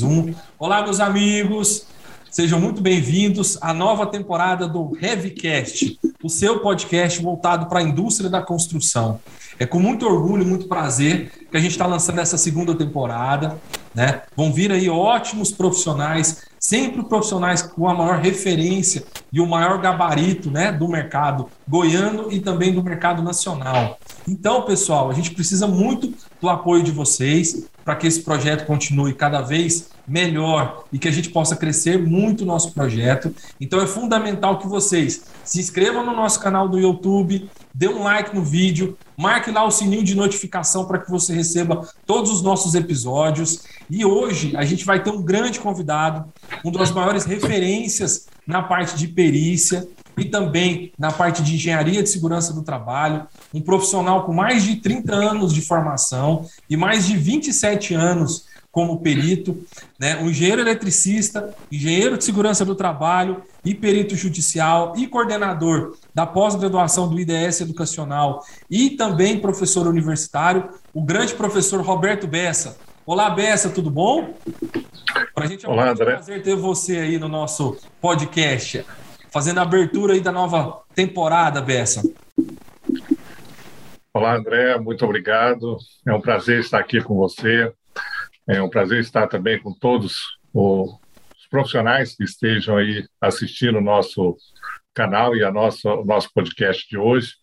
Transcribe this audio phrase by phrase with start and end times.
[0.00, 0.32] Zoom.
[0.58, 1.86] Olá, meus amigos.
[2.30, 8.30] Sejam muito bem-vindos à nova temporada do Heavycast, o seu podcast voltado para a indústria
[8.30, 9.20] da construção.
[9.58, 13.60] É com muito orgulho e muito prazer que a gente está lançando essa segunda temporada.
[13.94, 14.22] Né?
[14.34, 19.02] Vão vir aí ótimos profissionais, sempre profissionais com a maior referência
[19.32, 23.98] e o maior gabarito né, do mercado goiano e também do mercado nacional.
[24.28, 29.14] Então, pessoal, a gente precisa muito do apoio de vocês para que esse projeto continue
[29.14, 33.32] cada vez melhor e que a gente possa crescer muito o nosso projeto.
[33.60, 38.34] Então é fundamental que vocês se inscrevam no nosso canal do YouTube, dê um like
[38.34, 42.74] no vídeo, marque lá o sininho de notificação para que você receba todos os nossos
[42.74, 43.62] episódios.
[43.88, 46.28] E hoje a gente vai ter um grande convidado,
[46.64, 49.86] um das maiores referências na parte de perícia
[50.18, 54.76] e também na parte de engenharia de segurança do trabalho, um profissional com mais de
[54.76, 59.62] 30 anos de formação e mais de 27 anos como perito,
[59.98, 60.16] né?
[60.18, 67.08] um engenheiro eletricista, engenheiro de segurança do trabalho e perito judicial e coordenador da pós-graduação
[67.08, 72.78] do IDS Educacional e também professor universitário, o grande professor Roberto Bessa.
[73.04, 74.34] Olá, Bessa, tudo bom?
[75.34, 78.84] Para a gente é um Olá, prazer ter você aí no nosso podcast,
[79.32, 82.02] fazendo a abertura aí da nova temporada, Bessa.
[84.14, 85.76] Olá, André, muito obrigado.
[86.06, 87.72] É um prazer estar aqui com você.
[88.50, 90.16] É um prazer estar também com todos
[90.52, 90.98] os
[91.48, 94.36] profissionais que estejam aí assistindo o nosso
[94.92, 97.34] canal e a nossa, o nosso podcast de hoje.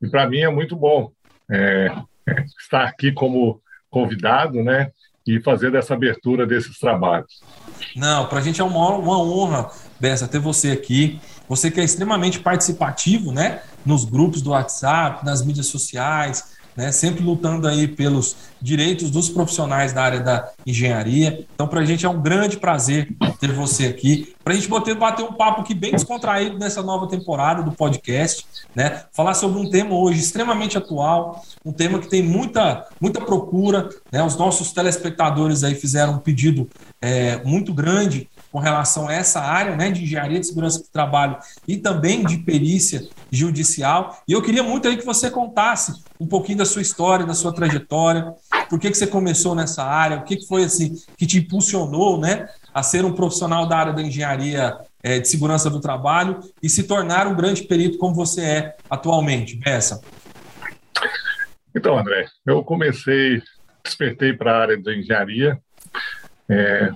[0.00, 1.10] E para mim é muito bom
[1.50, 1.88] é,
[2.62, 4.92] estar aqui como convidado, né?
[5.26, 7.40] E fazer essa abertura desses trabalhos.
[7.96, 11.18] Não, para a gente é uma, uma honra, Bessa, ter você aqui.
[11.48, 13.62] Você que é extremamente participativo, né?
[13.84, 19.92] Nos grupos do WhatsApp, nas mídias sociais, né, sempre lutando aí pelos direitos dos profissionais
[19.92, 21.46] da área da engenharia.
[21.54, 23.08] Então, para a gente é um grande prazer
[23.40, 27.08] ter você aqui, para a gente bater, bater um papo aqui bem descontraído nessa nova
[27.08, 29.04] temporada do podcast, né?
[29.12, 34.22] Falar sobre um tema hoje extremamente atual, um tema que tem muita, muita procura, né?
[34.22, 36.68] Os nossos telespectadores aí fizeram um pedido
[37.00, 41.36] é, muito grande com relação a essa área né, de engenharia de segurança do trabalho
[41.68, 44.18] e também de perícia judicial.
[44.26, 47.52] E eu queria muito aí que você contasse um pouquinho da sua história, da sua
[47.52, 48.32] trajetória,
[48.70, 52.18] por que, que você começou nessa área, o que, que foi assim que te impulsionou
[52.18, 56.70] né, a ser um profissional da área da engenharia é, de segurança do trabalho e
[56.70, 60.00] se tornar um grande perito como você é atualmente, Bessa.
[61.74, 63.42] Então, André, eu comecei,
[63.84, 65.58] despertei para a área da engenharia,
[66.48, 66.90] é,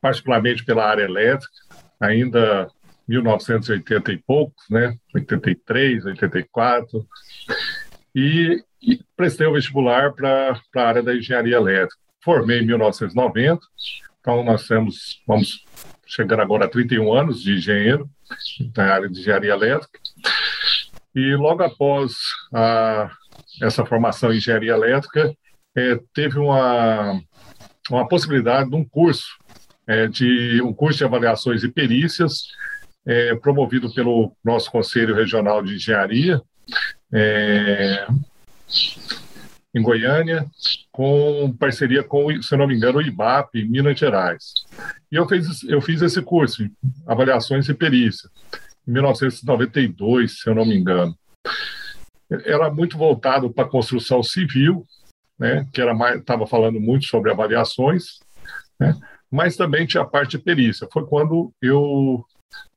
[0.00, 1.52] particularmente pela área elétrica,
[2.00, 2.68] ainda
[3.06, 4.96] 1980 e poucos, né?
[5.14, 7.06] 83, 84,
[8.14, 11.96] e, e prestei o vestibular para a área da engenharia elétrica.
[12.22, 13.60] Formei em 1990,
[14.20, 15.64] então nós temos, vamos
[16.06, 18.08] chegar agora a 31 anos de engenheiro
[18.76, 19.98] na área de engenharia elétrica.
[21.14, 22.12] E logo após
[22.52, 23.10] a,
[23.62, 25.34] essa formação em engenharia elétrica,
[25.74, 27.20] é, teve uma,
[27.90, 29.28] uma possibilidade de um curso
[29.90, 32.44] é, de um curso de avaliações e perícias,
[33.04, 36.40] é, promovido pelo nosso Conselho Regional de Engenharia,
[37.12, 38.06] é,
[39.74, 40.46] em Goiânia,
[40.92, 44.54] com parceria com, se não me engano, o IBAP, em Minas Gerais.
[45.10, 46.70] E eu fiz, eu fiz esse curso,
[47.04, 48.30] Avaliações e Perícia,
[48.86, 51.16] em 1992, se eu não me engano.
[52.44, 54.86] Era muito voltado para a construção civil,
[55.36, 58.20] né, que era estava falando muito sobre avaliações,
[58.78, 58.94] né,
[59.30, 60.88] mas também tinha a parte de perícia.
[60.92, 62.24] Foi quando eu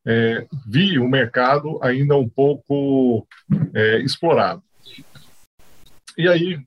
[0.05, 3.27] é, vi o mercado ainda um pouco
[3.73, 4.61] é, explorado.
[6.17, 6.59] E aí,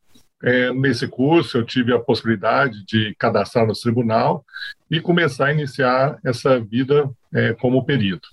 [0.43, 4.45] é, nesse curso, eu tive a possibilidade de cadastrar no tribunal
[4.91, 8.29] e começar a iniciar essa vida é, como perito.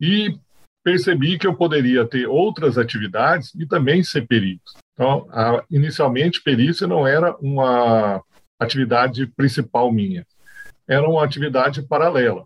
[0.00, 0.38] E
[0.82, 4.72] percebi que eu poderia ter outras atividades e também ser perito.
[4.94, 8.22] Então, a, inicialmente, perícia não era uma
[8.58, 10.24] atividade principal minha
[10.88, 12.44] era uma atividade paralela.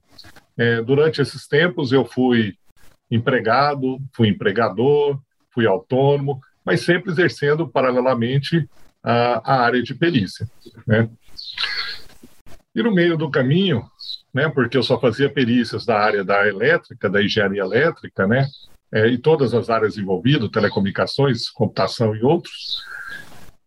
[0.56, 2.55] É, durante esses tempos, eu fui
[3.11, 5.19] empregado, fui empregador,
[5.50, 8.69] fui autônomo, mas sempre exercendo paralelamente
[9.02, 10.49] a, a área de perícia.
[10.87, 11.08] Né?
[12.75, 13.85] E no meio do caminho,
[14.32, 18.46] né, porque eu só fazia perícias da área da elétrica, da engenharia elétrica, né,
[18.93, 22.82] é, e todas as áreas envolvidas, telecomunicações, computação e outros,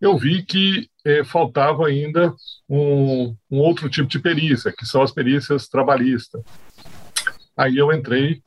[0.01, 2.33] eu vi que eh, faltava ainda
[2.67, 6.41] um, um, outro tipo de perícia, que são as perícias trabalhistas.
[7.55, 8.41] Aí eu entrei,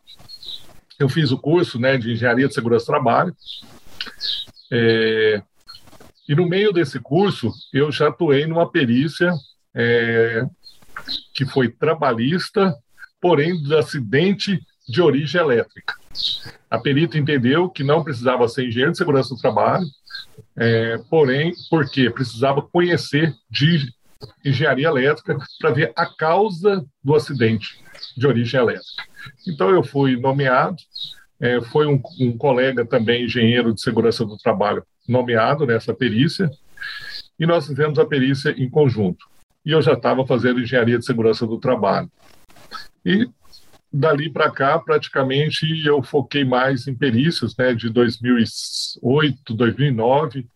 [0.98, 3.36] eu fiz o curso né, de Engenharia de Segurança do Trabalho,
[4.72, 5.42] é,
[6.28, 9.32] e no meio desse curso eu já atuei numa perícia
[9.74, 10.44] é,
[11.34, 12.74] que foi trabalhista,
[13.20, 15.94] porém de acidente de origem elétrica.
[16.70, 19.86] A perita entendeu que não precisava ser engenheiro de segurança do trabalho,
[20.56, 23.92] é, porém, porque precisava conhecer de
[24.44, 27.78] engenharia elétrica para ver a causa do acidente
[28.16, 29.04] de origem elétrica.
[29.46, 30.76] Então, eu fui nomeado,
[31.40, 36.50] é, foi um, um colega também, engenheiro de segurança do trabalho, nomeado nessa perícia,
[37.38, 39.26] e nós fizemos a perícia em conjunto.
[39.64, 42.10] E eu já estava fazendo engenharia de segurança do trabalho.
[43.04, 43.28] E
[43.94, 50.48] dali para cá, praticamente, eu foquei mais em perícias, né, de 2008, 2009,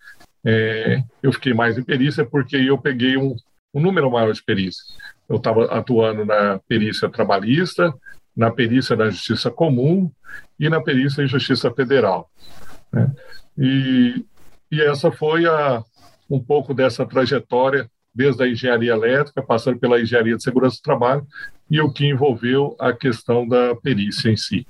[0.45, 3.37] é, eu fiquei mais em perícia porque eu peguei um,
[3.73, 4.89] um número maior de perícias.
[5.29, 7.95] Eu estava atuando na perícia trabalhista,
[8.37, 10.11] na perícia da Justiça Comum
[10.59, 12.29] e na perícia em Justiça Federal.
[12.93, 13.09] Né?
[13.57, 14.25] E,
[14.71, 15.85] e essa foi a,
[16.29, 17.89] um pouco dessa trajetória
[18.19, 21.25] desde a engenharia elétrica, passando pela engenharia de segurança do trabalho
[21.71, 24.67] e o que envolveu a questão da perícia em si.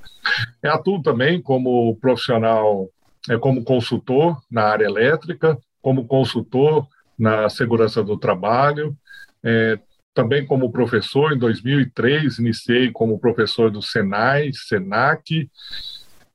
[0.63, 2.91] Eu atuo também como profissional,
[3.31, 6.87] é, como consultor na área elétrica, como consultor
[7.19, 8.95] na segurança do trabalho,
[9.43, 9.79] é,
[10.13, 15.49] também como professor, em 2003 iniciei como professor do Senai, Senac,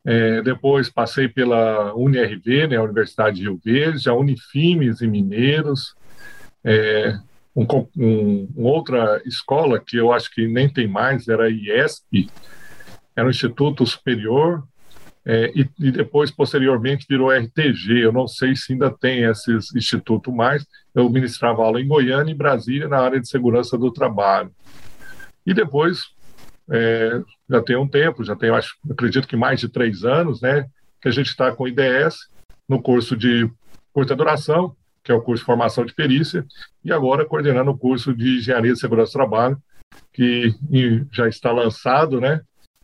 [0.03, 5.95] é, depois passei pela UniRV, né, Universidade de Rio Verde, a Unifimes em Mineiros,
[6.63, 7.17] é,
[7.55, 7.65] um,
[7.97, 12.29] um, outra escola que eu acho que nem tem mais, era a IESP,
[13.15, 14.63] era um Instituto Superior,
[15.25, 18.03] é, e, e, depois, posteriormente, virou RTG.
[18.03, 20.65] Eu não sei se ainda tem esses institutos mais.
[20.93, 24.51] Eu ministrava aula em Goiânia e Brasília na área de segurança do trabalho.
[25.45, 26.07] E depois,
[26.69, 30.65] é, já tem um tempo, já tem, acho, acredito que mais de três anos, né,
[31.01, 32.29] que a gente está com o IDS
[32.67, 33.49] no curso de
[33.93, 36.45] curta duração, que é o curso de formação de perícia,
[36.83, 39.57] e agora coordenando o curso de engenharia de segurança do trabalho,
[40.11, 40.55] que
[41.11, 42.41] já está lançado, né?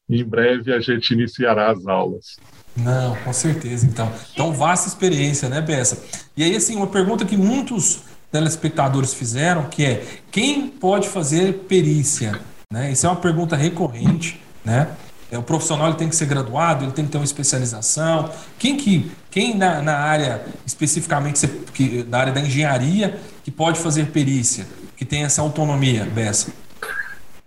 [0.07, 2.37] E em breve a gente iniciará as aulas.
[2.75, 4.11] Não, com certeza, então.
[4.33, 6.03] Então, vasta experiência, né, Bessa?
[6.35, 12.39] E aí, assim, uma pergunta que muitos telespectadores fizeram, que é, quem pode fazer perícia?
[12.71, 12.91] Né?
[12.91, 14.95] Isso é uma pergunta recorrente, né?
[15.31, 18.31] É, o profissional ele tem que ser graduado, ele tem que ter uma especialização.
[18.57, 24.07] Quem que, quem na, na área especificamente que, da área da engenharia que pode fazer
[24.07, 24.65] perícia,
[24.97, 26.53] que tem essa autonomia, Bessa?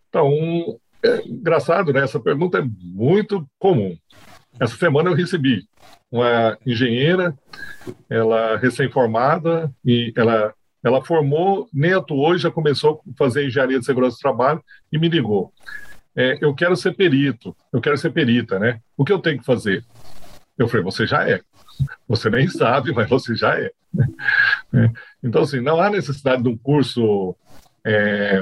[0.08, 0.30] Então,
[1.02, 2.02] é engraçado, né?
[2.02, 3.96] Essa pergunta é muito comum.
[4.60, 5.64] Essa semana eu recebi
[6.10, 7.34] uma engenheira,
[8.08, 10.52] ela recém-formada e ela
[10.84, 15.08] ela formou, nem atuou, já começou a fazer engenharia de segurança do trabalho e me
[15.08, 15.52] ligou
[16.16, 18.80] é, eu quero ser perito, eu quero ser perita, né?
[18.96, 19.84] O que eu tenho que fazer?
[20.58, 21.40] Eu falei, você já é.
[22.08, 23.70] Você nem sabe, mas você já é.
[24.74, 24.90] é.
[25.22, 27.34] Então, assim, não há necessidade de um curso
[27.84, 28.40] é,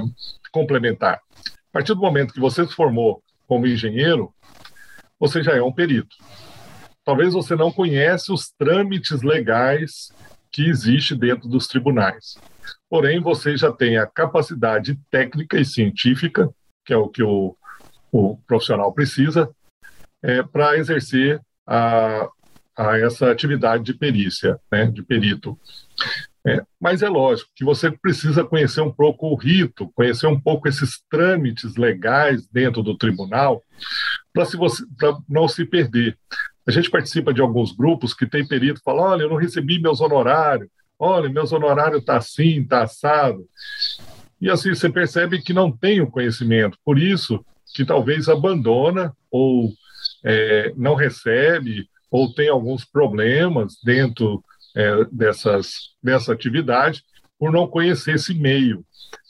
[0.52, 1.20] complementar.
[1.46, 4.32] A partir do momento que você se formou como engenheiro,
[5.18, 6.16] você já é um perito.
[7.04, 10.12] Talvez você não conhece os trâmites legais
[10.50, 12.36] que existe dentro dos tribunais.
[12.88, 16.50] Porém, você já tem a capacidade técnica e científica,
[16.84, 17.56] que é o que o
[18.12, 19.50] o profissional precisa
[20.22, 22.28] é, para exercer a,
[22.80, 25.58] a, essa atividade de perícia, né, de perito.
[26.46, 30.66] É, mas é lógico que você precisa conhecer um pouco o rito, conhecer um pouco
[30.66, 33.62] esses trâmites legais dentro do tribunal,
[34.32, 34.46] para
[35.28, 36.16] não se perder.
[36.66, 39.78] A gente participa de alguns grupos que tem perito que fala: olha, eu não recebi
[39.78, 43.46] meus honorários, olha, meus honorários está assim, está assado.
[44.40, 46.78] E assim você percebe que não tem o conhecimento.
[46.82, 47.44] Por isso,
[47.74, 49.70] que talvez abandona ou
[50.24, 54.42] é, não recebe ou tem alguns problemas dentro
[54.76, 57.02] é, dessas, dessa atividade
[57.38, 58.84] por não conhecer esse meio,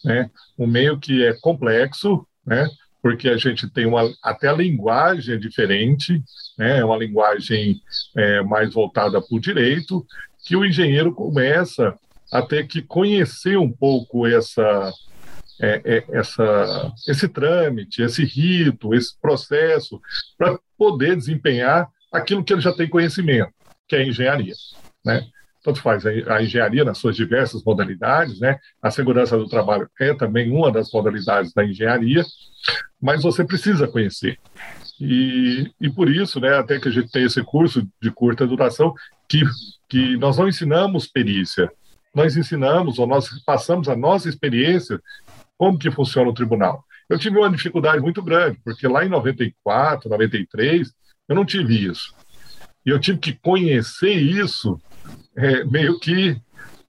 [0.05, 0.31] né?
[0.59, 2.69] Um meio que é complexo, né?
[3.03, 6.23] Porque a gente tem uma até a linguagem é diferente,
[6.59, 6.79] né?
[6.79, 7.81] É uma linguagem
[8.17, 10.05] é, mais voltada para o direito,
[10.45, 11.95] que o engenheiro começa
[12.33, 14.93] a ter que conhecer um pouco essa
[15.63, 20.01] é, é, essa, esse trâmite, esse rito, esse processo,
[20.39, 23.53] para poder desempenhar aquilo que ele já tem conhecimento,
[23.89, 24.55] que é a engenharia.
[25.05, 25.27] Né?
[25.63, 28.59] Tanto faz a engenharia nas suas diversas modalidades, né?
[28.83, 32.25] a segurança do trabalho é também uma das modalidades da engenharia,
[33.01, 34.39] mas você precisa conhecer.
[35.01, 38.93] E, e por isso, né, até que a gente tem esse curso de curta duração,
[39.27, 39.43] que,
[39.89, 41.73] que nós não ensinamos perícia,
[42.15, 45.01] nós ensinamos, ou nós passamos a nossa experiência
[45.57, 46.85] como que funciona o tribunal?
[47.09, 50.93] Eu tive uma dificuldade muito grande, porque lá em 94, 93,
[51.31, 52.13] eu não tive isso.
[52.85, 54.81] E eu tive que conhecer isso
[55.37, 56.37] é, meio que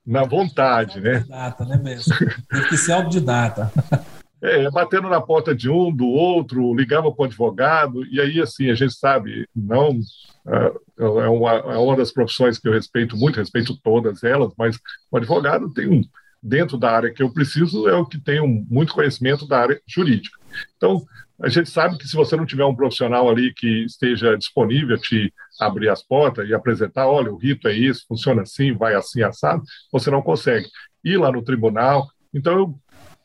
[0.05, 1.17] na vontade, né?
[1.17, 2.15] Autodidata, né mesmo?
[2.50, 3.71] Teve que ser autodidata.
[4.41, 8.71] é, batendo na porta de um, do outro, ligava para o advogado, e aí, assim,
[8.71, 10.00] a gente sabe, não.
[10.48, 14.79] É, é uma, é uma das profissões que eu respeito muito, respeito todas elas, mas
[15.12, 16.01] o advogado tem um.
[16.43, 19.79] Dentro da área que eu preciso, é o que tem um, muito conhecimento da área
[19.86, 20.36] jurídica.
[20.75, 21.05] Então,
[21.41, 25.00] a gente sabe que se você não tiver um profissional ali que esteja disponível a
[25.00, 29.24] te abrir as portas e apresentar, olha, o rito é isso, funciona assim, vai assim,
[29.24, 30.67] assado, você não consegue
[31.03, 32.07] ir lá no tribunal.
[32.33, 32.75] Então, eu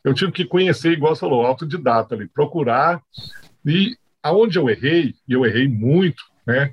[0.07, 3.03] eu tive que conhecer, igual você falou, autodidata ali, procurar.
[3.67, 6.73] E aonde eu errei, e eu errei muito, né?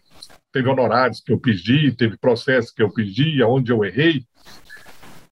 [0.51, 4.23] Teve honorários que eu pedi, teve processos que eu pedi, aonde eu errei.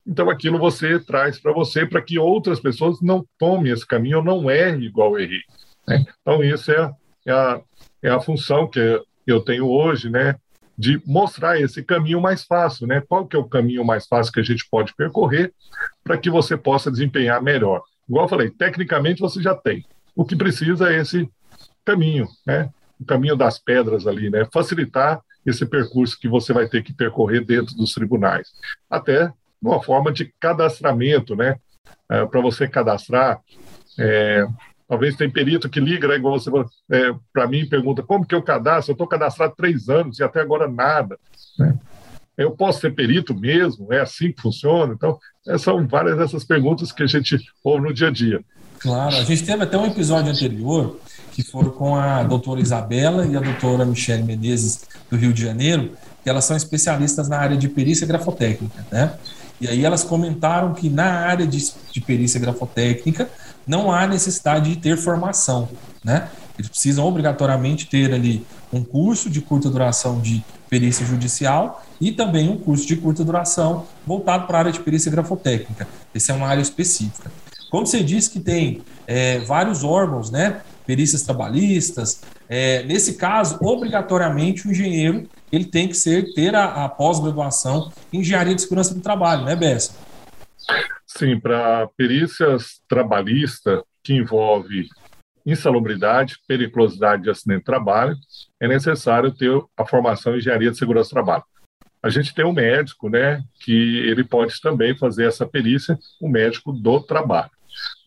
[0.03, 4.23] Então, aquilo você traz para você para que outras pessoas não tomem esse caminho ou
[4.23, 5.41] não errem igual eu errei.
[5.87, 6.05] Né?
[6.21, 6.93] Então, isso é,
[7.25, 7.61] é, a,
[8.03, 10.35] é a função que eu tenho hoje, né?
[10.77, 13.03] de mostrar esse caminho mais fácil, né?
[13.07, 15.53] Qual que é o caminho mais fácil que a gente pode percorrer
[16.03, 17.83] para que você possa desempenhar melhor.
[18.09, 19.85] Igual eu falei, tecnicamente você já tem.
[20.15, 21.29] O que precisa é esse
[21.85, 22.69] caminho, né?
[22.99, 24.47] O caminho das pedras ali, né?
[24.51, 28.49] Facilitar esse percurso que você vai ter que percorrer dentro dos tribunais.
[28.89, 31.57] Até uma forma de cadastramento, né?
[32.09, 33.39] É, Para você cadastrar,
[33.99, 34.45] é,
[34.91, 36.51] talvez tem perito que liga, né, igual você
[36.91, 38.91] é, para mim pergunta como que eu cadastro?
[38.91, 41.17] Eu estou cadastrado três anos e até agora nada.
[41.57, 41.75] Né?
[42.37, 43.93] Eu posso ser perito mesmo?
[43.93, 44.93] É assim que funciona?
[44.93, 45.17] Então,
[45.47, 48.41] é, são várias dessas perguntas que a gente ouve no dia a dia.
[48.79, 50.99] Claro, a gente teve até um episódio anterior
[51.31, 55.93] que foram com a doutora Isabela e a doutora Michele Menezes do Rio de Janeiro,
[56.21, 59.13] que elas são especialistas na área de perícia grafotécnica, né?
[59.61, 61.59] E aí elas comentaram que na área de,
[61.93, 63.29] de perícia grafotécnica
[63.65, 65.69] não há necessidade de ter formação,
[66.03, 66.29] né?
[66.57, 72.49] Eles precisam obrigatoriamente ter ali um curso de curta duração de perícia judicial e também
[72.49, 75.87] um curso de curta duração voltado para a área de perícia grafotécnica.
[76.13, 77.31] Essa é uma área específica.
[77.69, 80.61] Como você disse que tem é, vários órgãos, né?
[80.85, 82.21] Perícias trabalhistas.
[82.49, 88.19] É, nesse caso, obrigatoriamente o engenheiro ele tem que ser ter a, a pós-graduação em
[88.19, 89.91] engenharia de segurança do trabalho, né, Bessa?
[91.21, 94.89] Sim, para perícias trabalhistas que envolve
[95.45, 98.15] insalubridade, periculosidade de acidente de trabalho,
[98.59, 101.43] é necessário ter a formação em engenharia de segurança do trabalho.
[102.01, 106.31] A gente tem um médico, né, que ele pode também fazer essa perícia, o um
[106.31, 107.51] médico do trabalho.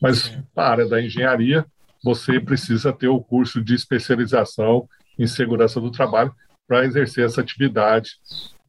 [0.03, 1.65] Mas para a área da engenharia,
[2.03, 6.35] você precisa ter o curso de especialização em segurança do trabalho
[6.67, 8.17] para exercer essa atividade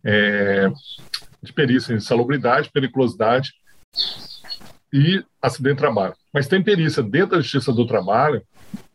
[0.03, 0.71] é,
[1.41, 3.51] de perícia em salubridade, periculosidade
[4.95, 6.13] e acidente de trabalho.
[6.33, 8.41] Mas tem perícia dentro da Justiça do Trabalho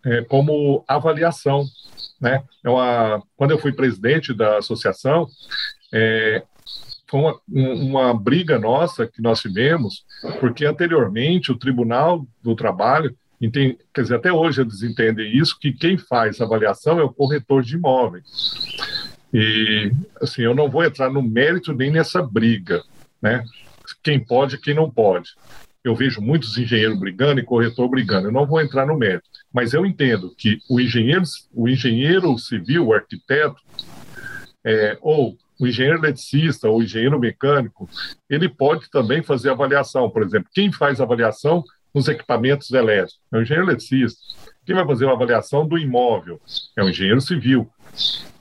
[0.03, 1.67] é, como avaliação.
[2.19, 2.43] Né?
[2.65, 5.29] É uma, quando eu fui presidente da associação,
[5.93, 6.43] é,
[7.07, 10.07] foi uma, uma briga nossa que nós tivemos,
[10.41, 15.71] porque anteriormente o Tribunal do Trabalho, entende, quer dizer, até hoje eles entendem isso, que
[15.71, 18.25] quem faz avaliação é o corretor de imóveis.
[19.35, 22.83] E, assim, eu não vou entrar no mérito nem nessa briga,
[23.21, 23.45] né?
[24.03, 25.31] Quem pode quem não pode.
[25.83, 28.29] Eu vejo muitos engenheiros brigando e corretor brigando.
[28.29, 31.23] Eu não vou entrar no mérito, mas eu entendo que o engenheiro,
[31.53, 33.63] o engenheiro civil, o arquiteto,
[34.65, 37.89] é, ou o engenheiro eletricista ou engenheiro mecânico,
[38.29, 40.09] ele pode também fazer avaliação.
[40.11, 41.63] Por exemplo, quem faz avaliação
[41.95, 44.21] nos equipamentos elétricos é o engenheiro eletricista.
[44.65, 46.41] Quem vai fazer a avaliação do imóvel
[46.77, 47.69] é o engenheiro civil.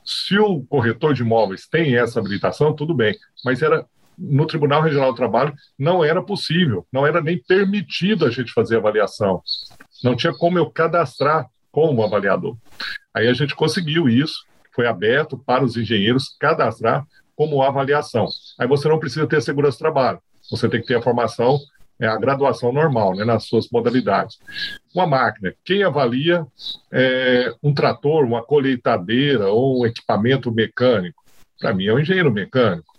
[0.04, 3.84] Se o corretor de imóveis tem essa habilitação, tudo bem, mas era
[4.20, 8.76] no Tribunal Regional do Trabalho não era possível, não era nem permitido a gente fazer
[8.76, 9.42] avaliação.
[10.04, 12.56] Não tinha como eu cadastrar como avaliador.
[13.14, 18.26] Aí a gente conseguiu isso, foi aberto para os engenheiros cadastrar como avaliação.
[18.58, 21.58] Aí você não precisa ter segurança do trabalho, você tem que ter a formação,
[21.98, 24.38] é a graduação normal, né, nas suas modalidades.
[24.94, 26.46] Uma máquina, quem avalia
[26.90, 31.22] é, um trator, uma colheitadeira ou um equipamento mecânico?
[31.58, 32.90] Para mim é um engenheiro mecânico.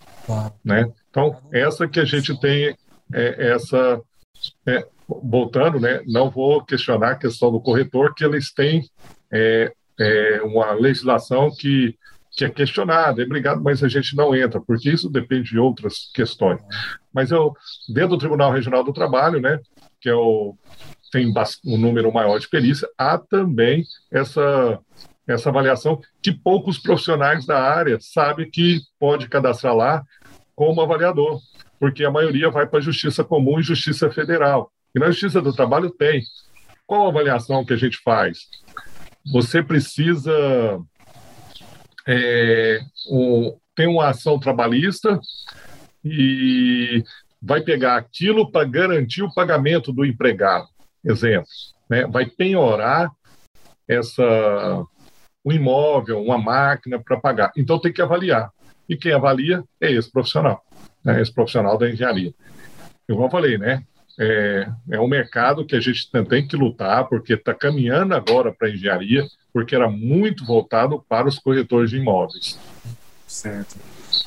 [0.63, 0.91] Né?
[1.11, 2.75] Então, essa que a gente tem,
[3.13, 4.01] é, essa.
[4.65, 8.81] É, voltando, né, não vou questionar a questão do corretor, que eles têm
[9.31, 11.97] é, é, uma legislação que,
[12.31, 16.09] que é questionada, é obrigado, mas a gente não entra, porque isso depende de outras
[16.13, 16.61] questões.
[17.13, 17.53] Mas eu,
[17.93, 19.59] dentro do Tribunal Regional do Trabalho, né,
[19.99, 20.55] que é o,
[21.11, 21.31] tem
[21.65, 24.79] um número maior de perícia, há também essa
[25.27, 30.03] essa avaliação que poucos profissionais da área sabem que pode cadastrar lá
[30.61, 31.41] como avaliador,
[31.79, 34.71] porque a maioria vai para a Justiça Comum e Justiça Federal.
[34.93, 36.21] E na Justiça do Trabalho tem.
[36.85, 38.41] Qual a avaliação que a gente faz?
[39.33, 40.79] Você precisa
[42.07, 45.19] é, um, tem uma ação trabalhista
[46.05, 47.03] e
[47.41, 50.67] vai pegar aquilo para garantir o pagamento do empregado.
[51.03, 51.47] Exemplo,
[51.89, 53.09] né, vai penhorar
[53.87, 54.85] essa
[55.43, 57.51] um imóvel, uma máquina para pagar.
[57.57, 58.51] Então tem que avaliar.
[58.91, 60.65] E quem avalia é esse profissional,
[61.01, 62.33] né, esse profissional da engenharia.
[63.07, 63.83] Eu falei, né?
[64.19, 68.67] É, é um mercado que a gente tem que lutar, porque está caminhando agora para
[68.67, 72.59] a engenharia, porque era muito voltado para os corretores de imóveis.
[73.25, 73.77] Certo.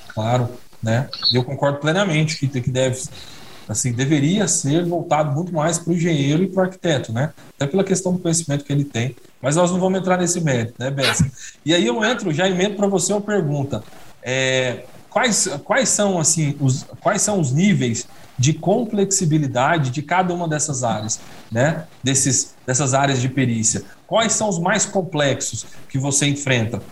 [0.09, 0.49] Claro,
[0.83, 1.11] né?
[1.31, 3.03] Eu concordo plenamente que, que deve,
[3.69, 7.35] assim, deveria ser voltado muito mais para o engenheiro e para o arquiteto, né?
[7.55, 9.15] Até pela questão do conhecimento que ele tem.
[9.43, 11.31] Mas nós não vamos entrar nesse mérito, né, Bessa?
[11.67, 13.85] E aí eu entro, já emendo para você uma pergunta.
[14.25, 20.49] É, quais, quais são assim os quais são os níveis de complexibilidade de cada uma
[20.49, 21.21] dessas áreas,
[21.53, 21.87] né?
[22.03, 23.85] Desses, dessas áreas de perícia.
[24.07, 26.83] Quais são os mais complexos que você enfrenta?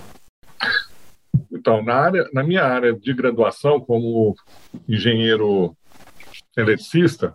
[1.50, 4.34] Então, na, área, na minha área de graduação como
[4.88, 5.76] engenheiro
[6.56, 7.34] eletricista,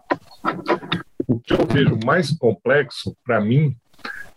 [1.28, 3.76] o que eu vejo mais complexo para mim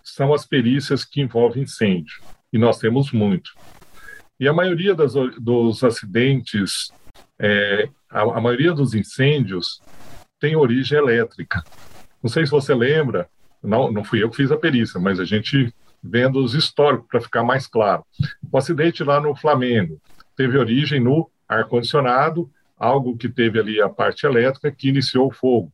[0.02, 2.20] são as perícias que envolvem incêndio.
[2.52, 3.50] E nós temos muito.
[4.40, 6.90] E a maioria das, dos acidentes,
[7.38, 9.82] é, a, a maioria dos incêndios
[10.40, 11.62] tem origem elétrica.
[12.22, 13.28] Não sei se você lembra,
[13.62, 17.20] não, não fui eu que fiz a perícia, mas a gente vendo os históricos para
[17.20, 18.02] ficar mais claro.
[18.50, 20.00] O acidente lá no Flamengo
[20.34, 25.70] teve origem no ar-condicionado, algo que teve ali a parte elétrica que iniciou o fogo.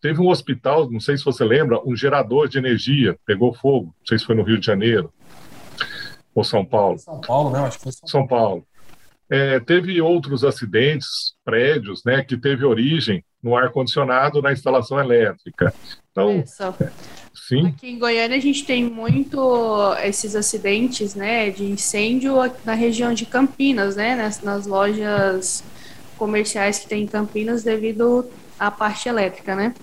[0.00, 4.06] Teve um hospital, não sei se você lembra, um gerador de energia pegou fogo, não
[4.06, 5.12] sei se foi no Rio de Janeiro
[6.38, 6.98] ou São Paulo.
[6.98, 7.58] São Paulo, né?
[7.60, 8.64] Acho que foi São, São Paulo.
[9.28, 15.74] É, teve outros acidentes, prédios, né, que teve origem no ar-condicionado na instalação elétrica.
[16.10, 16.42] Então,
[16.80, 16.90] é,
[17.34, 17.66] sim.
[17.66, 23.26] Aqui em Goiânia a gente tem muito esses acidentes, né, de incêndio na região de
[23.26, 25.62] Campinas, né, nas, nas lojas
[26.16, 28.26] comerciais que tem em Campinas devido
[28.58, 29.74] à parte elétrica, né?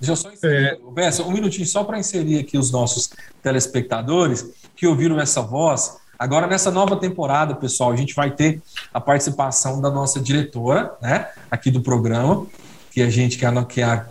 [0.00, 0.78] Deixa eu só inserir, é...
[0.92, 3.10] Bessa, um minutinho só para inserir aqui os nossos
[3.42, 5.98] telespectadores que ouviram essa voz.
[6.18, 11.28] Agora, nessa nova temporada, pessoal, a gente vai ter a participação da nossa diretora, né,
[11.50, 12.46] aqui do programa,
[12.90, 14.06] que a gente que é, que é a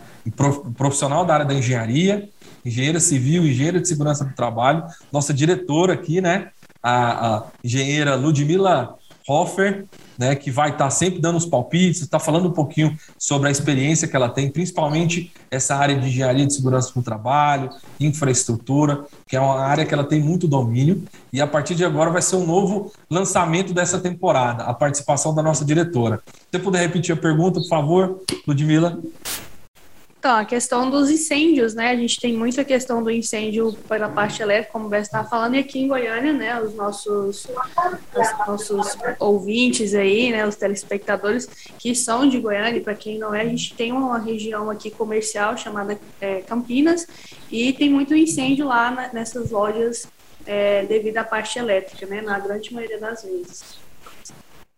[0.76, 2.28] profissional da área da engenharia,
[2.64, 6.50] engenheira civil, engenheira de segurança do trabalho, nossa diretora aqui, né,
[6.82, 8.96] a, a engenheira Ludmila
[9.28, 9.86] Hoffer,
[10.20, 13.50] né, que vai estar tá sempre dando os palpites, está falando um pouquinho sobre a
[13.50, 19.34] experiência que ela tem, principalmente essa área de engenharia de segurança do trabalho, infraestrutura, que
[19.34, 21.02] é uma área que ela tem muito domínio,
[21.32, 25.42] e a partir de agora vai ser um novo lançamento dessa temporada, a participação da
[25.42, 26.20] nossa diretora.
[26.26, 29.00] Se você puder repetir a pergunta, por favor, Ludmila.
[30.20, 31.88] Então, a questão dos incêndios, né?
[31.92, 35.54] A gente tem muita questão do incêndio pela parte elétrica, como o Bess estava falando,
[35.54, 36.60] e aqui em Goiânia, né?
[36.60, 40.46] Os nossos, os nossos ouvintes aí, né?
[40.46, 41.46] Os telespectadores
[41.78, 45.56] que são de Goiânia, para quem não é, a gente tem uma região aqui comercial
[45.56, 47.06] chamada é, Campinas
[47.50, 50.06] e tem muito incêndio lá na, nessas lojas
[50.44, 52.20] é, devido à parte elétrica, né?
[52.20, 53.80] Na grande maioria das vezes.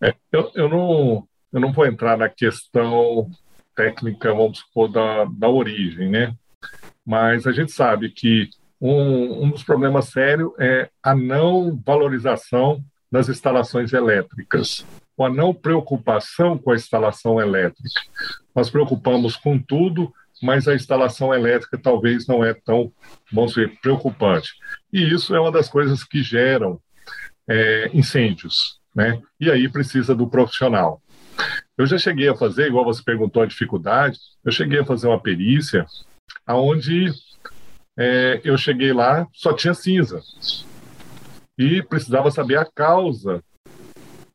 [0.01, 3.29] É, eu, eu, não, eu não vou entrar na questão
[3.75, 6.35] técnica, vamos supor, da, da origem, né?
[7.05, 8.49] Mas a gente sabe que
[8.81, 15.53] um, um dos problemas sérios é a não valorização das instalações elétricas, ou a não
[15.53, 18.01] preocupação com a instalação elétrica.
[18.55, 22.93] Nós preocupamos com tudo, mas a instalação elétrica talvez não é tão,
[23.33, 24.51] vamos dizer, preocupante.
[24.93, 26.81] E isso é uma das coisas que geram
[27.49, 29.21] é, incêndios, né?
[29.39, 31.01] E aí precisa do profissional.
[31.77, 35.21] Eu já cheguei a fazer, igual você perguntou a dificuldade, eu cheguei a fazer uma
[35.21, 35.87] perícia
[36.47, 37.13] aonde
[37.99, 40.21] é, eu cheguei lá, só tinha cinza.
[41.59, 43.43] E precisava saber a causa,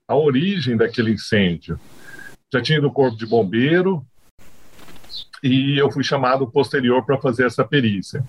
[0.08, 1.80] a origem daquele incêndio.
[2.52, 4.06] Já tinha ido o corpo de bombeiro,
[5.48, 8.24] e eu fui chamado posterior para fazer essa perícia.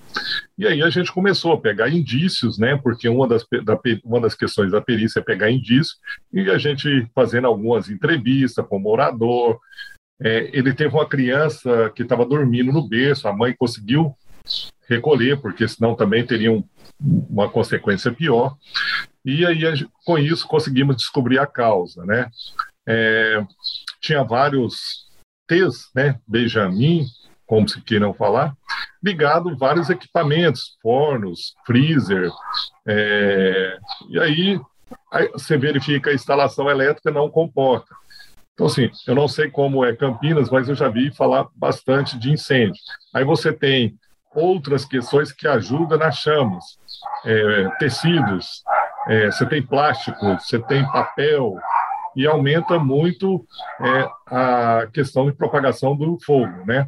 [0.56, 2.76] E aí a gente começou a pegar indícios, né?
[2.76, 5.98] Porque uma das, da, uma das questões da perícia é pegar indícios,
[6.32, 9.58] e a gente fazendo algumas entrevistas com o morador.
[10.20, 14.14] É, ele teve uma criança que estava dormindo no berço, a mãe conseguiu
[14.88, 16.64] recolher, porque senão também teria um,
[17.00, 18.56] uma consequência pior.
[19.24, 19.60] E aí,
[20.04, 22.30] com isso, conseguimos descobrir a causa, né?
[22.88, 23.44] É,
[24.00, 25.07] tinha vários
[25.48, 27.06] T's, né, Benjamin,
[27.46, 28.54] como se queiram falar,
[29.02, 32.30] ligado vários equipamentos, fornos, freezer,
[32.86, 33.78] é,
[34.10, 34.60] e aí,
[35.10, 37.94] aí você verifica a instalação elétrica não comporta.
[38.52, 42.32] Então, assim, eu não sei como é Campinas, mas eu já vi falar bastante de
[42.32, 42.80] incêndio.
[43.14, 43.96] Aí você tem
[44.34, 46.64] outras questões que ajudam nas chamas,
[47.24, 48.62] é, tecidos,
[49.08, 51.56] é, você tem plástico, você tem papel,
[52.18, 53.46] e aumenta muito
[53.80, 56.84] é, a questão de propagação do fogo, né?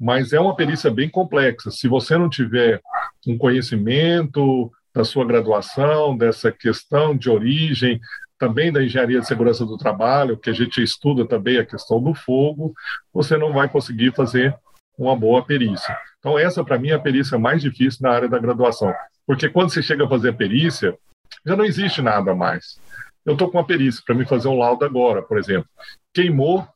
[0.00, 1.70] mas é uma perícia bem complexa.
[1.70, 2.80] Se você não tiver
[3.28, 8.00] um conhecimento da sua graduação, dessa questão de origem,
[8.38, 12.14] também da engenharia de segurança do trabalho, que a gente estuda também a questão do
[12.14, 12.72] fogo,
[13.12, 14.56] você não vai conseguir fazer
[14.98, 15.96] uma boa perícia.
[16.18, 18.92] Então, essa, para mim, é a perícia mais difícil na área da graduação.
[19.26, 20.96] Porque quando você chega a fazer a perícia,
[21.44, 22.80] já não existe nada mais.
[23.24, 25.68] Eu estou com uma perícia para me fazer um laudo agora, por exemplo.
[26.12, 26.66] Queimou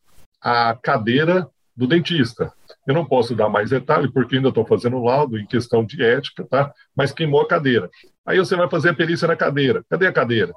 [0.40, 2.52] a cadeira do dentista.
[2.86, 6.46] Eu não posso dar mais detalhe, porque ainda estou fazendo laudo em questão de ética,
[6.48, 6.72] tá?
[6.96, 7.90] Mas queimou a cadeira.
[8.24, 9.84] Aí você vai fazer a perícia na cadeira.
[9.90, 10.52] Cadê a cadeira?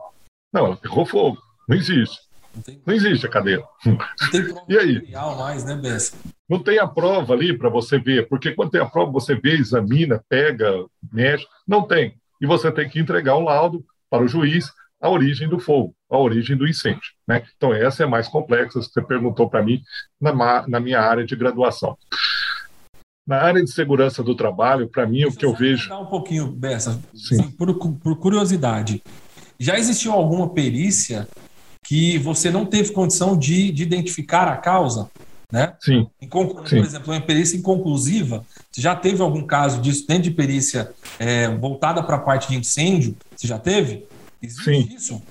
[0.54, 1.38] Não, ela pegou fogo.
[1.68, 2.18] Não existe.
[2.56, 2.82] Não, tem...
[2.86, 3.64] não existe a cadeira.
[3.84, 3.98] Não
[4.32, 5.12] tem prova e aí?
[5.12, 6.16] mais, né, Bessa?
[6.48, 9.54] Não tem a prova ali para você ver, porque quando tem a prova, você vê,
[9.56, 11.48] examina, pega, mexe.
[11.68, 12.16] Não tem.
[12.42, 16.18] E você tem que entregar o laudo para o juiz a origem do fogo, a
[16.18, 17.12] origem do incêndio.
[17.28, 17.44] Né?
[17.56, 19.82] Então, essa é mais complexa, você perguntou para mim,
[20.20, 21.98] na, na minha área de graduação.
[23.26, 25.94] Na área de segurança do trabalho, para mim, Deixa o que eu vejo.
[25.94, 29.02] um pouquinho, Bessa, assim, por, por curiosidade.
[29.60, 31.28] Já existiu alguma perícia
[31.86, 35.10] que você não teve condição de, de identificar a causa?
[35.52, 35.74] Né?
[35.80, 36.08] Sim.
[36.30, 36.80] Por Sim.
[36.80, 38.46] exemplo, uma perícia inconclusiva.
[38.72, 42.56] Você já teve algum caso disso dentro de perícia é, voltada para a parte de
[42.56, 43.16] incêndio?
[43.36, 44.06] Você já teve?
[44.42, 44.96] Existe Sim.
[44.96, 45.24] isso?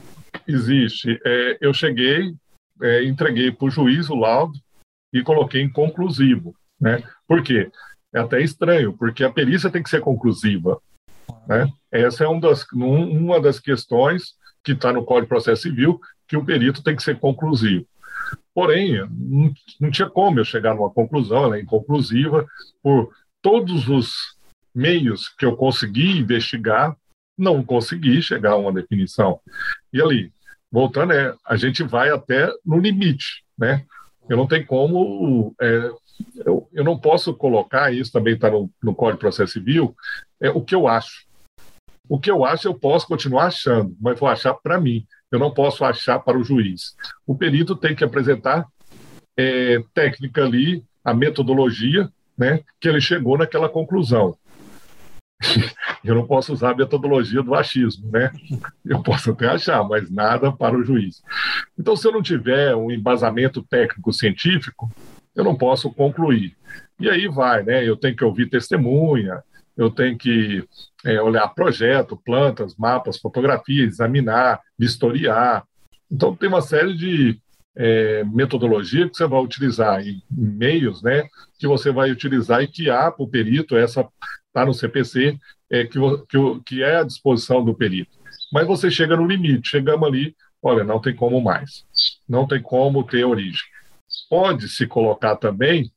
[0.46, 1.20] Existe.
[1.24, 2.34] É, eu cheguei,
[2.82, 4.58] é, entreguei para o juiz o laudo
[5.12, 6.54] e coloquei inconclusivo.
[6.80, 7.02] Né?
[7.26, 7.70] Por quê?
[8.14, 10.80] É até estranho, porque a perícia tem que ser conclusiva.
[11.46, 11.70] Né?
[11.90, 16.36] Essa é um das, uma das questões que está no Código de Processo Civil, que
[16.36, 17.86] o perito tem que ser conclusivo.
[18.54, 22.46] Porém, não, não tinha como eu chegar numa conclusão, ela é inconclusiva,
[22.82, 24.36] por todos os
[24.74, 26.96] meios que eu consegui investigar,
[27.38, 29.40] não consegui chegar a uma definição.
[29.92, 30.32] E ali,
[30.70, 33.84] voltando, é, a gente vai até no limite, né?
[34.28, 35.90] Eu não tenho como é,
[36.44, 39.94] eu, eu não posso colocar, isso também está no, no Código de Processo Civil,
[40.40, 41.26] é o que eu acho.
[42.08, 45.06] O que eu acho, eu posso continuar achando, mas vou achar para mim.
[45.30, 46.96] Eu não posso achar para o juiz.
[47.26, 48.66] O perito tem que apresentar
[49.36, 54.36] é, técnica ali, a metodologia, né, que ele chegou naquela conclusão.
[56.04, 58.30] eu não posso usar a metodologia do achismo, né?
[58.84, 61.22] Eu posso até achar, mas nada para o juiz.
[61.78, 64.90] Então, se eu não tiver um embasamento técnico científico,
[65.34, 66.56] eu não posso concluir.
[66.98, 67.88] E aí vai, né?
[67.88, 69.42] Eu tenho que ouvir testemunha,
[69.76, 70.64] eu tenho que
[71.04, 75.64] é, olhar projeto, plantas, mapas, fotografias, examinar, vistoriar.
[76.10, 77.40] Então, tem uma série de
[77.78, 81.26] é, metodologia que você vai utilizar e meios, né,
[81.58, 84.06] que você vai utilizar e que há para o perito, essa
[84.48, 85.38] está no CPC,
[85.70, 88.18] é, que, que, que é à disposição do perito.
[88.52, 91.84] Mas você chega no limite, chegamos ali, olha, não tem como mais,
[92.28, 93.64] não tem como ter origem
[94.28, 95.90] pode se colocar também,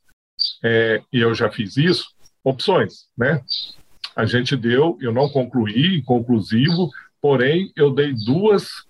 [0.64, 2.14] é, e eu já fiz isso,
[2.44, 3.44] opções, né?
[4.16, 6.90] A gente deu, eu não concluí, conclusivo,
[7.22, 8.86] porém eu dei duas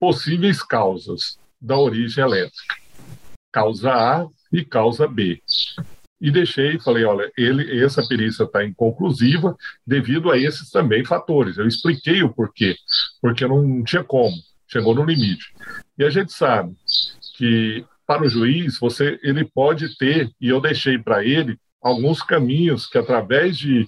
[0.00, 2.74] possíveis causas da origem elétrica,
[3.50, 5.40] causa A e causa B.
[6.20, 11.58] E deixei, falei, olha, ele, essa perícia está inconclusiva devido a esses também fatores.
[11.58, 12.76] Eu expliquei o porquê,
[13.20, 14.36] porque não tinha como,
[14.68, 15.52] chegou no limite.
[15.98, 16.76] E a gente sabe
[17.36, 22.86] que para o juiz, você, ele pode ter, e eu deixei para ele, alguns caminhos
[22.86, 23.86] que, através de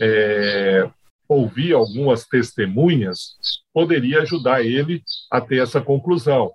[0.00, 0.88] é,
[1.28, 3.36] ouvir algumas testemunhas,
[3.72, 6.50] poderia ajudar ele a ter essa conclusão.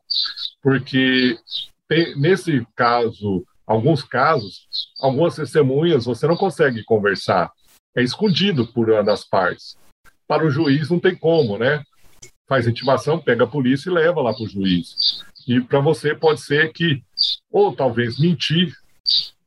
[0.62, 1.38] Porque,
[1.88, 4.68] tem, nesse caso, alguns casos,
[5.00, 7.52] algumas testemunhas você não consegue conversar,
[7.96, 9.78] é escondido por uma das partes.
[10.28, 11.84] Para o juiz não tem como, né?
[12.48, 15.24] Faz intimação, pega a polícia e leva lá para o juiz.
[15.48, 17.04] E para você pode ser que,
[17.52, 18.74] ou talvez mentir,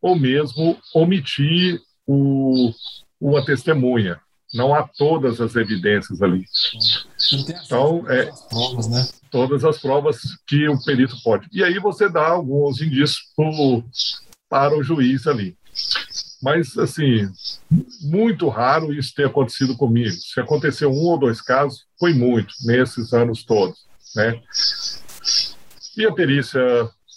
[0.01, 2.71] ou mesmo omitir o,
[3.21, 4.21] uma testemunha.
[4.55, 6.45] Não há todas as evidências ali.
[7.49, 9.07] Então, é, provas, né?
[9.31, 11.49] todas as provas que o perito pode.
[11.53, 13.85] E aí você dá alguns indícios pro,
[14.49, 15.57] para o juiz ali.
[16.43, 17.29] Mas, assim,
[18.03, 20.13] muito raro isso ter acontecido comigo.
[20.13, 23.79] Se aconteceu um ou dois casos, foi muito, nesses anos todos.
[24.15, 24.41] Né?
[25.97, 26.61] E a perícia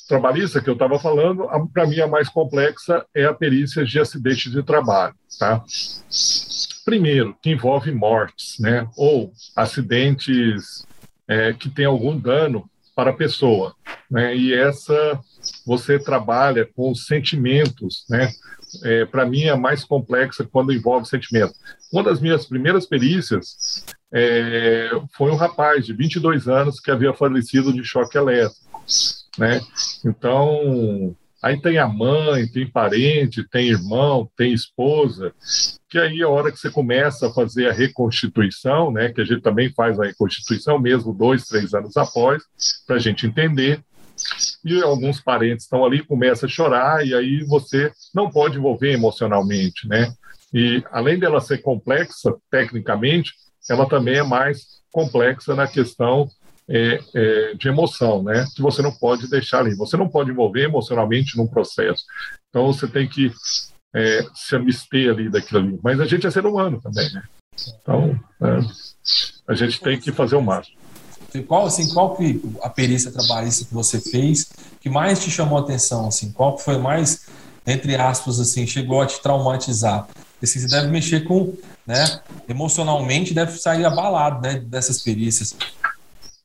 [0.08, 4.50] trabalhista que eu estava falando, para mim a mais complexa é a perícia de acidente
[4.50, 5.64] de trabalho, tá?
[6.90, 8.88] Primeiro, que envolve mortes, né?
[8.98, 10.88] Ou acidentes
[11.28, 13.76] é, que tem algum dano para a pessoa,
[14.10, 14.36] né?
[14.36, 15.20] E essa
[15.68, 18.32] você trabalha com sentimentos, né?
[18.84, 21.54] É, para mim é mais complexa quando envolve sentimento.
[21.94, 27.72] Uma das minhas primeiras perícias é, foi um rapaz de 22 anos que havia falecido
[27.72, 28.66] de choque elétrico.
[29.38, 29.62] Né?
[30.04, 35.34] Então, Aí tem a mãe, tem parente, tem irmão, tem esposa,
[35.90, 39.26] que aí é a hora que você começa a fazer a reconstituição, né, que a
[39.26, 42.44] gente também faz a reconstituição mesmo dois, três anos após,
[42.86, 43.82] para a gente entender.
[44.66, 49.88] E alguns parentes estão ali, começa a chorar, e aí você não pode envolver emocionalmente,
[49.88, 50.14] né?
[50.54, 53.32] E além dela ser complexa tecnicamente,
[53.70, 56.28] ela também é mais complexa na questão
[56.70, 58.46] é, é, de emoção, né?
[58.56, 59.76] Que você não pode deixar ali.
[59.76, 62.04] Você não pode envolver emocionalmente num processo.
[62.50, 63.32] Então você tem que
[63.94, 65.80] é, se abster ali daquilo ali.
[65.84, 67.24] Mas a gente é ser humano também, né?
[67.82, 68.60] Então é,
[69.48, 70.78] a gente tem que fazer o máximo.
[71.48, 75.62] Qual assim, qual que a perícia trabalhista que você fez que mais te chamou a
[75.62, 76.32] atenção assim?
[76.32, 77.28] Qual que foi mais
[77.68, 80.08] entre aspas assim, chegou a te traumatizar?
[80.42, 81.54] Assim, você deve mexer com,
[81.86, 85.56] né, emocionalmente deve sair abalado, né, dessas perícias.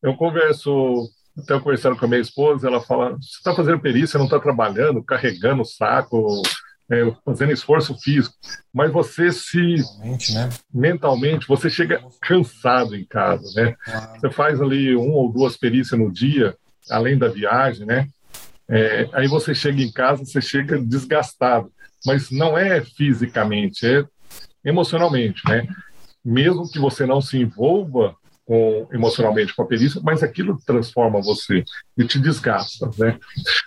[0.04, 4.26] Eu converso, até conversando com a minha esposa, ela fala: você está fazendo perícia, não
[4.26, 6.42] está trabalhando, carregando o saco,
[6.90, 8.34] é, fazendo esforço físico,
[8.70, 10.50] mas você se mentalmente, né?
[10.72, 13.74] mentalmente você chega cansado em casa, né?
[13.82, 14.20] Claro.
[14.20, 16.54] Você faz ali um ou duas perícias no dia,
[16.90, 18.06] além da viagem, né?
[18.68, 21.72] É, aí você chega em casa, você chega desgastado,
[22.04, 24.04] mas não é fisicamente, é
[24.62, 25.66] emocionalmente, né?
[26.22, 28.14] Mesmo que você não se envolva
[28.44, 31.64] com, emocionalmente com a perícia, mas aquilo transforma você
[31.96, 33.18] e te desgasta, né?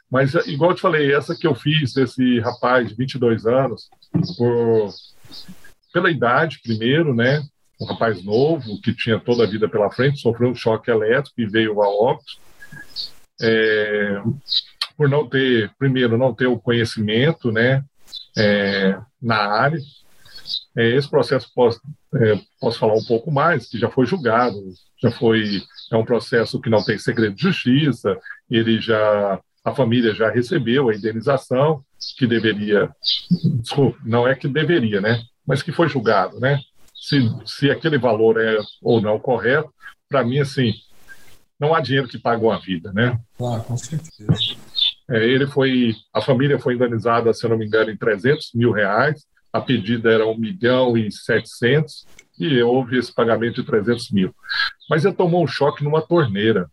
[0.09, 3.89] Mas, igual eu te falei, essa que eu fiz desse rapaz de 22 anos,
[4.37, 4.93] por,
[5.91, 7.43] pela idade, primeiro, né?
[7.79, 11.47] Um rapaz novo, que tinha toda a vida pela frente, sofreu um choque elétrico e
[11.47, 12.37] veio a óbito.
[13.41, 14.21] É,
[14.95, 17.83] por não ter, primeiro, não ter o conhecimento, né?
[18.35, 19.79] É, na área,
[20.75, 21.51] é, esse processo
[22.15, 24.57] é, posso falar um pouco mais, que já foi julgado,
[25.01, 28.17] já foi é um processo que não tem segredo de justiça,
[28.49, 31.83] ele já a família já recebeu a indenização
[32.17, 32.89] que deveria,
[34.05, 35.21] não é que deveria, né?
[35.45, 36.59] Mas que foi julgado, né?
[36.95, 39.69] Se, se aquele valor é ou não correto,
[40.07, 40.73] para mim assim,
[41.59, 43.19] não há dinheiro que pague uma vida, né?
[43.37, 44.33] Claro, com certeza.
[45.09, 48.71] É, ele foi, a família foi indenizada, se eu não me engano, em 300 mil
[48.71, 49.25] reais
[49.57, 52.05] a pedida era 1 milhão e 700
[52.39, 54.33] e houve esse pagamento de 300 mil.
[54.89, 56.69] Mas ele tomou um choque numa torneira.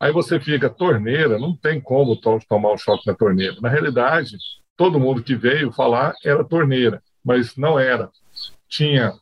[0.00, 3.56] Aí você fica, torneira, não tem como tomar um choque na torneira.
[3.60, 4.36] Na realidade,
[4.76, 8.10] todo mundo que veio falar era torneira, mas não era.
[8.68, 9.12] Tinha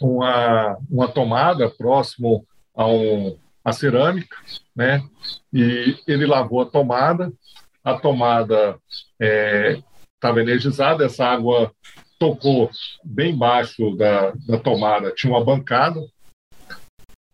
[0.00, 4.36] uma, uma tomada próximo a, um, a cerâmica,
[4.74, 5.02] né?
[5.52, 7.32] E ele lavou a tomada,
[7.84, 8.78] a tomada
[9.18, 11.72] estava é, energizada, essa água
[12.18, 12.70] tocou
[13.04, 16.00] bem baixo da, da tomada, tinha uma bancada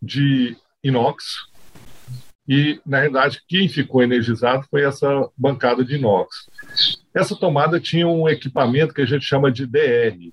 [0.00, 1.48] de inox,
[2.48, 6.48] e, na realidade, quem ficou energizado foi essa bancada de inox.
[7.12, 10.32] Essa tomada tinha um equipamento que a gente chama de DR,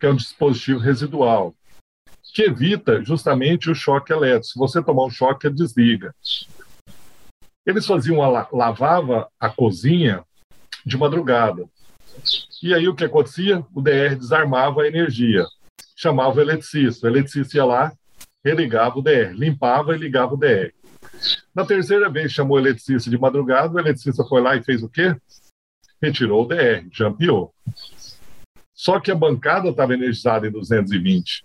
[0.00, 1.54] que é um dispositivo residual,
[2.32, 4.46] que evita justamente o choque elétrico.
[4.46, 6.14] Se você tomar um choque, ele desliga.
[7.66, 10.24] Eles faziam a, lavava a cozinha
[10.84, 11.68] de madrugada.
[12.62, 13.64] E aí o que acontecia?
[13.74, 15.46] O DR desarmava a energia.
[15.96, 17.06] Chamava o eletricista.
[17.06, 17.92] O eletricista ia lá,
[18.44, 20.72] religava o DR, limpava e ligava o DR.
[21.54, 24.88] Na terceira vez chamou o eletricista de madrugada, o eletricista foi lá e fez o
[24.88, 25.16] quê?
[26.02, 27.54] Retirou o DR, jampeou.
[28.74, 31.44] Só que a bancada estava energizada em 220.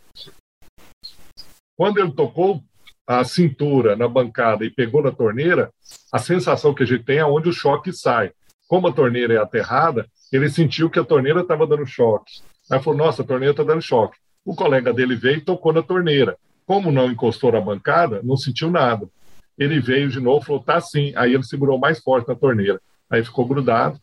[1.78, 2.64] Quando ele tocou
[3.10, 5.72] a cintura na bancada e pegou na torneira,
[6.14, 8.32] a sensação que a gente tem é onde o choque sai.
[8.68, 12.34] Como a torneira é aterrada, ele sentiu que a torneira estava dando choque.
[12.72, 14.16] Aí falou: Nossa, a torneira está dando choque.
[14.46, 16.38] O colega dele veio e tocou na torneira.
[16.68, 19.10] Como não encostou na bancada, não sentiu nada.
[19.58, 21.12] Ele veio de novo falou: Tá sim.
[21.16, 22.80] Aí ele segurou mais forte na torneira.
[23.10, 24.00] Aí ficou grudado.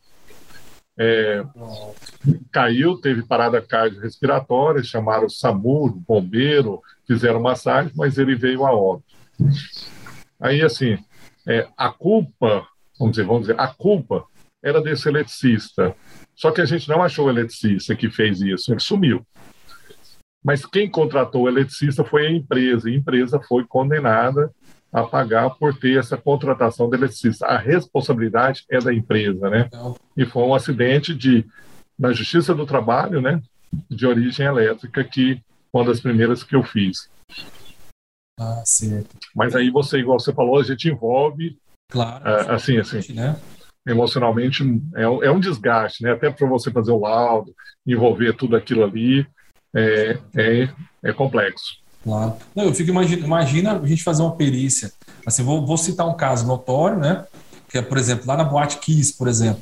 [0.99, 1.43] É,
[2.51, 8.71] caiu, teve parada cardiorrespiratória, chamaram o SAMU, o bombeiro, fizeram massagem, mas ele veio a
[8.71, 9.15] óbito.
[10.39, 10.97] Aí, assim,
[11.47, 12.67] é, a culpa,
[12.99, 14.25] vamos dizer, vamos dizer, a culpa
[14.63, 15.95] era desse eletricista.
[16.35, 19.25] Só que a gente não achou o eletricista que fez isso, ele sumiu.
[20.43, 24.51] Mas quem contratou o eletricista foi a empresa, e a empresa foi condenada
[24.91, 27.45] a pagar por ter essa contratação do eletricista.
[27.45, 29.69] A responsabilidade é da empresa, né?
[30.15, 31.45] E foi um acidente de
[31.97, 33.41] na Justiça do Trabalho, né,
[33.89, 35.41] de origem elétrica que
[35.73, 37.09] uma das primeiras que eu fiz.
[38.39, 39.17] Ah, certo.
[39.35, 41.57] Mas aí você, igual você falou, a gente envolve,
[41.89, 43.35] claro, é, assim, assim, né?
[43.85, 44.63] emocionalmente
[44.95, 46.11] é um, é um desgaste, né?
[46.11, 47.53] Até para você fazer o laudo,
[47.85, 49.25] envolver tudo aquilo ali,
[49.73, 50.69] é, é,
[51.03, 51.77] é complexo.
[52.07, 52.33] Claro.
[52.55, 54.91] Não, eu fico imagina, imagina a gente fazer uma perícia
[55.27, 57.25] Assim, vou, vou citar um caso notório, né?
[57.67, 59.61] Que é, por exemplo, lá na Boate Kiss, por exemplo.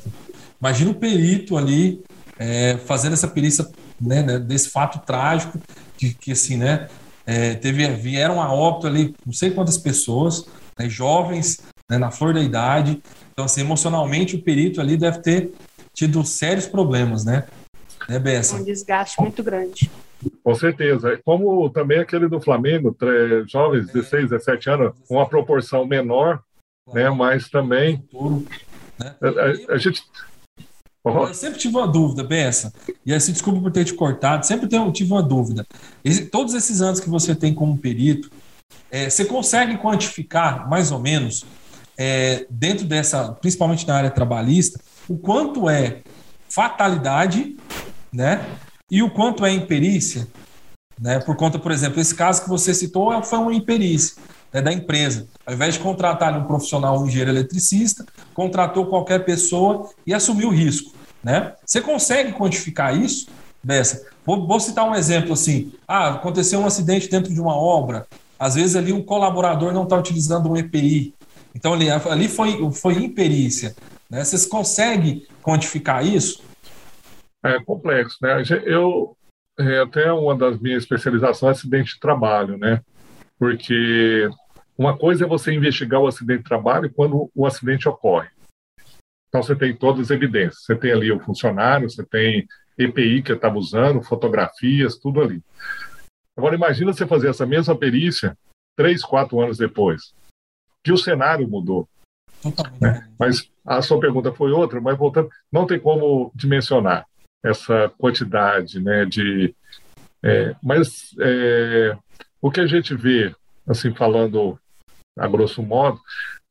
[0.60, 2.04] Imagina o perito ali
[2.38, 3.68] é, fazendo essa perícia
[4.00, 5.58] né, né, desse fato trágico
[5.98, 6.86] que, que assim, né?
[7.26, 10.44] É, teve, vieram a óbito ali não sei quantas pessoas,
[10.78, 11.58] né, jovens,
[11.90, 13.02] né, na flor da idade.
[13.32, 15.52] Então, assim, emocionalmente o perito ali deve ter
[15.92, 17.42] tido sérios problemas, né?
[18.08, 18.54] Né, Bessa?
[18.54, 19.90] Um desgaste muito grande.
[20.42, 21.18] Com certeza.
[21.24, 22.96] Como também aquele do Flamengo,
[23.46, 26.40] jovens, 16, 17 anos, uma proporção menor,
[26.92, 28.02] né, mas também.
[28.98, 29.14] Né?
[29.20, 30.02] A, a, a gente
[31.04, 32.72] eu sempre tive uma dúvida, Bessa,
[33.04, 35.64] e assim, desculpa por ter te cortado, sempre tenho, tive uma dúvida.
[36.32, 38.28] Todos esses anos que você tem como perito,
[38.90, 41.46] é, você consegue quantificar, mais ou menos,
[41.96, 46.02] é, dentro dessa, principalmente na área trabalhista, o quanto é
[46.48, 47.56] fatalidade,
[48.12, 48.44] né?
[48.90, 50.28] E o quanto é imperícia,
[51.00, 51.18] né?
[51.18, 54.16] Por conta, por exemplo, esse caso que você citou foi uma imperícia
[54.52, 55.26] né, da empresa.
[55.44, 60.52] Ao invés de contratar um profissional, um engenheiro eletricista, contratou qualquer pessoa e assumiu o
[60.52, 60.92] risco.
[61.22, 61.52] Né?
[61.64, 63.26] Você consegue quantificar isso?
[63.62, 64.06] Dessa?
[64.24, 65.72] Vou, vou citar um exemplo assim.
[65.88, 68.06] Ah, aconteceu um acidente dentro de uma obra.
[68.38, 71.12] Às vezes ali um colaborador não está utilizando um EPI.
[71.52, 73.74] Então ali, ali foi, foi imperícia.
[74.08, 74.22] Né?
[74.22, 76.45] Vocês conseguem quantificar isso?
[77.46, 78.42] É complexo, né?
[78.64, 79.16] Eu
[79.58, 82.82] é, até uma das minhas especializações é acidente de trabalho, né?
[83.38, 84.28] Porque
[84.76, 88.28] uma coisa é você investigar o acidente de trabalho quando o acidente ocorre.
[89.28, 90.62] Então você tem todas as evidências.
[90.62, 92.46] Você tem ali o funcionário, você tem
[92.78, 95.42] EPI que estava usando, fotografias, tudo ali.
[96.36, 98.36] Agora imagina você fazer essa mesma perícia
[98.76, 100.12] três, quatro anos depois,
[100.84, 101.88] que o cenário mudou.
[102.78, 103.08] Né?
[103.18, 107.06] Mas a sua pergunta foi outra, mas voltando, não tem como dimensionar
[107.48, 109.04] essa quantidade, né?
[109.04, 109.54] De,
[110.22, 111.96] é, mas é,
[112.40, 113.34] o que a gente vê,
[113.66, 114.58] assim falando
[115.18, 116.00] a grosso modo,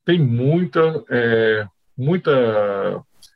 [0.06, 2.32] tem muita, é, muita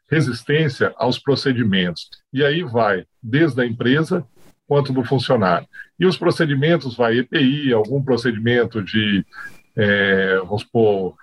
[0.10, 2.10] resistência aos procedimentos.
[2.34, 4.26] E aí vai desde a empresa
[4.67, 5.67] quanto do funcionário.
[6.00, 9.26] E os procedimentos vai EPI, algum procedimento de,
[9.76, 11.15] é, vamos supor,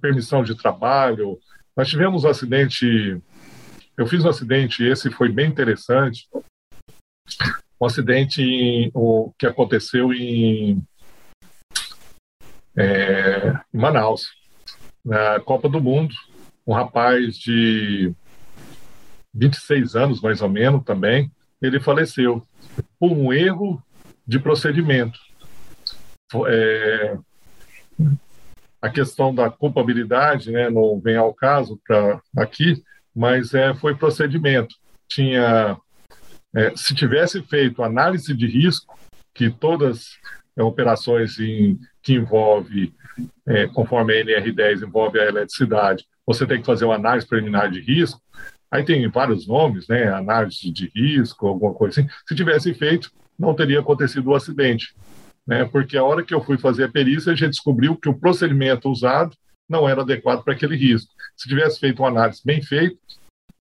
[0.00, 1.38] permissão de trabalho.
[1.76, 3.20] Nós tivemos um acidente,
[3.96, 6.28] eu fiz um acidente, esse foi bem interessante,
[7.80, 10.82] um acidente em, o, que aconteceu em
[12.76, 14.26] é, em Manaus,
[15.04, 16.14] na Copa do Mundo.
[16.66, 18.12] Um rapaz de
[19.32, 21.30] 26 anos, mais ou menos, também,
[21.60, 22.42] ele faleceu
[22.98, 23.82] por um erro
[24.26, 25.18] de procedimento.
[26.48, 27.18] É,
[28.80, 32.82] a questão da culpabilidade né, não vem ao caso para aqui,
[33.14, 34.74] mas é, foi procedimento.
[35.08, 35.76] Tinha,
[36.54, 38.98] é, se tivesse feito análise de risco,
[39.32, 40.18] que todas
[40.56, 42.92] é, operações em, que envolve,
[43.46, 47.80] é, conforme a NR10 envolve a eletricidade, você tem que fazer uma análise preliminar de
[47.80, 48.20] risco.
[48.70, 50.08] Aí tem vários nomes, né?
[50.08, 52.10] Análise de risco, alguma coisa assim.
[52.26, 54.94] Se tivesse feito, não teria acontecido o acidente,
[55.46, 55.64] né?
[55.66, 58.90] Porque a hora que eu fui fazer a perícia, a gente descobriu que o procedimento
[58.90, 59.36] usado
[59.68, 61.12] não era adequado para aquele risco.
[61.36, 62.96] Se tivesse feito uma análise bem feita,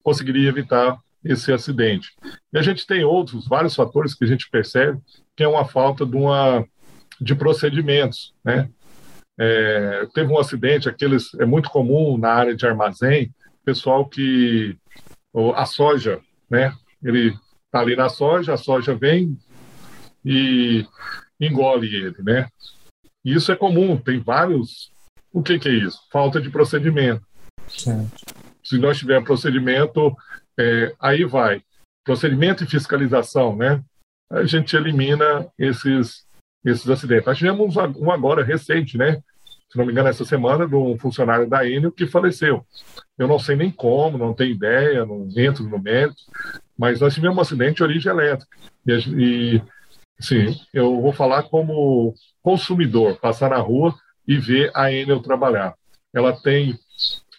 [0.03, 2.11] conseguiria evitar esse acidente.
[2.53, 5.01] E a gente tem outros, vários fatores que a gente percebe
[5.37, 6.67] que é uma falta de uma
[7.21, 8.69] de procedimentos, né?
[9.39, 13.33] É, teve um acidente, aqueles é muito comum na área de armazém,
[13.65, 14.77] pessoal que
[15.55, 16.75] a soja, né?
[17.03, 17.35] Ele
[17.67, 19.39] está ali na soja, a soja vem
[20.25, 20.87] e
[21.41, 22.49] engole ele, né?
[23.25, 24.92] E isso é comum, tem vários.
[25.33, 25.99] O que, que é isso?
[26.11, 27.25] Falta de procedimento.
[28.63, 30.15] Se nós tivermos procedimento,
[30.59, 31.63] é, aí vai.
[32.05, 33.83] Procedimento e fiscalização, né?
[34.31, 36.27] A gente elimina esses
[36.65, 37.27] esses acidentes.
[37.27, 39.21] Nós tivemos um agora recente, né?
[39.71, 42.65] Se não me engano, essa semana, de um funcionário da Enel que faleceu.
[43.19, 46.23] Eu não sei nem como, não tenho ideia, não entro no mérito,
[46.79, 48.57] mas nós tivemos um acidente de origem elétrica.
[48.87, 49.63] E, e
[50.21, 53.95] sim, eu vou falar como consumidor, passar na rua
[54.27, 55.75] e ver a Enel trabalhar.
[56.15, 56.79] Ela tem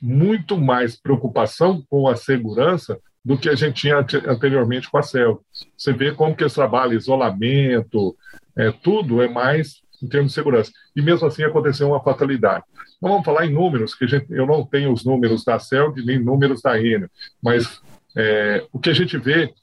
[0.01, 5.41] muito mais preocupação com a segurança do que a gente tinha anteriormente com a CEL.
[5.77, 8.15] Você vê como que eles trabalham isolamento,
[8.57, 10.71] é, tudo é mais em termos de segurança.
[10.93, 12.65] E mesmo assim aconteceu uma fatalidade.
[13.01, 16.19] Não vamos falar em números, que gente, eu não tenho os números da CELG nem
[16.19, 17.09] números da Enel,
[17.41, 17.81] mas
[18.15, 19.53] é, o que a gente vê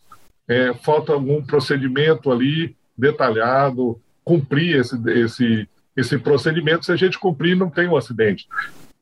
[0.49, 6.85] é falta algum procedimento ali detalhado, cumprir esse, esse, esse procedimento.
[6.85, 8.47] Se a gente cumprir, não tem um acidente.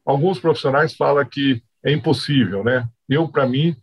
[0.05, 2.89] Alguns profissionais falam que é impossível, né?
[3.09, 3.76] Eu, para mim,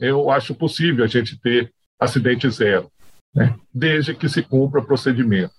[0.00, 2.90] eu acho possível a gente ter acidente zero
[3.34, 3.54] né?
[3.72, 5.54] desde que se cumpra o procedimento.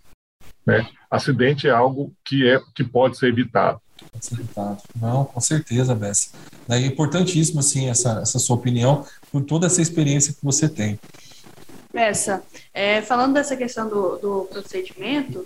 [0.66, 0.88] Né?
[1.10, 3.82] Acidente é algo que, é, que pode ser evitado.
[4.12, 4.82] pode ser evitado.
[5.00, 6.32] Não, com certeza, Bessa.
[6.70, 11.00] É importantíssimo, assim, essa, essa sua opinião, por toda essa experiência que você tem.
[11.94, 12.42] Bessa,
[12.74, 15.46] é, falando dessa questão do, do procedimento,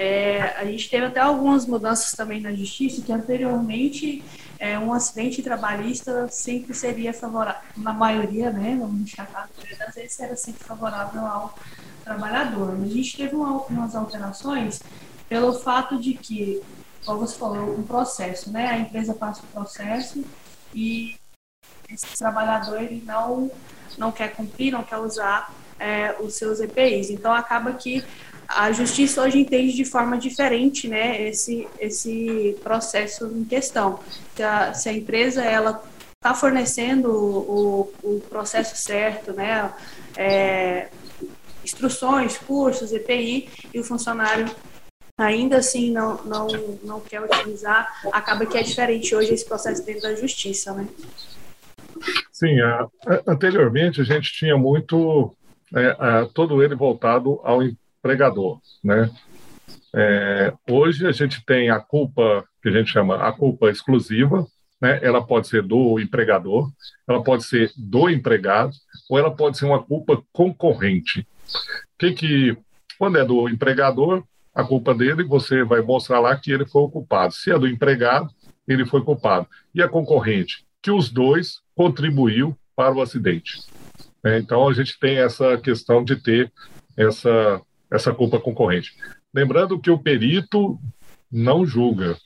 [0.00, 4.22] é, a gente teve até algumas mudanças também na justiça, que anteriormente
[4.56, 9.48] é, um acidente trabalhista sempre seria favorável, na maioria, né, vamos claro,
[9.88, 11.58] às vezes era sempre favorável ao
[12.04, 12.78] trabalhador.
[12.78, 14.80] Mas a gente teve uma, umas alterações
[15.28, 16.62] pelo fato de que,
[17.04, 20.24] como você falou, um processo, né, a empresa passa o processo
[20.72, 21.16] e
[21.90, 23.50] esse trabalhador ele não,
[23.98, 27.10] não quer cumprir, não quer usar é, os seus EPIs.
[27.10, 28.04] Então acaba que
[28.48, 34.00] a justiça hoje entende de forma diferente né, esse, esse processo em questão.
[34.34, 35.84] Se a, se a empresa ela
[36.14, 39.70] está fornecendo o, o, processo certo, né,
[40.16, 40.88] é,
[41.62, 44.50] instruções, cursos, EPI, e o funcionário
[45.18, 46.46] ainda assim não, não,
[46.82, 50.88] não quer utilizar, acaba que é diferente hoje esse processo dentro da justiça, né?
[52.32, 55.34] Sim, a, a, anteriormente a gente tinha muito,
[55.74, 57.60] é, a, todo ele voltado ao
[57.98, 59.10] empregador, né?
[59.94, 64.46] É, hoje a gente tem a culpa que a gente chama a culpa exclusiva,
[64.80, 65.00] né?
[65.02, 66.70] Ela pode ser do empregador,
[67.08, 68.72] ela pode ser do empregado,
[69.10, 71.26] ou ela pode ser uma culpa concorrente.
[71.98, 72.56] Que que
[72.98, 74.24] quando é do empregador,
[74.54, 77.32] a culpa dele, você vai mostrar lá que ele foi o culpado.
[77.32, 78.28] Se é do empregado,
[78.66, 79.46] ele foi culpado.
[79.74, 83.60] E a concorrente, que os dois contribuiu para o acidente.
[84.24, 86.52] É, então a gente tem essa questão de ter
[86.96, 88.96] essa essa culpa concorrente.
[89.32, 90.78] Lembrando que o perito
[91.30, 92.16] não julga,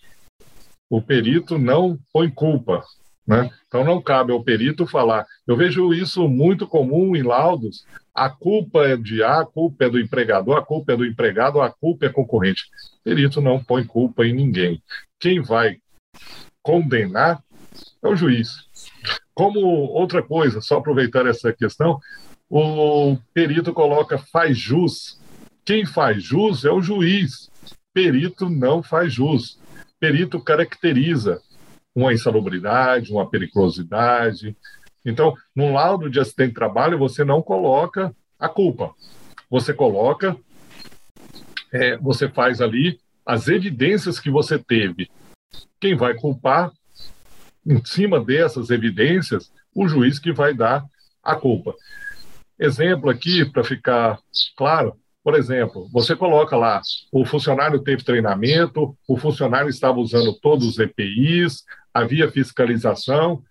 [0.90, 2.84] o perito não põe culpa.
[3.26, 3.50] Né?
[3.68, 5.26] Então não cabe ao perito falar.
[5.46, 7.86] Eu vejo isso muito comum em laudos.
[8.14, 11.60] A culpa é de A, a culpa é do empregador, a culpa é do empregado,
[11.60, 12.64] a culpa é concorrente.
[13.00, 14.82] O perito não põe culpa em ninguém.
[15.18, 15.78] Quem vai
[16.62, 17.42] condenar
[18.02, 18.50] é o juiz.
[19.34, 21.98] Como outra coisa, só aproveitando essa questão,
[22.50, 25.22] o perito coloca faz jus
[25.64, 27.50] quem faz jus é o juiz.
[27.92, 29.58] Perito não faz jus.
[30.00, 31.40] Perito caracteriza
[31.94, 34.56] uma insalubridade, uma periculosidade.
[35.04, 38.94] Então, num laudo de acidente de trabalho, você não coloca a culpa.
[39.50, 40.36] Você coloca,
[41.72, 45.08] é, você faz ali as evidências que você teve.
[45.78, 46.72] Quem vai culpar,
[47.64, 50.84] em cima dessas evidências, o juiz que vai dar
[51.22, 51.74] a culpa.
[52.58, 54.18] Exemplo aqui, para ficar
[54.56, 60.66] claro, por exemplo, você coloca lá, o funcionário teve treinamento, o funcionário estava usando todos
[60.66, 61.64] os EPIs,
[61.95, 63.43] havia fiscalização,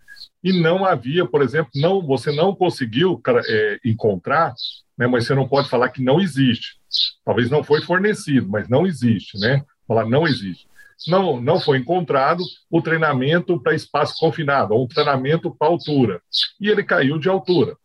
[0.44, 4.54] e não havia, por exemplo, não, você não conseguiu é, encontrar,
[4.98, 6.78] né, mas você não pode falar que não existe.
[7.24, 9.64] Talvez não foi fornecido, mas não existe, né?
[9.88, 10.68] Falar não existe.
[11.08, 16.22] Não, não foi encontrado o treinamento para espaço confinado, ou um treinamento para altura.
[16.60, 17.76] E ele caiu de altura,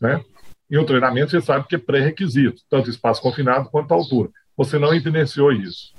[0.00, 0.22] né?
[0.70, 4.30] E o treinamento você sabe que é pré-requisito, tanto espaço confinado quanto altura.
[4.56, 5.92] Você não evidenciou isso.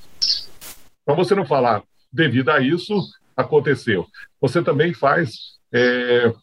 [1.03, 3.01] Então você não falar, devido a isso,
[3.35, 4.05] aconteceu.
[4.41, 6.33] Você também faz é,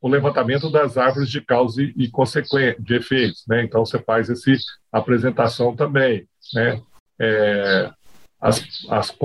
[0.00, 3.44] o levantamento das árvores de causa e consequência, de efeitos.
[3.46, 3.64] Né?
[3.64, 4.50] Então você faz essa
[4.92, 6.26] apresentação também.
[6.54, 6.80] Né?
[7.20, 7.90] É,
[8.40, 9.16] as, as,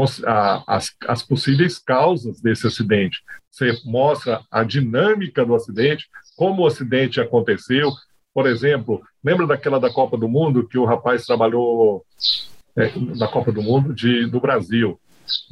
[0.66, 3.22] as, as possíveis causas desse acidente.
[3.52, 6.08] Você mostra a dinâmica do acidente,
[6.38, 7.92] como o acidente aconteceu,
[8.40, 12.06] por exemplo, lembra daquela da Copa do Mundo que o rapaz trabalhou
[12.74, 14.98] é, na Copa do Mundo de, do Brasil?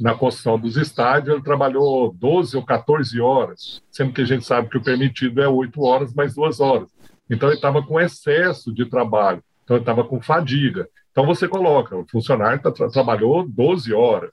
[0.00, 4.70] Na construção dos estádios, ele trabalhou 12 ou 14 horas, sendo que a gente sabe
[4.70, 6.88] que o permitido é 8 horas mais 2 horas.
[7.28, 10.88] Então, ele estava com excesso de trabalho, então, ele estava com fadiga.
[11.12, 14.30] Então, você coloca, o funcionário tá, tra trabalhou 12 horas.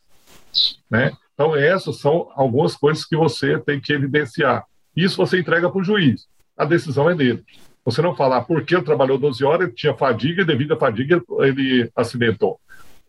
[0.89, 1.11] Né?
[1.33, 4.63] Então, essas são algumas coisas que você tem que evidenciar.
[4.95, 6.25] Isso você entrega para o juiz.
[6.57, 7.43] A decisão é dele.
[7.85, 11.89] Você não falar porque ele trabalhou 12 horas, tinha fadiga e devido à fadiga ele
[11.95, 12.59] acidentou.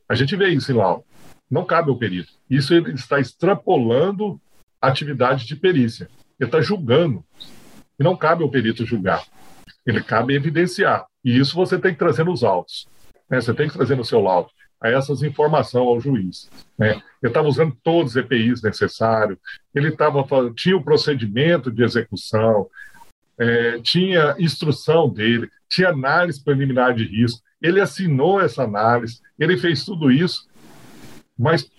[0.07, 1.03] A gente vê isso em laudo.
[1.51, 2.33] Não cabe ao perito.
[2.49, 4.39] Isso ele está extrapolando
[4.81, 6.09] a atividade de perícia.
[6.39, 7.25] Ele está julgando.
[7.99, 9.25] E não cabe ao perito julgar.
[9.87, 11.07] Ele cabe evidenciar.
[11.25, 12.87] E isso você tem que trazer nos autos.
[13.31, 13.41] Né?
[13.41, 14.51] Você tem que trazer no seu laudo
[14.81, 16.51] a essas informações ao juiz.
[16.79, 16.91] Né?
[17.23, 19.39] Ele estava usando todos os EPIs necessários,
[19.75, 20.25] ele tava,
[20.55, 22.69] tinha o procedimento de execução,
[23.39, 29.85] é, tinha instrução dele, tinha análise preliminar de risco, ele assinou essa análise, ele fez
[29.85, 30.47] tudo isso,
[31.39, 31.71] mas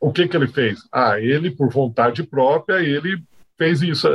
[0.00, 0.80] o que, que ele fez?
[0.92, 3.22] Ah, ele, por vontade própria, ele
[3.56, 4.08] fez isso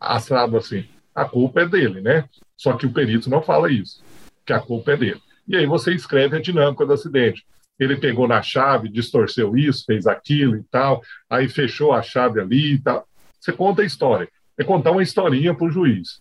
[0.00, 0.84] assado assim.
[1.14, 2.24] A culpa é dele, né?
[2.56, 4.02] Só que o perito não fala isso,
[4.46, 5.20] que a culpa é dele.
[5.46, 7.44] E aí você escreve a dinâmica do acidente.
[7.78, 12.74] ele pegou na chave, distorceu isso, fez aquilo e tal, aí fechou a chave ali
[12.74, 13.06] e tal.
[13.38, 14.28] Você conta a história.
[14.58, 16.20] É contar uma historinha para o juiz.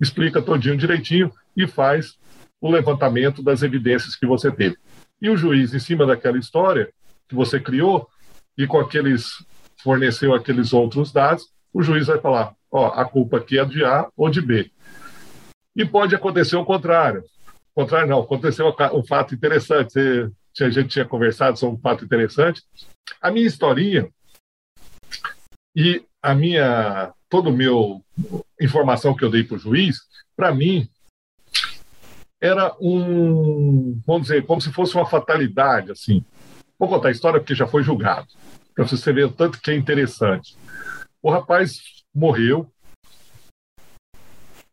[0.00, 2.18] Explica todinho direitinho e faz
[2.60, 4.76] o levantamento das evidências que você teve.
[5.20, 6.92] E o juiz, em cima daquela história
[7.28, 8.08] que você criou
[8.56, 9.44] e com aqueles
[9.82, 14.08] forneceu aqueles outros dados, o juiz vai falar: ó, a culpa aqui é de A
[14.16, 14.70] ou de B.
[15.74, 17.22] E pode acontecer o contrário.
[17.74, 19.98] O contrário não, aconteceu um fato interessante.
[20.58, 22.62] A gente tinha conversado sobre um fato interessante.
[23.20, 24.08] A minha historinha
[25.76, 28.04] e a minha todo meu
[28.60, 29.98] informação que eu dei para o juiz,
[30.36, 30.88] para mim
[32.40, 36.24] era um, vamos dizer, como se fosse uma fatalidade, assim.
[36.78, 38.28] Vou contar a história porque já foi julgado,
[38.74, 40.56] para você ver o tanto que é interessante.
[41.22, 41.80] O rapaz
[42.14, 42.70] morreu,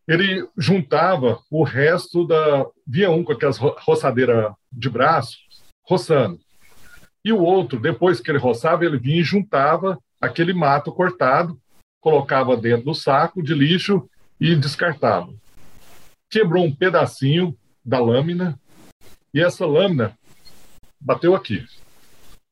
[0.08, 2.66] ele juntava o resto da.
[2.86, 5.38] Via um com aquelas roçadeiras de braço,
[5.88, 6.39] roçando.
[7.24, 11.58] E o outro, depois que ele roçava, ele vinha e juntava aquele mato cortado,
[12.04, 15.34] colocava dentro do saco de lixo e descartava.
[16.30, 18.60] Quebrou um pedacinho da lâmina
[19.34, 20.14] e essa lâmina
[20.99, 21.66] bateu aqui,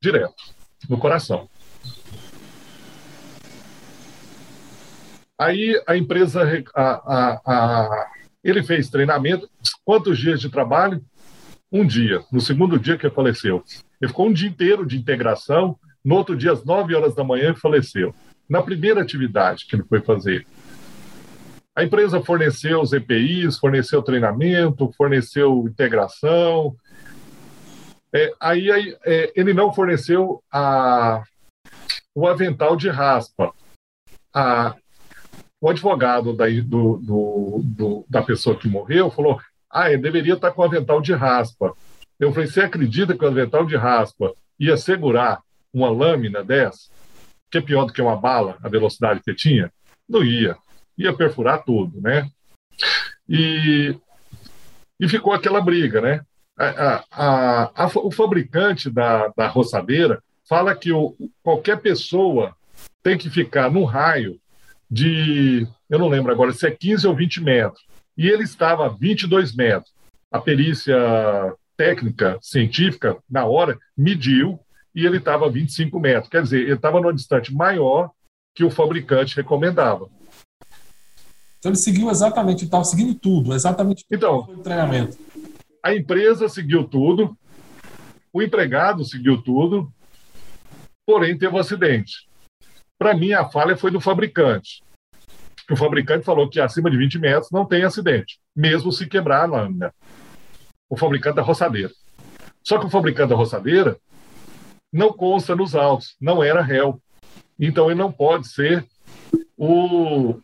[0.02, 0.42] direto,
[0.88, 1.50] no coração.
[5.38, 6.44] Aí a empresa,
[6.74, 9.50] a, a, a, ele fez treinamento.
[9.84, 11.04] Quantos dias de trabalho?
[11.70, 12.24] Um dia.
[12.32, 13.64] No segundo dia que ele faleceu.
[14.00, 15.78] Ele ficou um dia inteiro de integração.
[16.06, 18.16] No outro dia, às 9 horas da manhã, ele faleceu.
[18.52, 20.46] Na primeira atividade que ele foi fazer.
[21.74, 26.76] A empresa forneceu os EPIs, forneceu treinamento, forneceu integração.
[28.14, 31.24] É, aí, aí é, ele não forneceu a,
[32.14, 33.54] o avental de raspa.
[34.34, 34.76] A,
[35.62, 39.40] o advogado da, do, do, do, da pessoa que morreu falou:
[39.70, 41.74] ah, ele deveria estar com o avental de raspa.
[42.20, 45.42] Eu falei: você acredita que o avental de raspa ia segurar
[45.74, 46.90] uma lâmina dessa,
[47.52, 49.72] que é pior do que uma bala, a velocidade que tinha?
[50.08, 50.56] Não ia.
[50.98, 52.30] Ia perfurar tudo, né?
[53.28, 53.96] E,
[55.00, 56.22] e ficou aquela briga, né?
[56.58, 62.56] A, a, a, o fabricante da, da roçadeira fala que o, qualquer pessoa
[63.04, 64.40] tem que ficar no raio
[64.90, 67.84] de, eu não lembro agora se é 15 ou 20 metros,
[68.18, 69.94] e ele estava a 22 metros.
[70.30, 70.96] A perícia
[71.76, 74.60] técnica, científica, na hora, mediu
[74.96, 76.30] e ele estava a 25 metros.
[76.30, 78.12] Quer dizer, ele estava numa distância maior
[78.54, 80.10] que o fabricante recomendava.
[81.60, 85.18] Então ele seguiu exatamente, estava seguindo tudo, exatamente tudo então, o treinamento.
[85.84, 87.38] A empresa seguiu tudo,
[88.34, 89.92] o empregado seguiu tudo,
[91.06, 92.28] porém teve um acidente.
[92.98, 94.84] Para mim, a falha foi do fabricante.
[95.70, 99.46] O fabricante falou que acima de 20 metros não tem acidente, mesmo se quebrar a
[99.46, 99.94] lâmina.
[100.90, 101.92] O fabricante da roçadeira.
[102.64, 103.98] Só que o fabricante da roçadeira
[104.92, 107.02] não consta nos autos, não era réu.
[107.60, 108.86] Então ele não pode ser
[109.58, 110.40] o,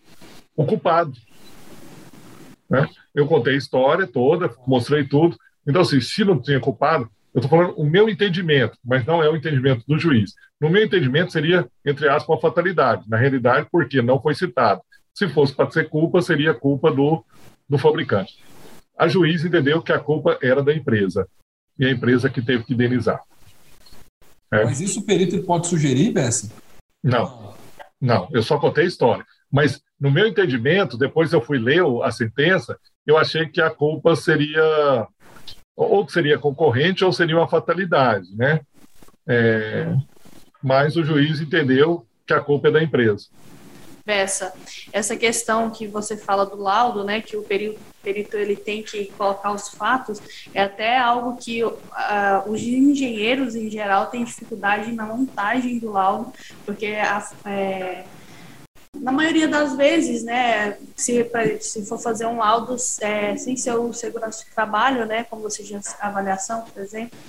[0.56, 1.14] o culpado.
[2.70, 2.88] Né?
[3.14, 5.38] Eu contei a história toda, mostrei tudo.
[5.66, 9.30] Então, assim, se não tinha culpado, eu estou falando o meu entendimento, mas não é
[9.30, 10.34] o entendimento do juiz.
[10.60, 13.08] No meu entendimento, seria, entre aspas, uma fatalidade.
[13.08, 14.82] Na realidade, porque não foi citado.
[15.14, 17.24] Se fosse para ser culpa, seria culpa do,
[17.68, 18.44] do fabricante.
[18.98, 21.28] A juiz entendeu que a culpa era da empresa.
[21.78, 23.22] E a empresa que teve que indenizar.
[24.52, 24.64] É.
[24.64, 26.52] Mas isso o perito pode sugerir, Bessi?
[27.04, 27.56] Não.
[28.00, 29.26] Não, eu só contei a história.
[29.52, 34.16] Mas, no meu entendimento, depois eu fui ler a sentença, eu achei que a culpa
[34.16, 35.08] seria
[35.76, 38.62] ou seria concorrente ou seria uma fatalidade, né?
[39.28, 39.96] É,
[40.62, 43.28] mas o juiz entendeu que a culpa é da empresa.
[44.06, 44.54] Essa,
[44.92, 49.08] essa questão que você fala do laudo, né, que o perito, perito ele tem que
[49.18, 50.22] colocar os fatos,
[50.54, 51.74] é até algo que uh,
[52.48, 56.32] os engenheiros em geral têm dificuldade na montagem do laudo,
[56.66, 58.06] porque a, é,
[58.96, 61.30] na maioria das vezes, né, se,
[61.60, 65.66] se for fazer um laudo é, sem ser o segurança de trabalho, né, como você
[65.66, 67.20] já avaliação, por exemplo,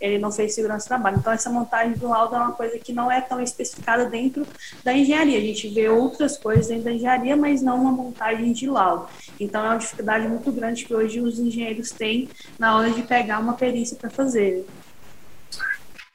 [0.00, 1.18] ele não fez segurança de trabalho.
[1.18, 4.46] Então, essa montagem do laudo é uma coisa que não é tão especificada dentro
[4.84, 5.38] da engenharia.
[5.38, 9.08] A gente vê outras coisas dentro da engenharia, mas não uma montagem de laudo.
[9.38, 12.28] Então, é uma dificuldade muito grande que hoje os engenheiros têm
[12.58, 14.66] na hora de pegar uma perícia para fazer.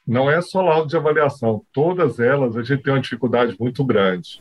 [0.06, 4.40] Não é só laudo de avaliação, todas elas a gente tem uma dificuldade muito grande.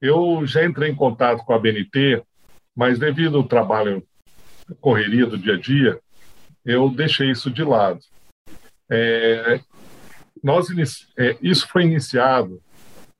[0.00, 2.22] Eu já entrei em contato com a BNT,
[2.76, 4.02] mas devido ao trabalho,
[4.80, 5.98] correria do dia a dia,
[6.64, 8.00] eu deixei isso de lado.
[8.90, 9.60] É,
[10.42, 10.68] nós,
[11.16, 12.60] é, isso foi iniciado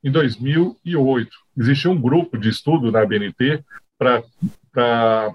[0.03, 1.31] em 2008.
[1.57, 3.65] Existia um grupo de estudo na BNT
[3.99, 5.35] para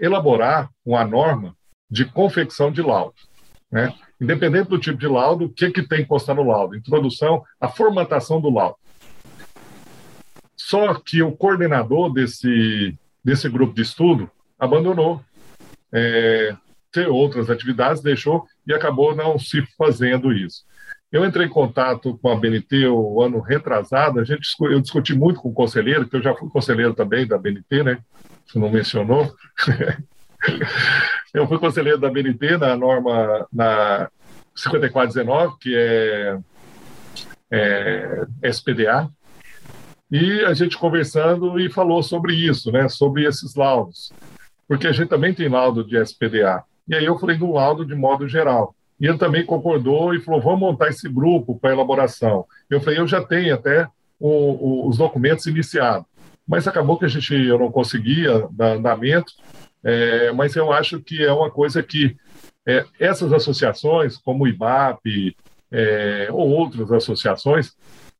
[0.00, 1.56] elaborar uma norma
[1.90, 3.14] de confecção de laudo.
[3.70, 3.94] Né?
[4.22, 6.76] independente do tipo de laudo, o que, que tem que constar no laudo?
[6.76, 8.76] Introdução, a formatação do laudo.
[10.56, 15.20] Só que o coordenador desse, desse grupo de estudo abandonou
[15.92, 16.54] é,
[16.92, 20.64] ter outras atividades, deixou e acabou não se fazendo isso.
[21.10, 25.40] Eu entrei em contato com a BNT o ano retrasado, a gente, eu discuti muito
[25.40, 27.98] com o conselheiro, que eu já fui conselheiro também da BNT, né?
[28.46, 29.30] Você não mencionou.
[31.34, 34.10] eu fui conselheiro da BNT na norma na
[34.56, 36.38] 5419, que é,
[37.50, 39.10] é SPDA,
[40.10, 42.88] e a gente conversando e falou sobre isso, né?
[42.88, 44.12] Sobre esses laudos,
[44.66, 46.64] porque a gente também tem laudo de SPDA.
[46.88, 48.74] E aí eu falei do laudo de modo geral.
[49.00, 52.46] E ele também concordou e falou: vamos montar esse grupo para elaboração.
[52.70, 56.06] Eu falei: eu já tenho até o, o, os documentos iniciados.
[56.46, 59.32] Mas acabou que a gente eu não conseguia dar andamento.
[59.84, 62.16] É, mas eu acho que é uma coisa que
[62.66, 65.36] é, essas associações, como o IBAP
[65.70, 67.72] é, ou outras associações,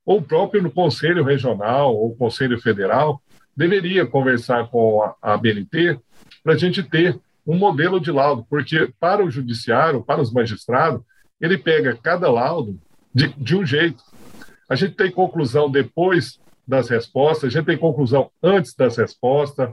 [0.05, 3.23] ou próprio no Conselho Regional ou Conselho Federal,
[3.57, 5.99] deveria conversar com a, a BNT
[6.43, 11.03] para a gente ter um modelo de laudo, porque para o judiciário, para os magistrados,
[11.41, 12.79] ele pega cada laudo
[13.15, 14.03] de, de um jeito.
[14.69, 19.71] A gente tem conclusão depois das respostas, a gente tem conclusão antes das respostas.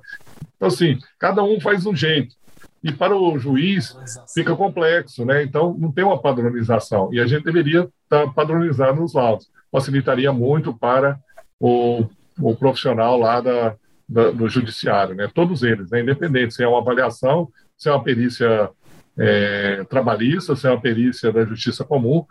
[0.56, 2.36] Então, assim, cada um faz um jeito.
[2.84, 3.96] E para o juiz
[4.34, 5.44] fica complexo, né?
[5.44, 7.14] Então, não tem uma padronização.
[7.14, 9.50] E a gente deveria estar tá padronizando os laudos.
[9.72, 11.20] Facilitaria muito para
[11.60, 12.06] o,
[12.40, 13.76] o profissional lá da,
[14.10, 15.30] da, do judiciário, né?
[15.32, 16.02] Todos eles, né?
[16.02, 17.48] Independente se é uma avaliação,
[17.78, 18.72] se é uma perícia
[19.18, 22.26] é, trabalhista, se é uma perícia da justiça comum,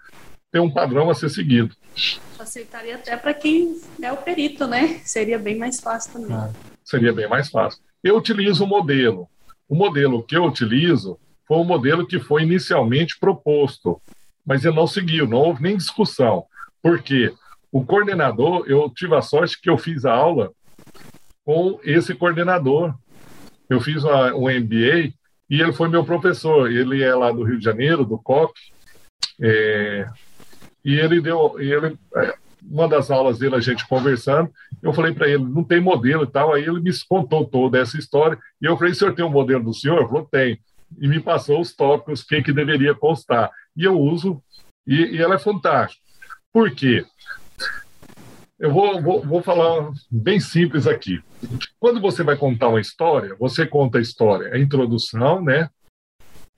[0.51, 1.75] tem um padrão a ser seguido.
[2.37, 5.01] Facilitaria até para quem é o perito, né?
[5.05, 6.35] Seria bem mais fácil também.
[6.35, 6.51] Ah,
[6.83, 7.81] seria bem mais fácil.
[8.03, 9.29] Eu utilizo o modelo.
[9.69, 14.01] O modelo que eu utilizo foi o modelo que foi inicialmente proposto,
[14.45, 16.45] mas ele não seguiu, não houve nem discussão.
[16.83, 17.33] Por quê?
[17.71, 20.53] O coordenador, eu tive a sorte que eu fiz a aula
[21.49, 22.95] com esse coordenador.
[23.71, 25.15] Eu fiz uma, um MBA
[25.49, 26.71] e ele foi meu professor.
[26.71, 28.53] Ele é lá do Rio de Janeiro, do COP.
[29.41, 30.07] É,
[30.85, 34.51] e ele deu, ele, é, uma das aulas dele, a gente conversando,
[34.83, 36.53] eu falei para ele, não tem modelo e tal.
[36.53, 38.39] Aí ele me contou toda essa história.
[38.61, 40.01] E eu falei, o senhor tem um modelo do senhor?
[40.01, 40.61] Ele falou, tem.
[41.01, 43.51] E me passou os tópicos, o que, que deveria constar.
[43.75, 44.43] E eu uso,
[44.87, 46.03] e, e ela é fantástica.
[46.53, 47.07] Por quê?
[48.59, 51.23] Eu vou, vou, vou falar bem simples aqui.
[51.79, 55.71] Quando você vai contar uma história, você conta a história, a introdução, né?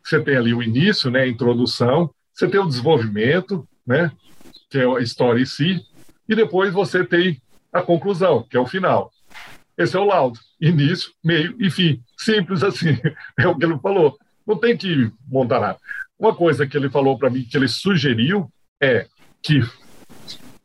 [0.03, 1.21] Você tem ali o início, né?
[1.23, 2.11] A introdução.
[2.33, 4.11] Você tem o desenvolvimento, né?
[4.71, 5.85] Que é a história em si.
[6.27, 7.41] E depois você tem
[7.71, 9.13] a conclusão, que é o final.
[9.77, 10.39] Esse é o laudo.
[10.59, 12.03] Início, meio e fim.
[12.17, 12.99] Simples assim.
[13.39, 14.17] É o que ele falou.
[14.47, 15.79] Não tem que montar nada.
[16.19, 19.07] Uma coisa que ele falou para mim, que ele sugeriu, é
[19.43, 19.61] que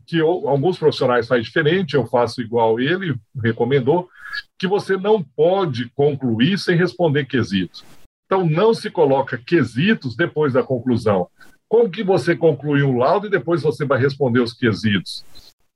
[0.06, 4.10] que eu, alguns profissionais fazem diferente, eu faço igual ele recomendou,
[4.58, 7.84] que você não pode concluir sem responder quesitos.
[8.26, 11.28] Então, não se coloca quesitos depois da conclusão.
[11.68, 15.24] Como que você conclui um laudo e depois você vai responder os quesitos?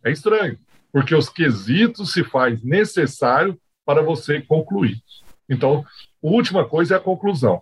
[0.03, 0.57] É estranho,
[0.91, 5.01] porque os quesitos se faz necessário para você concluir.
[5.49, 5.85] Então,
[6.23, 7.61] a última coisa é a conclusão.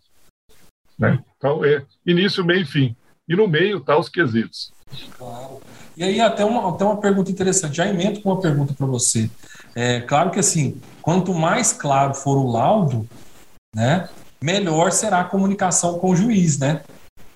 [0.97, 1.23] Né?
[1.37, 2.95] Então, é início, meio e fim.
[3.27, 4.71] E no meio tá os quesitos.
[5.17, 5.61] Claro.
[5.97, 9.27] E aí, até uma, até uma pergunta interessante, já emendo com uma pergunta para você.
[9.73, 13.09] É claro que, assim, quanto mais claro for o laudo,
[13.75, 14.07] né,
[14.39, 16.83] melhor será a comunicação com o juiz, né?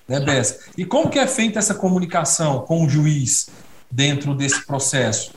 [0.08, 0.70] né Bessa?
[0.78, 3.50] E como que é feita essa comunicação com o juiz
[3.90, 5.32] dentro desse processo?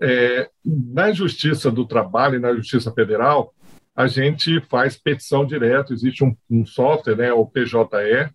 [0.00, 3.52] É, na Justiça do Trabalho e na Justiça Federal,
[3.94, 8.30] a gente faz petição direto, existe um, um software, né, o PJE,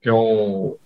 [0.00, 0.76] que é um,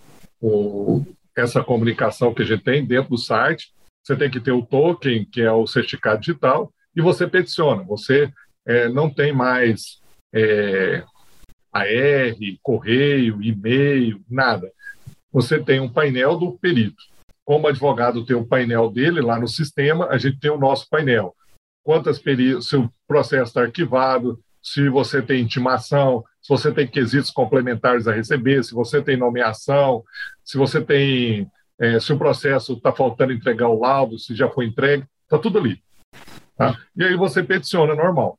[0.42, 1.06] um
[1.40, 3.72] essa comunicação que a gente tem dentro do site.
[4.04, 7.82] Você tem que ter o token, que é o certificado digital, e você peticiona.
[7.84, 8.32] Você
[8.66, 10.00] é, não tem mais
[10.32, 11.04] é,
[11.72, 14.70] AR, correio, e-mail, nada.
[15.32, 17.02] Você tem um painel do perito.
[17.44, 20.88] Como o advogado tem o painel dele lá no sistema, a gente tem o nosso
[20.88, 21.34] painel.
[21.82, 27.30] Quantas perícias, se o processo está arquivado, se você tem intimação, se você tem quesitos
[27.30, 30.02] complementares a receber, se você tem nomeação,
[30.42, 31.46] se você tem,
[31.78, 35.58] é, se o processo está faltando entregar o laudo, se já foi entregue, está tudo
[35.58, 35.82] ali.
[36.56, 36.74] Tá?
[36.96, 38.38] E aí você peticiona normal.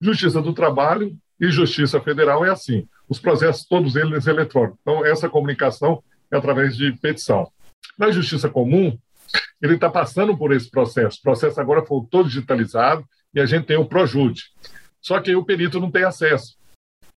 [0.00, 2.88] Justiça do Trabalho e Justiça Federal é assim.
[3.06, 4.78] Os processos, todos eles eletrônicos.
[4.80, 6.02] Então, essa comunicação
[6.32, 7.52] é através de petição.
[7.98, 8.96] Na Justiça Comum,
[9.60, 11.18] ele está passando por esse processo.
[11.18, 14.44] O processo agora foi todo digitalizado e a gente tem o Projude.
[15.02, 16.56] Só que aí o perito não tem acesso.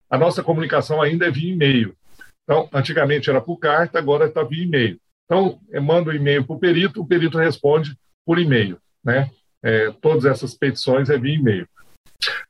[0.09, 1.95] A nossa comunicação ainda é via e-mail.
[2.43, 4.99] Então, antigamente era por carta, agora está via e-mail.
[5.25, 8.79] Então, eu mando o e-mail para o perito, o perito responde por e-mail.
[9.03, 9.29] Né?
[9.61, 11.67] É, todas essas petições é via e-mail.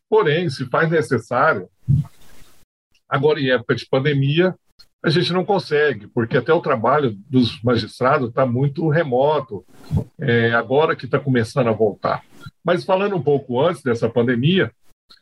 [0.09, 1.67] Porém, se faz necessário,
[3.09, 4.55] agora em época de pandemia,
[5.03, 9.65] a gente não consegue, porque até o trabalho dos magistrados está muito remoto,
[10.19, 12.23] é, agora que está começando a voltar.
[12.63, 14.71] Mas falando um pouco antes dessa pandemia,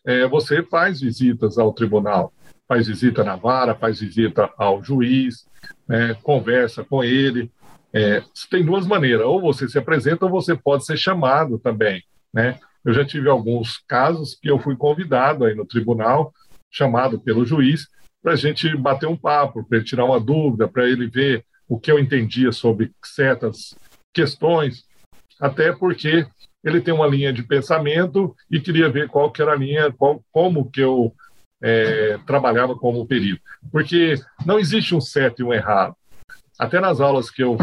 [0.05, 2.33] é, você faz visitas ao tribunal,
[2.67, 5.45] faz visita na vara, faz visita ao juiz,
[5.87, 7.51] né, conversa com ele.
[7.93, 12.03] É, tem duas maneiras, ou você se apresenta ou você pode ser chamado também.
[12.33, 12.59] Né?
[12.83, 16.33] Eu já tive alguns casos que eu fui convidado aí no tribunal,
[16.69, 17.87] chamado pelo juiz,
[18.21, 21.79] para a gente bater um papo, para ele tirar uma dúvida, para ele ver o
[21.79, 23.75] que eu entendia sobre certas
[24.13, 24.83] questões,
[25.39, 26.27] até porque
[26.65, 30.21] ele tem uma linha de pensamento e queria ver qual que era a linha, qual,
[30.31, 31.13] como que eu
[31.61, 33.41] é, trabalhava como perito.
[33.71, 35.95] Porque não existe um certo e um errado.
[36.57, 37.55] Até nas aulas que eu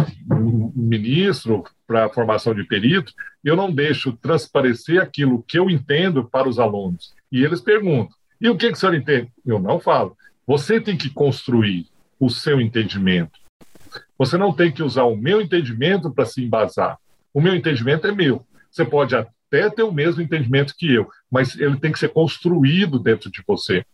[0.77, 6.49] ministro para a formação de perito, eu não deixo transparecer aquilo que eu entendo para
[6.49, 7.13] os alunos.
[7.31, 9.33] E eles perguntam: e o que, que o senhor entende?
[9.45, 10.17] Eu não falo.
[10.47, 11.87] Você tem que construir
[12.21, 13.41] o seu entendimento.
[14.17, 16.99] Você não tem que usar o meu entendimento para se embasar.
[17.35, 18.45] O meu entendimento é meu.
[18.73, 22.99] Você pode até ter o mesmo entendimento que eu, mas ele tem que ser construído
[22.99, 23.85] dentro de você.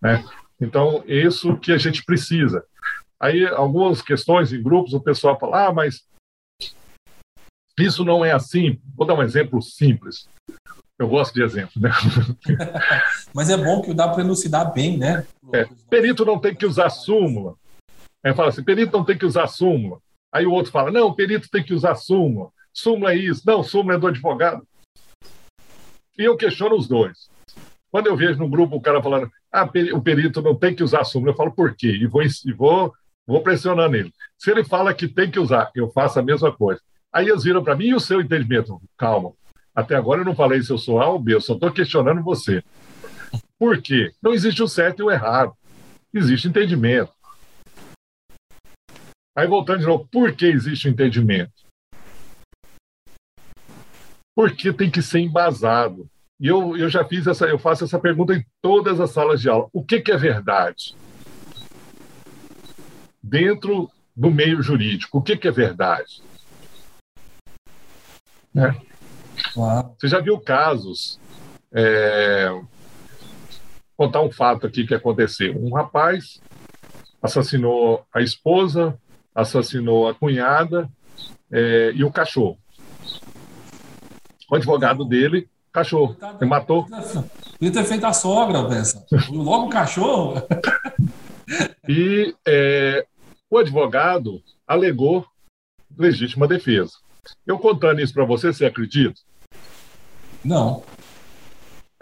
[0.00, 0.24] Né?
[0.60, 2.64] Então, isso que a gente precisa.
[3.18, 6.04] Aí, algumas questões em grupos, o pessoal fala, ah, mas
[7.78, 8.80] isso não é assim.
[8.94, 10.28] Vou dar um exemplo simples.
[10.98, 11.90] Eu gosto de exemplo, né?
[13.34, 15.26] mas é bom que dá para elucidar bem, né?
[15.52, 17.56] É, perito não tem que usar súmula.
[18.22, 19.98] Aí fala assim, perito não tem que usar súmula.
[20.32, 23.96] Aí o outro fala, não, perito tem que usar súmula súmula é isso, não, súmula
[23.96, 24.66] é do advogado.
[26.18, 27.30] E eu questiono os dois.
[27.90, 31.04] Quando eu vejo no grupo o cara falando, ah, o perito não tem que usar
[31.04, 31.88] súmula, eu falo por quê?
[31.88, 32.92] E vou, e vou,
[33.26, 34.12] vou pressionando ele.
[34.38, 36.80] Se ele fala que tem que usar, eu faço a mesma coisa.
[37.12, 38.80] Aí eles viram para mim e o seu entendimento?
[38.96, 39.32] Calma.
[39.74, 42.22] Até agora eu não falei se eu sou A ou B, eu só estou questionando
[42.22, 42.62] você.
[43.58, 44.12] Por quê?
[44.22, 45.52] Não existe o certo e o errado.
[46.12, 47.12] Existe entendimento.
[49.36, 51.52] Aí voltando de novo, por que existe o entendimento?
[54.40, 56.08] Porque tem que ser embasado.
[56.40, 59.50] E eu, eu já fiz essa, eu faço essa pergunta em todas as salas de
[59.50, 59.68] aula.
[59.70, 60.96] O que, que é verdade?
[63.22, 66.22] Dentro do meio jurídico, o que, que é verdade?
[68.54, 68.74] Né?
[69.98, 71.20] Você já viu casos?
[71.70, 72.48] É...
[73.94, 75.54] Contar um fato aqui que aconteceu.
[75.62, 76.40] Um rapaz
[77.22, 78.98] assassinou a esposa,
[79.34, 80.90] assassinou a cunhada
[81.52, 82.58] é, e o cachorro
[84.50, 86.16] o advogado dele, cachorro.
[86.40, 86.84] Ele matou.
[86.86, 89.06] Podia ter feito a sogra, pensa.
[89.30, 90.34] Logo o cachorro.
[91.88, 93.06] e é,
[93.48, 95.24] o advogado alegou
[95.96, 96.92] legítima defesa.
[97.46, 99.20] Eu contando isso para você, você acredita?
[100.44, 100.82] Não.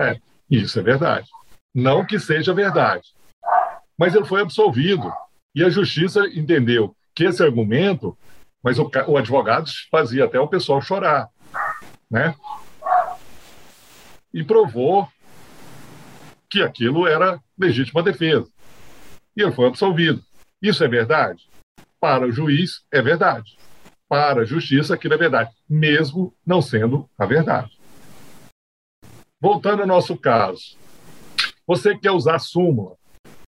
[0.01, 0.19] É,
[0.51, 1.29] isso é verdade.
[1.75, 3.09] Não que seja verdade.
[3.99, 5.13] Mas ele foi absolvido.
[5.55, 8.17] E a justiça entendeu que esse argumento,
[8.63, 11.29] mas o, o advogado fazia até o pessoal chorar
[12.11, 12.35] né?
[14.33, 15.09] E provou
[16.51, 18.49] que aquilo era legítima defesa.
[19.37, 20.23] E ele foi absolvido.
[20.61, 21.49] Isso é verdade?
[22.01, 23.57] Para o juiz, é verdade.
[24.09, 27.79] Para a justiça, aquilo é verdade, mesmo não sendo a verdade.
[29.41, 30.77] Voltando ao nosso caso,
[31.67, 32.97] você quer usar súmula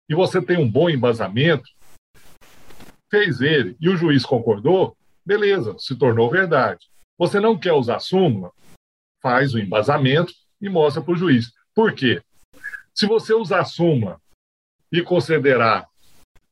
[0.09, 1.69] e você tem um bom embasamento,
[3.11, 4.95] fez ele e o juiz concordou,
[5.25, 6.89] beleza, se tornou verdade.
[7.17, 8.51] Você não quer usar súmula?
[9.21, 11.51] Faz o embasamento e mostra para o juiz.
[11.73, 12.21] Por quê?
[12.93, 14.21] Se você usar súmula
[14.91, 15.87] e considerar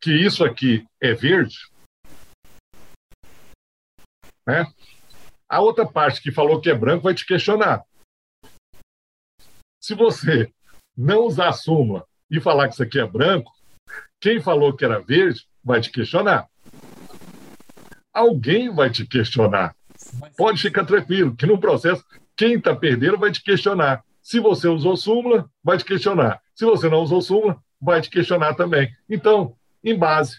[0.01, 1.57] que isso aqui é verde,
[4.45, 4.65] né?
[5.47, 7.83] A outra parte que falou que é branco vai te questionar.
[9.81, 10.51] Se você
[10.95, 13.51] não usar a súmula e falar que isso aqui é branco,
[14.19, 16.49] quem falou que era verde vai te questionar.
[18.13, 19.75] Alguém vai te questionar.
[20.37, 22.03] Pode ficar tranquilo, que no processo,
[22.35, 24.03] quem está perdendo vai te questionar.
[24.21, 26.41] Se você usou súmula, vai te questionar.
[26.55, 28.89] Se você não usou súmula, vai te questionar também.
[29.09, 30.37] Então, em base.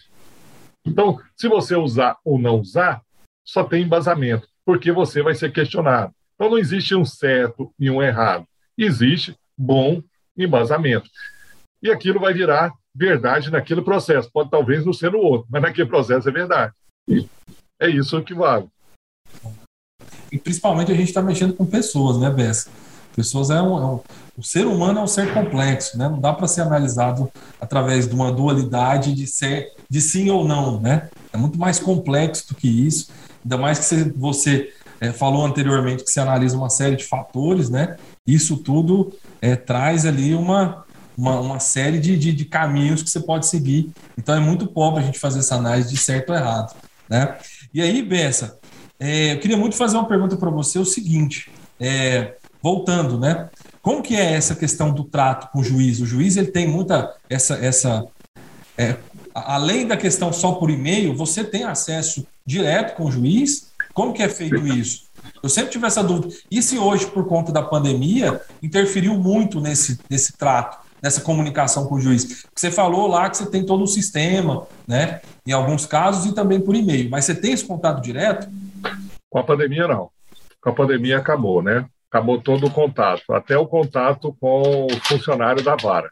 [0.85, 3.01] Então, se você usar ou não usar,
[3.43, 6.13] só tem embasamento, porque você vai ser questionado.
[6.35, 8.45] Então, não existe um certo e um errado.
[8.77, 10.01] Existe bom
[10.37, 11.09] embasamento.
[11.81, 14.31] E aquilo vai virar verdade naquele processo.
[14.31, 16.73] Pode talvez não ser no outro, mas naquele processo é verdade.
[17.79, 18.67] É isso que vale.
[20.31, 22.69] E principalmente a gente está mexendo com pessoas, né, Bessa?
[23.15, 23.99] Pessoas é um, é um,
[24.37, 26.09] o ser humano é um ser complexo, né?
[26.09, 30.81] Não dá para ser analisado através de uma dualidade de ser de sim ou não,
[30.81, 31.09] né?
[31.31, 33.07] É muito mais complexo do que isso.
[33.43, 37.95] Ainda mais que você, é, falou anteriormente que você analisa uma série de fatores, né?
[38.27, 40.83] Isso tudo é, traz ali uma,
[41.17, 43.91] uma, uma série de, de, de, caminhos que você pode seguir.
[44.17, 46.75] Então é muito pobre a gente fazer essa análise de certo ou errado,
[47.09, 47.37] né?
[47.73, 48.57] E aí, Bessa,
[48.99, 53.49] é, eu queria muito fazer uma pergunta para você, o seguinte, é, voltando, né?
[53.81, 55.99] Como que é essa questão do trato com o juiz?
[55.99, 58.05] O juiz ele tem muita essa essa
[58.77, 58.95] é,
[59.33, 63.67] além da questão só por e-mail, você tem acesso direto com o juiz?
[63.93, 65.05] Como que é feito isso?
[65.41, 66.33] Eu sempre tive essa dúvida.
[66.49, 71.95] E se hoje, por conta da pandemia, interferiu muito nesse, nesse trato, nessa comunicação com
[71.95, 72.45] o juiz?
[72.55, 75.21] Você falou lá que você tem todo um sistema, né?
[75.45, 77.09] Em alguns casos, e também por e-mail.
[77.09, 78.47] Mas você tem esse contato direto?
[79.29, 80.09] Com a pandemia, não.
[80.61, 81.87] Com a pandemia acabou, né?
[82.09, 86.09] Acabou todo o contato, até o contato com o funcionário da vara.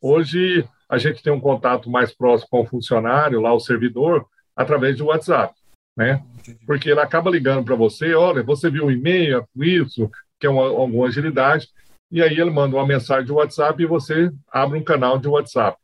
[0.00, 4.96] Hoje, a gente tem um contato mais próximo com o funcionário, lá o servidor, através
[4.96, 5.54] do WhatsApp,
[5.96, 6.22] né?
[6.66, 10.50] Porque ele acaba ligando para você, olha, você viu um e-mail com isso, que é
[10.50, 11.68] uma, alguma agilidade,
[12.10, 15.76] e aí ele manda uma mensagem de WhatsApp e você abre um canal de WhatsApp.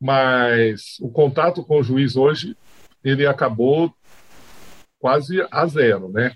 [0.00, 2.56] Mas o contato com o juiz hoje,
[3.04, 3.92] ele acabou
[5.00, 6.32] quase a zero, né?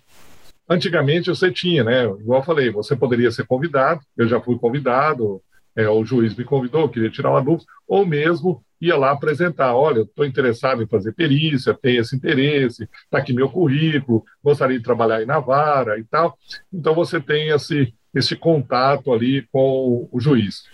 [0.69, 2.05] Antigamente você tinha, né?
[2.05, 5.41] Igual eu falei, você poderia ser convidado, eu já fui convidado,
[5.77, 10.01] é, o juiz me convidou, queria tirar uma dúvida, ou mesmo ia lá apresentar, olha,
[10.01, 15.17] estou interessado em fazer perícia, tenho esse interesse, está aqui meu currículo, gostaria de trabalhar
[15.17, 16.39] aí na vara e tal.
[16.73, 20.65] Então você tem esse, esse contato ali com o juiz.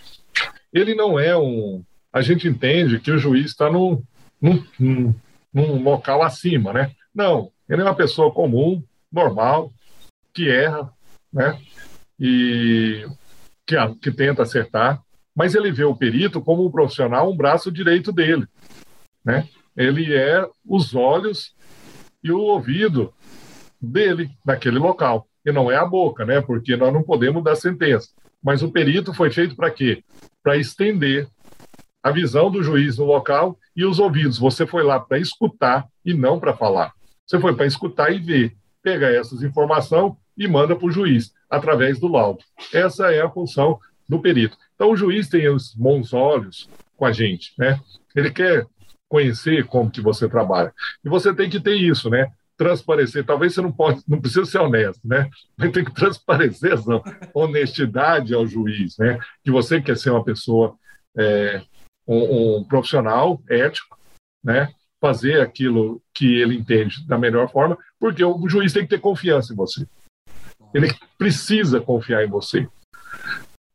[0.73, 1.83] Ele não é um...
[2.13, 4.03] A gente entende que o juiz está num,
[4.41, 5.15] num, num,
[5.53, 6.91] num local acima, né?
[7.15, 9.71] Não, ele é uma pessoa comum, normal,
[10.33, 10.91] que erra,
[11.31, 11.57] né?
[12.19, 13.05] E
[13.65, 15.01] que, que tenta acertar,
[15.33, 18.45] mas ele vê o perito como um profissional, um braço direito dele,
[19.23, 19.47] né?
[19.77, 21.55] Ele é os olhos
[22.21, 23.13] e o ouvido
[23.81, 26.41] dele naquele local e não é a boca, né?
[26.41, 28.09] Porque nós não podemos dar sentença.
[28.43, 30.03] Mas o perito foi feito para quê?
[30.43, 31.25] Para estender
[32.03, 34.37] a visão do juiz no local e os ouvidos.
[34.37, 36.91] Você foi lá para escutar e não para falar.
[37.31, 41.97] Você foi para escutar e ver, pega essas informações e manda para o juiz através
[41.97, 42.43] do laudo.
[42.73, 44.57] Essa é a função do perito.
[44.75, 47.79] Então o juiz tem os bons olhos com a gente, né?
[48.13, 48.67] Ele quer
[49.07, 50.73] conhecer como que você trabalha.
[51.05, 52.29] E você tem que ter isso, né?
[52.57, 53.25] Transparecer.
[53.25, 55.29] Talvez você não pode, não precisa ser honesto, né?
[55.55, 57.01] Mas tem que transparecer essa
[57.33, 59.17] honestidade ao juiz, né?
[59.41, 60.75] Que você quer ser uma pessoa,
[61.17, 61.61] é,
[62.05, 63.97] um, um profissional ético,
[64.43, 64.67] né?
[65.01, 69.51] Fazer aquilo que ele entende da melhor forma, porque o juiz tem que ter confiança
[69.51, 69.85] em você.
[70.73, 72.67] Ele precisa confiar em você.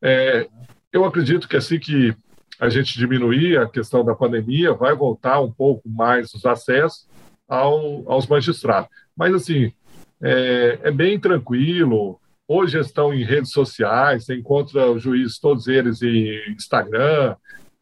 [0.01, 0.47] É,
[0.91, 2.15] eu acredito que assim que
[2.59, 7.07] a gente diminuir a questão da pandemia, vai voltar um pouco mais os acessos
[7.47, 8.89] ao, aos magistrados.
[9.15, 9.71] Mas, assim,
[10.21, 12.19] é, é, bem tranquilo.
[12.47, 17.35] Hoje estão em redes sociais, você encontra os juízes, todos eles em Instagram,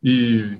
[0.03, 0.57] e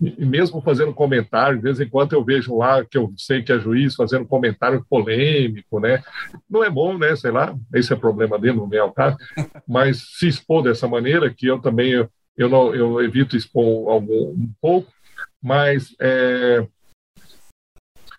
[0.00, 3.52] e mesmo fazendo comentário, de vez em quando eu vejo lá que eu sei que
[3.52, 6.02] é juiz fazendo comentário polêmico, né?
[6.48, 7.14] Não é bom, né?
[7.16, 9.16] Sei lá, esse é problema dele, não é o caso,
[9.66, 14.30] mas se expor dessa maneira, que eu também eu, eu não eu evito expor algum,
[14.30, 14.92] um pouco,
[15.40, 16.66] mas é,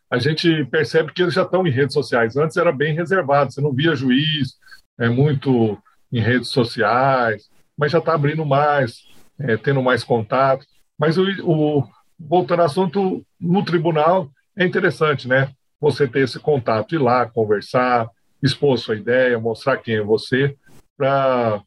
[0.09, 2.37] a gente percebe que eles já estão em redes sociais.
[2.37, 4.57] Antes era bem reservado, você não via juiz
[4.97, 5.77] é muito
[6.11, 9.03] em redes sociais, mas já está abrindo mais,
[9.39, 10.65] é, tendo mais contato.
[10.97, 11.83] Mas o, o,
[12.19, 15.49] voltando ao assunto, no tribunal é interessante, né?
[15.79, 18.09] Você ter esse contato, ir lá, conversar,
[18.41, 20.55] expor sua ideia, mostrar quem é você,
[20.97, 21.61] para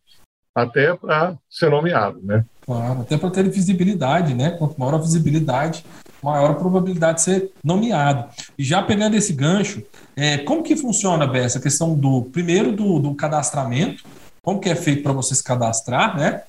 [0.55, 2.45] até para ser nomeado, né?
[2.63, 4.51] Claro, até para ter visibilidade, né?
[4.51, 5.85] Quanto maior a visibilidade,
[6.23, 8.29] maior a probabilidade de ser nomeado.
[8.59, 9.83] E já pegando esse gancho,
[10.17, 14.03] é, como que funciona, Bé, essa questão do, primeiro, do, do cadastramento,
[14.43, 16.43] como que é feito para você se cadastrar, né?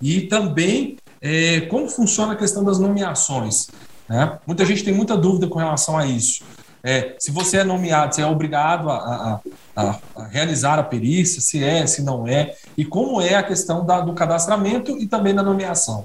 [0.00, 3.68] E também é, como funciona a questão das nomeações?
[4.08, 4.38] Né?
[4.44, 6.44] Muita gente tem muita dúvida com relação a isso.
[6.82, 9.40] É, se você é nomeado, você é obrigado a,
[9.76, 13.86] a, a, realizar a perícia, se é, se não é, e como é a questão
[13.86, 16.04] da, do cadastramento e também da nomeação.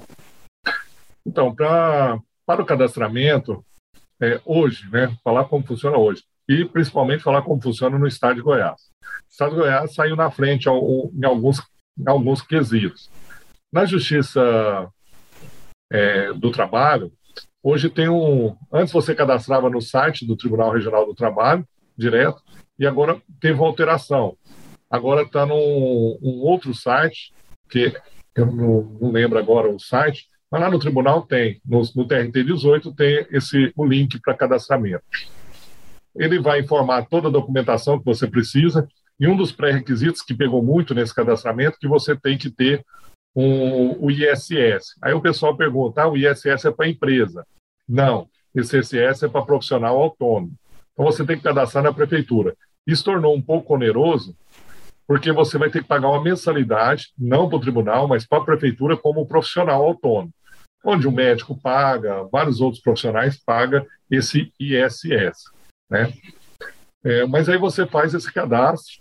[1.26, 2.16] Então, pra,
[2.46, 3.64] para o cadastramento,
[4.22, 8.42] é, hoje, né, falar como funciona hoje, e principalmente falar como funciona no Estado de
[8.42, 8.82] Goiás.
[9.02, 11.60] O Estado de Goiás saiu na frente ao, em, alguns,
[11.98, 13.10] em alguns quesitos.
[13.72, 14.88] Na Justiça
[15.90, 17.12] é, do trabalho,
[17.62, 18.56] hoje tem um.
[18.72, 21.66] Antes você cadastrava no site do Tribunal Regional do Trabalho,
[21.96, 22.42] direto,
[22.78, 24.36] e agora teve uma alteração.
[24.90, 27.32] agora está num um outro site,
[27.68, 27.92] que
[28.34, 32.42] eu não, não, lembro agora o site, mas lá no tribunal tem, no, no TRT
[32.44, 35.02] 18 tem esse, o link para cadastramento.
[36.16, 38.88] Ele vai informar toda a documentação que você precisa,
[39.20, 42.84] e um dos pré-requisitos que pegou muito nesse cadastramento que você tem que ter
[43.38, 44.96] um, o ISS.
[45.00, 47.46] Aí o pessoal pergunta, ah, o ISS é para empresa.
[47.88, 50.54] Não, esse ISS é para profissional autônomo.
[50.92, 52.56] Então você tem que cadastrar na prefeitura.
[52.84, 54.36] Isso tornou um pouco oneroso,
[55.06, 58.44] porque você vai ter que pagar uma mensalidade, não para o tribunal, mas para a
[58.44, 60.32] prefeitura como profissional autônomo,
[60.84, 65.44] onde o médico paga, vários outros profissionais pagam esse ISS.
[65.88, 66.12] Né?
[67.04, 69.00] É, mas aí você faz esse cadastro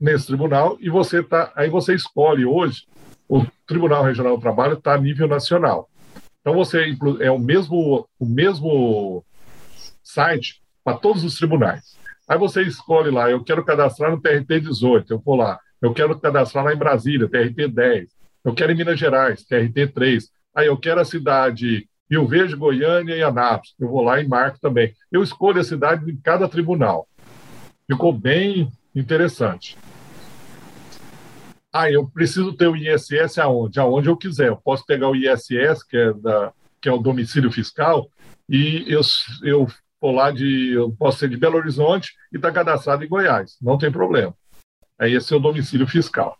[0.00, 2.84] nesse tribunal e você tá, aí você escolhe hoje
[3.28, 5.88] o Tribunal Regional do Trabalho está a nível nacional.
[6.40, 9.24] Então você é o mesmo o mesmo
[10.02, 11.96] site para todos os tribunais.
[12.28, 15.58] Aí você escolhe lá, eu quero cadastrar no TRT 18, eu vou lá.
[15.80, 18.08] Eu quero cadastrar lá em Brasília, TRT 10.
[18.44, 20.28] Eu quero em Minas Gerais, TRT 3.
[20.54, 23.74] Aí eu quero a cidade Rio Verde, Goiânia e Anápolis.
[23.78, 24.94] Eu vou lá e marco também.
[25.10, 27.08] Eu escolho a cidade de cada tribunal.
[27.90, 29.76] Ficou bem interessante.
[31.78, 33.78] Ah, eu preciso ter o ISS aonde?
[33.78, 34.48] Aonde eu quiser.
[34.48, 36.50] Eu posso pegar o ISS, que é, da,
[36.80, 38.08] que é o domicílio fiscal,
[38.48, 39.02] e eu,
[39.42, 39.66] eu
[40.00, 40.72] for lá de.
[40.72, 43.58] Eu posso ser de Belo Horizonte e estar tá cadastrado em Goiás.
[43.60, 44.34] Não tem problema.
[44.98, 46.38] Aí esse é o domicílio fiscal.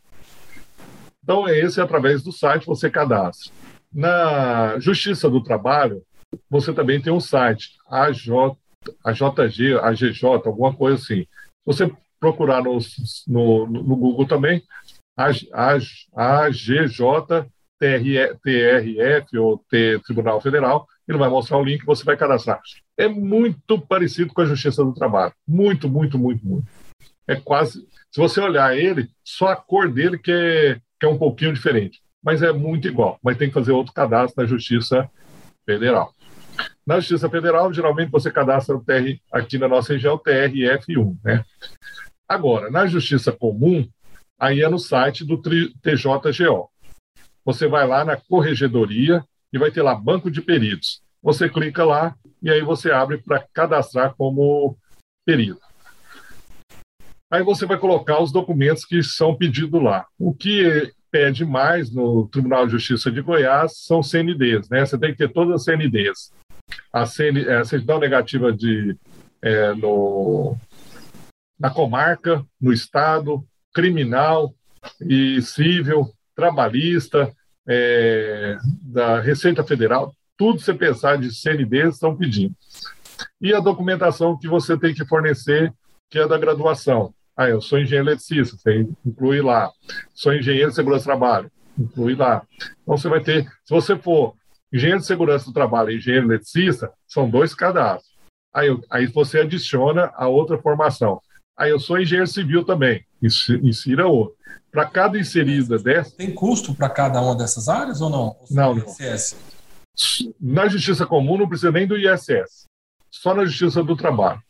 [1.23, 3.53] Então, é esse através do site você cadastra.
[3.93, 6.03] Na Justiça do Trabalho,
[6.49, 8.57] você também tem um site, AJ,
[9.05, 11.27] AJG, AGJ, alguma coisa assim.
[11.67, 12.79] Você procurar no,
[13.27, 14.63] no, no Google também,
[15.17, 16.93] AGJ,
[17.79, 22.61] TRF ou T, Tribunal Federal, ele vai mostrar o link e você vai cadastrar.
[22.97, 25.33] É muito parecido com a Justiça do Trabalho.
[25.47, 26.67] Muito, muito, muito, muito.
[27.27, 27.87] É quase.
[28.11, 32.01] Se você olhar ele, só a cor dele que é, que é um pouquinho diferente.
[32.23, 33.19] Mas é muito igual.
[33.23, 35.09] Mas tem que fazer outro cadastro na Justiça
[35.65, 36.13] Federal.
[36.87, 41.17] Na Justiça Federal, geralmente você cadastra o TR, aqui na nossa região, TRF1.
[41.23, 41.45] Né?
[42.29, 43.87] Agora, na Justiça Comum,
[44.39, 46.71] aí é no site do TJGO.
[47.45, 51.01] Você vai lá na Corregedoria e vai ter lá Banco de Peritos.
[51.23, 54.77] Você clica lá e aí você abre para cadastrar como
[55.25, 55.61] perito.
[57.31, 60.07] Aí você vai colocar os documentos que são pedidos lá.
[60.19, 64.85] O que pede mais no Tribunal de Justiça de Goiás são CNDs, né?
[64.85, 66.33] Você tem que ter todas as CNDs.
[66.93, 68.97] A, CN, é, a certidão negativa de,
[69.43, 70.57] é, no,
[71.59, 73.45] na comarca, no estado,
[73.77, 74.55] criminal
[75.03, 77.31] e civil, trabalhista,
[77.69, 82.55] é, da Receita Federal, tudo você pensar de CND estão pedindo.
[83.39, 85.71] E a documentação que você tem que fornecer,
[86.11, 87.13] que é da graduação.
[87.37, 89.71] Ah, eu sou engenheiro eletricista, você inclui lá.
[90.15, 92.43] Sou engenheiro de segurança do trabalho, inclui lá.
[92.83, 94.35] Então você vai ter, se você for
[94.73, 98.15] engenheiro de segurança do trabalho e engenheiro eletricista, são dois cadastros.
[98.55, 101.21] Aí, aí você adiciona a outra formação.
[101.55, 104.37] Aí eu sou engenheiro civil também, insira outro.
[104.71, 106.17] Para cada inserida dessa.
[106.17, 108.37] Tem custo para cada uma dessas áreas ou não?
[108.41, 108.85] Ou não, não.
[110.39, 112.67] Na justiça comum não precisa nem do ISS,
[113.11, 114.43] só na justiça do trabalho.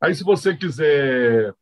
[0.00, 1.54] Aí, se você quiser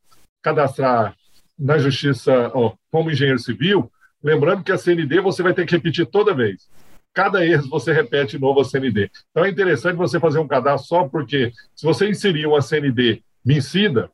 [0.42, 1.14] cadastrar
[1.58, 3.92] na justiça ó, como engenheiro civil,
[4.22, 6.68] lembrando que a CND você vai ter que repetir toda vez.
[7.12, 9.10] Cada erro você repete novo a CND.
[9.30, 14.10] Então é interessante você fazer um cadastro só porque se você inserir uma CND vencida,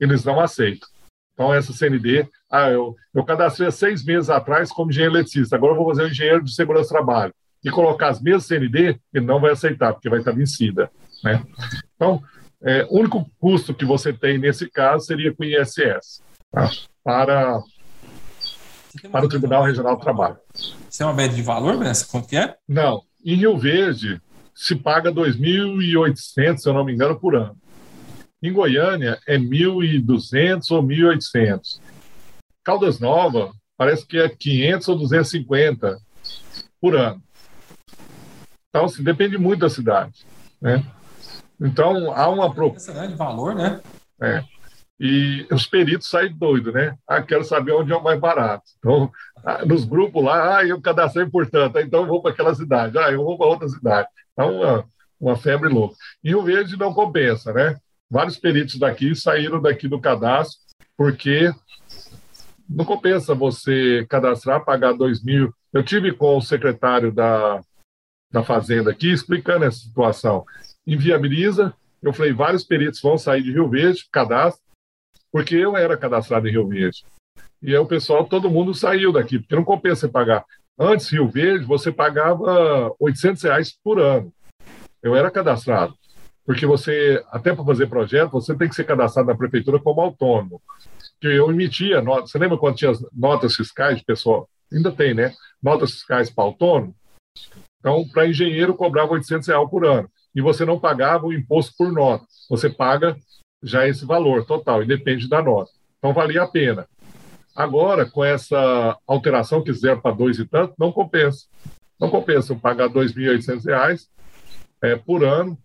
[0.00, 0.88] eles não aceitam.
[1.34, 5.72] Então, essa CND, ah, eu, eu cadastrei há seis meses atrás como engenheiro eletricista, agora
[5.72, 7.34] eu vou fazer um engenheiro de segurança do trabalho.
[7.64, 10.90] E colocar as mesmas CND, ele não vai aceitar, porque vai estar vencida.
[11.22, 11.42] Né?
[11.94, 12.22] Então,
[12.62, 16.70] é, o único custo que você tem nesse caso seria com o ISS, tá?
[17.02, 17.62] para,
[19.10, 20.36] para o Tribunal Regional do Trabalho.
[20.54, 22.06] Você tem uma média de valor, Bessa?
[22.06, 22.54] Quanto que é?
[22.68, 23.02] Não.
[23.24, 24.20] Em Rio Verde,
[24.54, 27.56] se paga 2.800, se eu não me engano, por ano.
[28.42, 31.80] Em Goiânia é 1.200 ou 1.800.
[32.64, 35.98] Caldas Nova parece que é 500 ou 250
[36.80, 37.22] por ano.
[38.68, 40.24] Então, assim, depende muito da cidade,
[40.60, 40.84] né?
[41.60, 43.80] Então, há uma proposta né, de valor, né?
[44.22, 44.44] É.
[44.98, 46.96] E os peritos saem doidos, né?
[47.06, 48.64] Ah, quero saber onde é o mais barato.
[48.78, 49.10] Então,
[49.44, 52.98] ah, nos grupos lá, ah, eu cadastrei por tanto, então eu vou para aquela cidade,
[52.98, 54.08] ah, eu vou para outra cidade.
[54.32, 54.84] Então, uma,
[55.18, 55.96] uma febre louca.
[56.22, 57.76] E o verde não compensa, né?
[58.10, 60.60] Vários peritos daqui saíram daqui do cadastro,
[60.96, 61.52] porque
[62.68, 65.54] não compensa você cadastrar, pagar dois mil.
[65.72, 67.60] Eu tive com o secretário da,
[68.30, 70.44] da Fazenda aqui explicando essa situação.
[70.86, 74.62] Inviabiliza, eu falei, vários peritos vão sair de Rio Verde, cadastro,
[75.30, 77.04] porque eu era cadastrado em Rio Verde.
[77.62, 80.44] E aí o pessoal, todo mundo saiu daqui, porque não compensa você pagar.
[80.78, 84.32] Antes, Rio Verde, você pagava 800 reais por ano.
[85.02, 85.94] Eu era cadastrado.
[86.50, 90.60] Porque você, até para fazer projeto, você tem que ser cadastrado na prefeitura como autônomo.
[91.20, 92.32] Que eu emitia notas.
[92.32, 94.50] Você lembra quando tinha as notas fiscais, pessoal?
[94.72, 95.32] Ainda tem, né?
[95.62, 96.92] Notas fiscais para autônomo.
[97.78, 100.10] Então, para engenheiro, cobrava 800 reais por ano.
[100.34, 102.24] E você não pagava o imposto por nota.
[102.48, 103.16] Você paga
[103.62, 105.70] já esse valor total, e depende da nota.
[105.98, 106.84] Então, valia a pena.
[107.54, 111.46] Agora, com essa alteração que fizeram para dois e tanto, não compensa.
[112.00, 114.08] Não compensa eu pagar R$ 2.800
[114.82, 115.56] é, por ano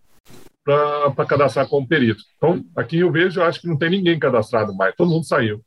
[0.66, 2.24] para cadastrar como perito.
[2.38, 5.62] Então, aqui eu vejo, eu acho que não tem ninguém cadastrado mais, todo mundo saiu.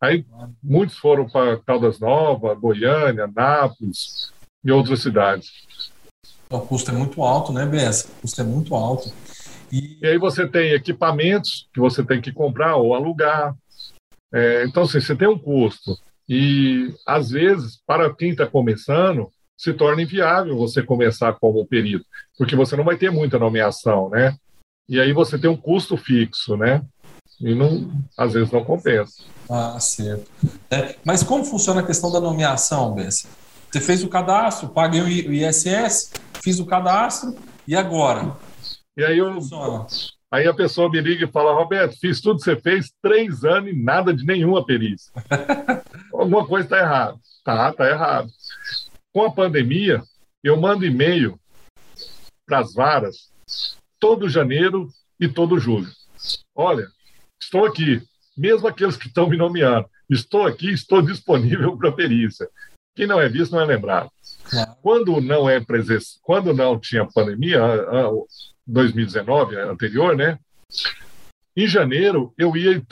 [0.00, 0.24] Aí,
[0.62, 4.32] muitos foram para Caldas Novas, Goiânia, Nápoles
[4.64, 5.50] e outras cidades.
[6.50, 8.08] O custo é muito alto, né, Bessa?
[8.08, 9.12] O custo é muito alto.
[9.70, 9.98] E...
[10.00, 13.54] e aí você tem equipamentos que você tem que comprar ou alugar.
[14.32, 15.96] É, então, assim, você tem um custo.
[16.28, 22.04] E, às vezes, para quem está começando, se torna inviável você começar como perito,
[22.36, 24.36] porque você não vai ter muita nomeação, né?
[24.88, 26.82] E aí você tem um custo fixo, né?
[27.40, 29.24] E não, às vezes não compensa.
[29.48, 30.30] Ah, certo.
[30.70, 33.26] É, mas como funciona a questão da nomeação, Bessi?
[33.70, 37.34] Você fez o cadastro, paguei o ISS, fiz o cadastro,
[37.66, 38.36] e agora?
[38.96, 39.86] E aí eu, funciona?
[40.30, 43.70] Aí a pessoa me liga e fala, Roberto, fiz tudo que você fez, três anos
[43.70, 45.12] e nada de nenhuma perícia.
[46.12, 47.16] Alguma coisa está errada.
[47.44, 48.28] Tá, tá errado.
[49.14, 50.02] Com a pandemia,
[50.42, 51.38] eu mando e-mail
[52.44, 53.30] para as varas
[54.00, 54.88] todo janeiro
[55.20, 55.86] e todo julho.
[56.52, 56.88] Olha,
[57.40, 58.02] estou aqui,
[58.36, 62.48] mesmo aqueles que estão me nomeando, estou aqui, estou disponível para perícia.
[62.96, 64.10] Quem não é visto não é lembrado.
[64.82, 67.60] Quando não é presença, quando não tinha pandemia,
[68.66, 70.40] 2019 anterior, né?
[71.56, 72.82] Em janeiro eu ia,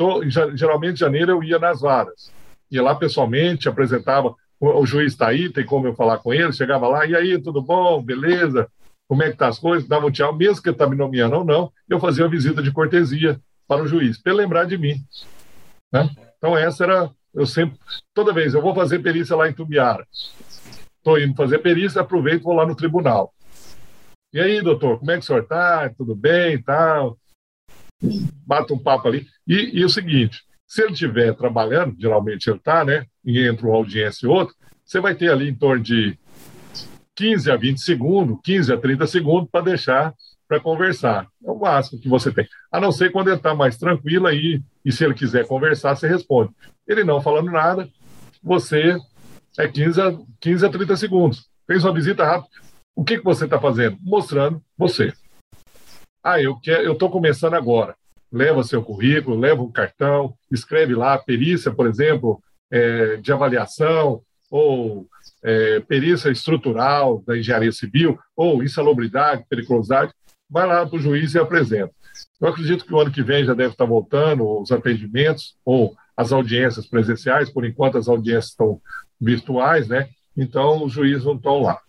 [0.55, 2.33] geralmente em janeiro eu ia nas varas,
[2.71, 6.87] ia lá pessoalmente, apresentava, o, juiz está aí, tem como eu falar com ele, chegava
[6.87, 8.71] lá, e aí, tudo bom, beleza,
[9.09, 11.37] como é que tá as coisas, dava um tchau, mesmo que ele está me nomeando
[11.37, 14.95] ou não, eu fazia uma visita de cortesia para o juiz, para lembrar de mim.
[15.93, 16.09] Né?
[16.39, 17.77] Então essa era, eu sempre,
[18.15, 20.07] toda vez, eu vou fazer perícia lá em Tubiara,
[20.99, 23.35] estou indo fazer perícia, aproveito e vou lá no tribunal.
[24.33, 25.91] E aí, doutor, como é que o senhor está?
[25.91, 27.19] Tudo bem e tal?
[28.47, 29.27] Bata um papo ali.
[29.47, 30.43] E, e o seguinte,
[30.73, 33.05] se ele estiver trabalhando, geralmente ele está, né?
[33.23, 36.19] E entre uma audiência e outra, você vai ter ali em torno de
[37.15, 40.15] 15 a 20 segundos, 15 a 30 segundos para deixar
[40.49, 41.27] para conversar.
[41.45, 42.49] É o máximo que você tem.
[42.71, 46.09] A não ser quando ele está mais tranquilo aí, e se ele quiser conversar, você
[46.09, 46.55] responde.
[46.89, 47.87] Ele não falando nada,
[48.43, 48.97] você
[49.59, 51.51] é 15 a, 15 a 30 segundos.
[51.67, 52.49] Fez uma visita rápida.
[52.97, 53.99] O que, que você está fazendo?
[54.01, 55.13] Mostrando você.
[56.25, 57.95] Ah, eu quero, eu estou começando agora.
[58.33, 65.07] Leva seu currículo, leva um cartão, escreve lá perícia, por exemplo, é, de avaliação ou
[65.43, 70.13] é, perícia estrutural da engenharia civil ou insalubridade, periculosidade.
[70.49, 71.93] Vai lá para o juiz e apresenta.
[72.41, 76.33] Eu acredito que o ano que vem já deve estar voltando os atendimentos ou as
[76.33, 78.81] audiências presenciais, por enquanto as audiências estão
[79.21, 80.09] virtuais, né?
[80.37, 81.81] Então os juízes não estão lá.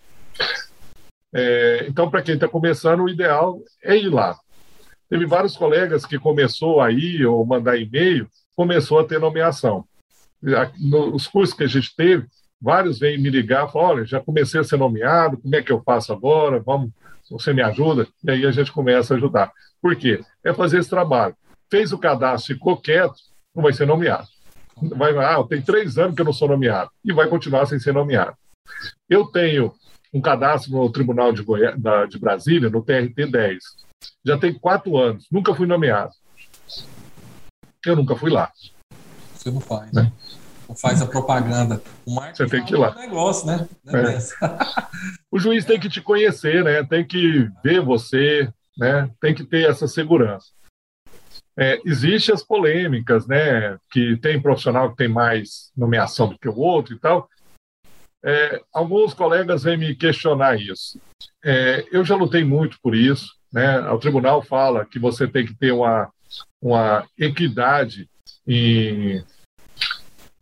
[1.33, 4.37] É, então, para quem está começando, o ideal é ir lá.
[5.13, 9.85] Teve vários colegas que começou aí, ou mandar e-mail, começou a ter nomeação.
[10.79, 12.25] Nos cursos que a gente teve,
[12.59, 15.83] vários vêm me ligar, falam, olha, já comecei a ser nomeado, como é que eu
[15.83, 16.59] faço agora?
[16.59, 16.89] Vamos,
[17.29, 18.07] você me ajuda?
[18.23, 19.51] E aí a gente começa a ajudar.
[19.79, 20.19] Por quê?
[20.43, 21.35] É fazer esse trabalho.
[21.69, 23.13] Fez o cadastro, ficou quieto,
[23.55, 24.27] não vai ser nomeado.
[24.97, 26.89] Vai, ah, tem três anos que eu não sou nomeado.
[27.05, 28.35] E vai continuar sem ser nomeado.
[29.07, 29.75] Eu tenho
[30.11, 31.45] um cadastro no Tribunal de,
[31.77, 33.63] da, de Brasília, no TRT 10.
[34.25, 36.11] Já tem quatro anos, nunca fui nomeado.
[37.85, 38.51] Eu nunca fui lá.
[39.35, 40.11] Você não faz, né?
[40.67, 41.81] Não faz a propaganda.
[42.05, 42.91] O Você tem que ir lá.
[42.91, 43.67] Um negócio, né?
[43.87, 44.47] É.
[45.29, 46.83] o juiz tem que te conhecer, né?
[46.83, 49.09] Tem que ver você, né?
[49.19, 50.47] Tem que ter essa segurança.
[51.57, 53.77] É, Existem as polêmicas, né?
[53.91, 57.29] Que tem profissional que tem mais nomeação do que o outro e tal.
[58.25, 60.99] É, alguns colegas vêm me questionar isso.
[61.43, 63.27] É, eu já lutei muito por isso.
[63.53, 63.79] Né?
[63.91, 66.11] O tribunal fala que você tem que ter uma,
[66.59, 68.09] uma equidade
[68.47, 69.23] em,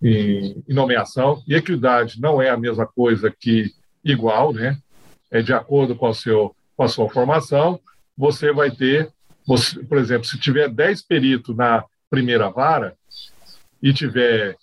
[0.01, 3.69] em, em nomeação, e equidade não é a mesma coisa que
[4.03, 4.77] igual, né?
[5.31, 7.79] é de acordo com, o seu, com a sua formação.
[8.17, 9.09] Você vai ter,
[9.47, 12.95] você, por exemplo, se tiver 10 peritos na primeira vara
[13.81, 14.57] e tiver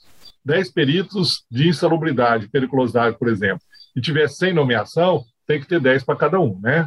[0.44, 3.62] 10 peritos de insalubridade, periculosidade, por exemplo,
[3.96, 6.86] e tiver 100 nomeação, tem que ter 10 para cada um, né?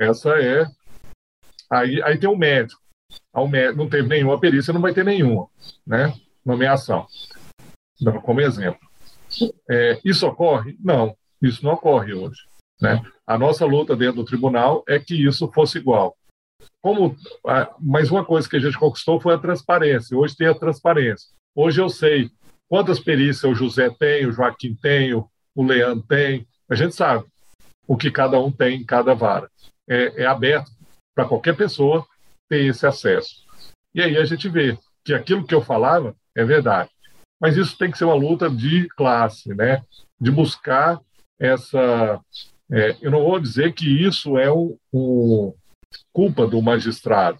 [0.00, 0.66] Essa é.
[1.70, 2.80] Aí, aí tem um médico.
[3.32, 3.46] ao
[3.76, 5.46] não teve nenhuma perícia, não vai ter nenhuma,
[5.86, 6.14] né?
[6.44, 7.06] Nomeação.
[8.00, 8.80] Dando como exemplo.
[9.70, 10.76] É, isso ocorre?
[10.80, 12.40] Não, isso não ocorre hoje.
[12.80, 13.00] Né?
[13.26, 16.16] A nossa luta dentro do tribunal é que isso fosse igual.
[16.82, 17.14] Como,
[17.78, 20.16] mas uma coisa que a gente conquistou foi a transparência.
[20.16, 21.28] Hoje tem a transparência.
[21.54, 22.30] Hoje eu sei
[22.68, 25.28] quantas perícias o José tem, o Joaquim tem, o
[25.62, 26.46] Leandro tem.
[26.70, 27.26] A gente sabe
[27.86, 29.50] o que cada um tem em cada vara.
[29.90, 30.70] É, é aberto
[31.14, 32.06] para qualquer pessoa
[32.48, 33.44] ter esse acesso.
[33.94, 36.88] E aí a gente vê que aquilo que eu falava é verdade.
[37.40, 39.82] Mas isso tem que ser uma luta de classe, né?
[40.20, 41.00] de buscar
[41.38, 42.20] essa.
[42.70, 44.76] É, eu não vou dizer que isso é um,
[46.12, 47.38] culpa do magistrado,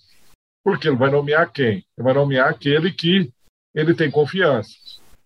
[0.65, 1.85] porque ele vai nomear quem?
[1.97, 3.31] Ele vai nomear aquele que
[3.75, 4.73] ele tem confiança.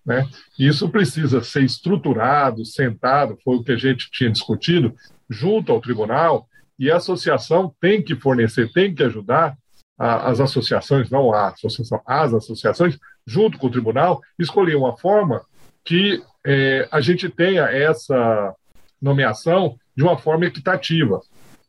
[0.05, 0.28] Né?
[0.59, 4.94] Isso precisa ser estruturado, sentado, foi o que a gente tinha discutido,
[5.30, 6.46] junto ao tribunal,
[6.78, 9.56] e a associação tem que fornecer, tem que ajudar
[9.98, 15.42] a, as associações, não a associação, as associações, junto com o tribunal, escolher uma forma
[15.84, 18.55] que é, a gente tenha essa
[19.01, 21.20] nomeação de uma forma equitativa.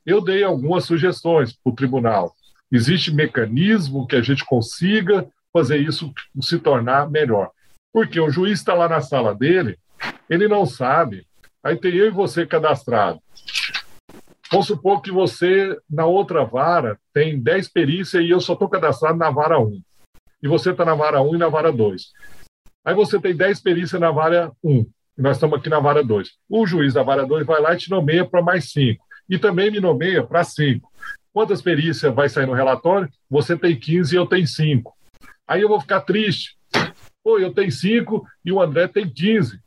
[0.06, 2.34] Eu dei algumas sugestões para o tribunal.
[2.72, 7.52] Existe mecanismo que a gente consiga fazer isso se tornar melhor.
[7.94, 9.78] Porque o juiz está lá na sala dele,
[10.30, 11.26] ele não sabe.
[11.64, 13.20] Aí tem eu e você cadastrado.
[14.52, 19.18] Vamos supor que você, na outra vara, tem 10 perícias e eu só estou cadastrado
[19.18, 19.82] na vara 1.
[20.44, 22.04] E você está na vara 1 e na vara 2.
[22.86, 24.86] Aí você tem 10 perícias na vara 1.
[25.18, 26.30] E nós estamos aqui na vara 2.
[26.48, 29.04] O juiz da vara 2 vai lá e te nomeia para mais 5.
[29.28, 30.88] E também me nomeia para 5.
[31.34, 33.10] Quantas perícias vai sair no relatório?
[33.30, 34.96] Você tem 15 e eu tenho 5.
[35.48, 36.56] Aí eu vou ficar triste.
[37.24, 39.60] Pô, eu tenho 5 e o André tem 15.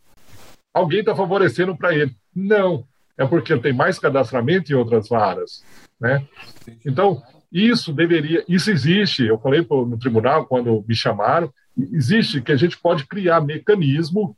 [0.72, 2.14] Alguém está favorecendo para ele.
[2.34, 2.84] Não,
[3.18, 5.64] é porque tem mais cadastramento em outras varas.
[6.00, 6.24] Né?
[6.86, 7.20] Então,
[7.52, 9.26] isso deveria, isso existe.
[9.26, 14.36] Eu falei no tribunal quando me chamaram, existe que a gente pode criar mecanismo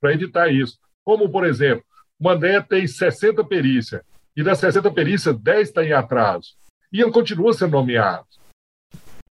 [0.00, 0.78] para evitar isso.
[1.04, 1.84] Como, por exemplo,
[2.18, 4.00] o Mandé tem 60 perícias,
[4.34, 6.54] e das 60 perícias, 10 está em atraso.
[6.90, 8.26] E ele continua sendo nomeado.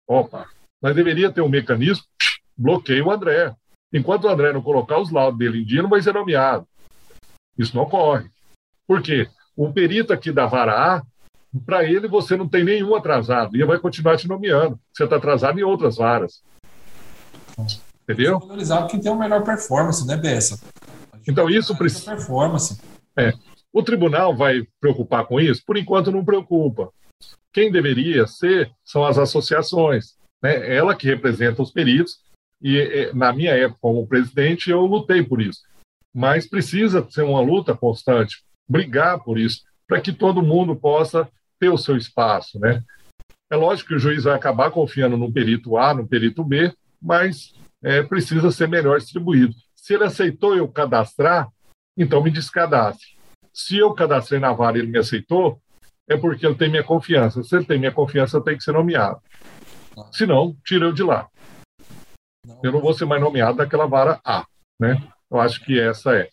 [0.08, 0.50] Opa,
[0.82, 2.04] mas deveria ter um mecanismo,
[2.58, 3.54] bloqueia o André.
[3.94, 6.68] Enquanto o André não colocar os laudos dele em dia, não vai ser nomeado.
[7.58, 8.30] Isso não ocorre.
[8.90, 9.30] Por quê?
[9.56, 11.04] O perito aqui da vara A,
[11.64, 14.80] para ele você não tem nenhum atrasado, e ele vai continuar te nomeando.
[14.92, 16.42] Você está atrasado em outras varas.
[18.02, 18.40] Entendeu?
[18.40, 20.60] Valorizado que tem uma melhor performance, né, Bessa?
[21.28, 22.16] Então isso precisa.
[22.16, 22.82] Performance.
[23.16, 23.32] É.
[23.72, 25.62] O tribunal vai preocupar com isso?
[25.64, 26.90] Por enquanto não preocupa.
[27.54, 30.16] Quem deveria ser são as associações.
[30.42, 30.76] Né?
[30.76, 32.22] Ela que representa os peritos,
[32.60, 35.62] e na minha época como presidente eu lutei por isso.
[36.12, 41.28] Mas precisa ser uma luta constante, brigar por isso, para que todo mundo possa
[41.60, 42.60] ter o seu espaço.
[42.60, 42.84] Né?
[43.52, 46.72] É lógico que o juiz vai acabar confiando no perito A, no perito B,
[47.02, 49.56] mas é, precisa ser melhor distribuído.
[49.76, 51.50] Se ele aceitou eu cadastrar,
[51.98, 53.18] então me descadastre.
[53.52, 55.60] Se eu cadastrei na vara e ele me aceitou,
[56.08, 57.44] é porque ele tem minha confiança.
[57.44, 59.20] Se ele tem minha confiança, eu tenho que ser nomeado.
[60.12, 61.28] Se não, tira eu de lá.
[62.64, 64.46] Eu não vou ser mais nomeado daquela vara A.
[64.80, 65.02] Né?
[65.30, 66.30] Eu acho que essa é.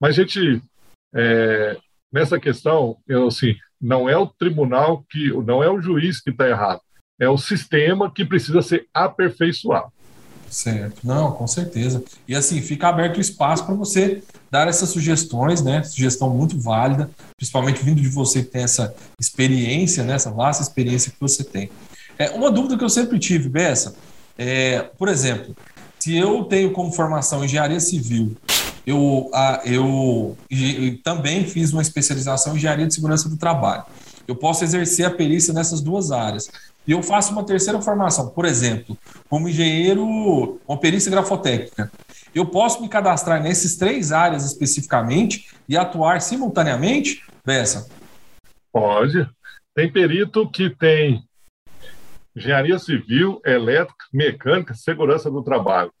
[0.00, 0.62] Mas, gente,
[1.16, 1.76] é,
[2.12, 6.48] nessa questão, eu, assim, não é o tribunal que, não é o juiz que está
[6.48, 6.80] errado,
[7.18, 9.90] é o sistema que precisa ser aperfeiçoado.
[10.48, 12.04] Certo, não, com certeza.
[12.28, 15.82] E assim, fica aberto o espaço para você dar essas sugestões, né?
[15.82, 20.14] Sugestão muito válida, principalmente vindo de você que tem essa experiência, né?
[20.14, 21.68] essa vasta experiência que você tem.
[22.18, 23.96] É, uma dúvida que eu sempre tive, Bessa,
[24.38, 25.54] é, por exemplo,
[25.98, 28.36] se eu tenho como formação engenharia civil,
[28.86, 29.30] eu,
[29.64, 33.84] eu, eu também fiz uma especialização em engenharia de segurança do trabalho.
[34.28, 36.48] Eu posso exercer a perícia nessas duas áreas
[36.86, 38.96] e eu faço uma terceira formação, por exemplo,
[39.28, 41.90] como engenheiro, com perícia grafotécnica.
[42.32, 47.88] Eu posso me cadastrar nessas três áreas especificamente e atuar simultaneamente, Bessa?
[48.72, 49.28] Pode.
[49.74, 51.22] Tem perito que tem
[52.34, 55.92] engenharia civil, elétrica, mecânica, segurança do trabalho.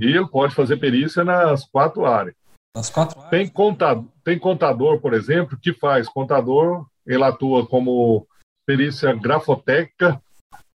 [0.00, 2.36] E ele pode fazer perícia nas quatro áreas.
[2.74, 3.30] Nas quatro áreas?
[3.30, 6.08] Tem contador, tem contador, por exemplo, que faz.
[6.08, 8.26] Contador, ele atua como
[8.66, 10.20] perícia grafotécnica.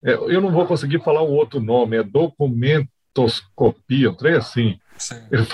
[0.04, 4.80] É, eu não vou conseguir falar um outro nome, é documentoscopia, um trem assim.
[5.32, 5.48] Ele,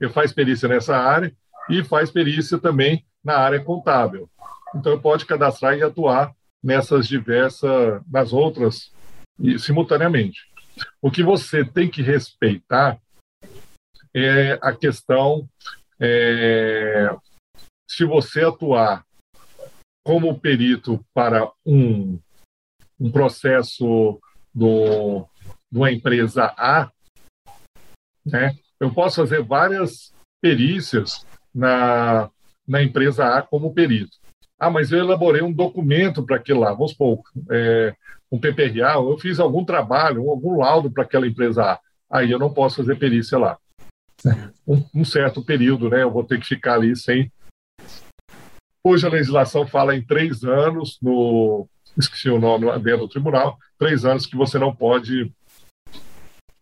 [0.00, 1.32] ele faz perícia nessa área
[1.68, 4.30] e faz perícia também na área contábil.
[4.74, 6.32] Então, pode cadastrar e atuar
[6.62, 8.90] nessas diversas, nas outras,
[9.38, 10.50] e, simultaneamente.
[11.00, 13.00] O que você tem que respeitar
[14.14, 15.48] é a questão
[16.00, 17.08] é,
[17.88, 19.04] se você atuar
[20.04, 22.18] como perito para um,
[22.98, 24.20] um processo
[24.54, 25.26] do,
[25.70, 26.90] de uma empresa A,
[28.24, 31.24] né, eu posso fazer várias perícias
[31.54, 32.30] na,
[32.66, 34.21] na empresa A como perito.
[34.62, 37.20] Ah, mas eu elaborei um documento para aquilo lá, vamos supor,
[37.50, 37.96] é,
[38.30, 41.80] um PPRA, eu fiz algum trabalho, algum laudo para aquela empresa A.
[42.08, 43.58] Aí eu não posso fazer perícia lá.
[44.64, 46.04] Um, um, certo período, né?
[46.04, 47.32] Eu vou ter que ficar ali sem.
[48.84, 51.66] Hoje a legislação fala em três anos, no
[51.98, 55.32] esqueci o nome dentro do tribunal, três anos que você não pode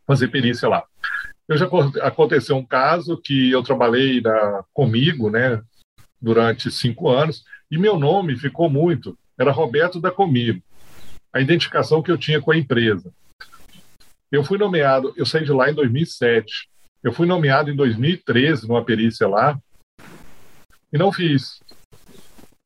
[0.06, 0.82] fazer perícia lá.
[1.46, 1.68] Eu já
[2.00, 5.62] aconteceu um caso que eu trabalhei na, comigo, né,
[6.18, 9.18] durante cinco anos, e meu nome ficou muito.
[9.38, 10.62] Era Roberto da Comigo.
[11.32, 13.12] A identificação que eu tinha com a empresa.
[14.30, 16.68] Eu fui nomeado, eu saí de lá em 2007.
[17.02, 19.58] Eu fui nomeado em 2013 numa perícia lá
[20.92, 21.60] e não fiz.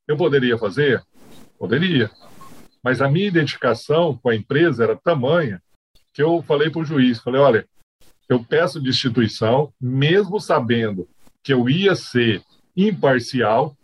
[0.07, 1.01] Eu poderia fazer?
[1.57, 2.09] Poderia.
[2.83, 5.61] Mas a minha identificação com a empresa era tamanha
[6.13, 7.67] que eu falei para o juiz, falei, olha,
[8.29, 11.07] eu peço destituição, mesmo sabendo
[11.43, 12.41] que eu ia ser
[12.75, 13.75] imparcial,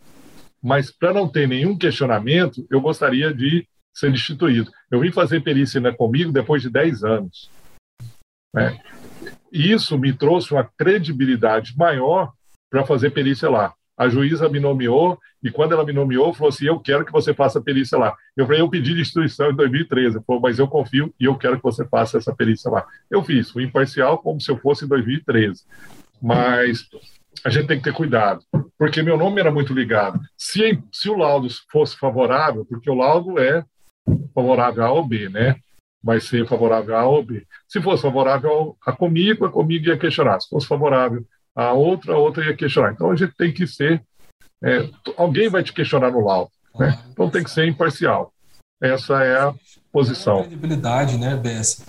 [0.61, 4.71] mas para não ter nenhum questionamento, eu gostaria de ser destituído.
[4.89, 7.49] Eu vim fazer perícia né, comigo depois de 10 anos.
[8.53, 8.79] Né?
[9.51, 12.31] Isso me trouxe uma credibilidade maior
[12.69, 13.73] para fazer perícia lá.
[13.97, 17.33] A juíza me nomeou e quando ela me nomeou, falou assim: Eu quero que você
[17.33, 18.15] faça perícia lá.
[18.35, 20.15] Eu falei: Eu pedi destituição em 2013.
[20.15, 22.87] Ela falou: Mas eu confio e eu quero que você faça essa perícia lá.
[23.09, 25.63] Eu fiz, fui imparcial como se eu fosse em 2013.
[26.21, 26.87] Mas
[27.43, 28.43] a gente tem que ter cuidado,
[28.77, 30.19] porque meu nome era muito ligado.
[30.37, 33.63] Se, se o laudo fosse favorável, porque o laudo é
[34.33, 35.55] favorável a A ou B, né?
[36.03, 37.45] Vai ser favorável a A ou B.
[37.67, 40.39] Se fosse favorável a comigo, a comigo ia questionar.
[40.39, 41.25] Se fosse favorável
[41.55, 42.91] a outra, a outra ia questionar.
[42.91, 44.03] Então a gente tem que ser.
[44.63, 44.87] É,
[45.17, 46.99] alguém vai te questionar no laudo, né?
[47.09, 48.31] Então tem que ser imparcial.
[48.81, 49.53] Essa é a
[49.91, 50.39] posição.
[50.39, 51.83] É credibilidade, né, Bessa?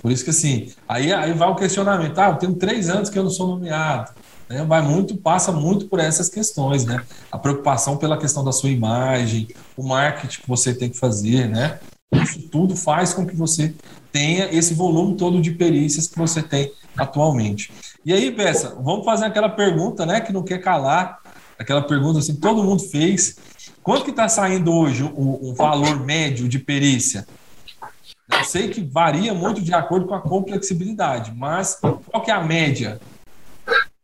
[0.00, 2.18] Por isso que assim, aí, aí vai o questionamento.
[2.18, 4.12] Ah, eu tenho três anos que eu não sou nomeado.
[4.48, 4.64] Né?
[4.64, 7.02] Vai muito, passa muito por essas questões, né?
[7.30, 11.78] A preocupação pela questão da sua imagem, o marketing que você tem que fazer, né?
[12.12, 13.74] Isso tudo faz com que você
[14.12, 17.72] tenha esse volume todo de perícias que você tem atualmente.
[18.04, 21.18] E aí, Bessa, vamos fazer aquela pergunta, né, que não quer calar,
[21.58, 23.36] aquela pergunta assim que todo mundo fez.
[23.82, 27.26] Quanto que está saindo hoje o, o, valor médio de perícia?
[28.30, 32.42] Eu sei que varia muito de acordo com a complexibilidade, mas qual que é a
[32.42, 33.00] média?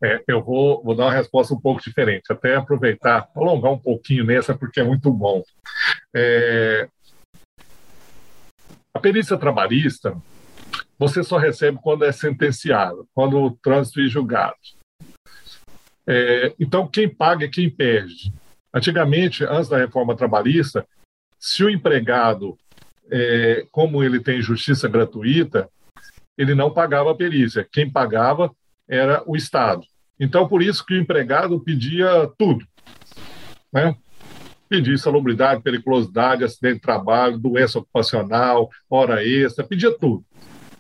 [0.05, 4.25] É, eu vou, vou dar uma resposta um pouco diferente, até aproveitar, alongar um pouquinho
[4.25, 5.43] nessa, porque é muito bom.
[6.15, 6.89] É,
[8.93, 10.17] a perícia trabalhista,
[10.99, 14.57] você só recebe quando é sentenciado, quando o trânsito é julgado.
[16.07, 18.33] É, então, quem paga é quem perde.
[18.75, 20.87] Antigamente, antes da reforma trabalhista,
[21.39, 22.59] se o empregado,
[23.11, 25.69] é, como ele tem justiça gratuita,
[26.37, 27.67] ele não pagava a perícia.
[27.71, 28.55] Quem pagava
[28.89, 29.87] era o Estado.
[30.23, 32.65] Então, por isso que o empregado pedia tudo.
[33.73, 33.97] Né?
[34.69, 40.25] Pedia insalubridade, periculosidade, acidente de trabalho, doença ocupacional, hora extra, pedia tudo.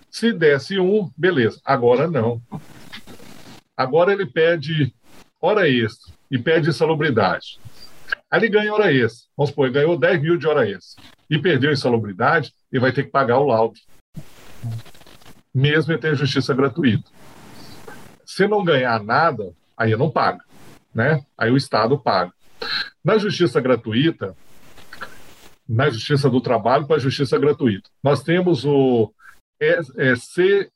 [0.09, 1.61] Se desse um, beleza.
[1.65, 2.41] Agora não.
[3.77, 4.95] Agora ele pede
[5.41, 7.59] hora extra e pede insalubridade.
[8.31, 9.29] Aí ele ganha hora extra.
[9.37, 13.03] Vamos supor, ele ganhou 10 mil de hora extra e perdeu insalubridade, ele vai ter
[13.03, 13.75] que pagar o laudo.
[15.53, 17.11] Mesmo ele ter justiça gratuita.
[18.35, 20.43] Se não ganhar nada, aí não paga.
[20.95, 21.23] Né?
[21.37, 22.33] Aí o Estado paga.
[23.05, 24.35] Na justiça gratuita,
[25.69, 29.13] na justiça do trabalho para a justiça gratuita, nós temos o
[29.61, 30.73] CSJT,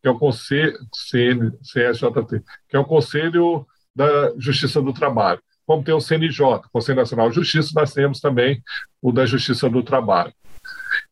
[0.00, 0.78] que é o Conselho
[1.62, 5.42] CSJT, que é o Conselho da Justiça do Trabalho.
[5.66, 8.62] Como tem o CNJ, Conselho Nacional de Justiça, nós temos também
[9.02, 10.32] o da Justiça do Trabalho.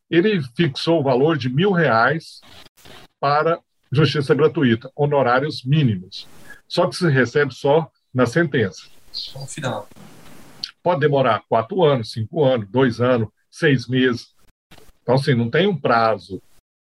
[0.09, 2.41] Ele fixou o valor de mil reais
[3.19, 3.59] para
[3.93, 6.27] justiça gratuita, honorários mínimos.
[6.67, 8.87] Só que se recebe só na sentença.
[9.11, 9.87] Só no final.
[10.81, 14.33] Pode demorar quatro anos, cinco anos, dois anos, seis meses.
[15.01, 16.41] Então, assim, não tem um prazo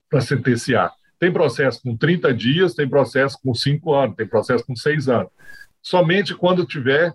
[0.08, 0.92] para sentenciar.
[1.18, 5.30] Tem processo com 30 dias, tem processo com 5 anos, tem processo com 6 anos.
[5.82, 7.14] Somente quando tiver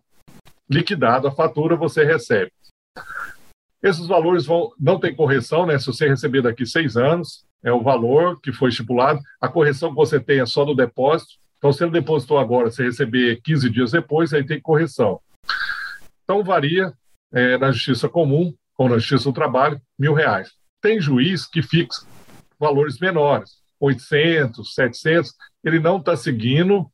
[0.69, 2.51] liquidado a fatura, você recebe.
[3.85, 5.77] Esses valores vão, não tem correção, né?
[5.77, 9.19] Se você receber daqui seis anos, é o valor que foi estipulado.
[9.39, 11.33] A correção que você tem é só do depósito.
[11.59, 15.19] Então, se ele depositou agora, você receber 15 dias depois, aí tem correção.
[16.23, 16.91] Então, varia
[17.31, 20.49] é, na justiça comum ou na justiça do trabalho, mil reais.
[20.81, 22.07] Tem juiz que fixa
[22.59, 25.31] valores menores, 800, 700,
[25.63, 26.89] ele não está seguindo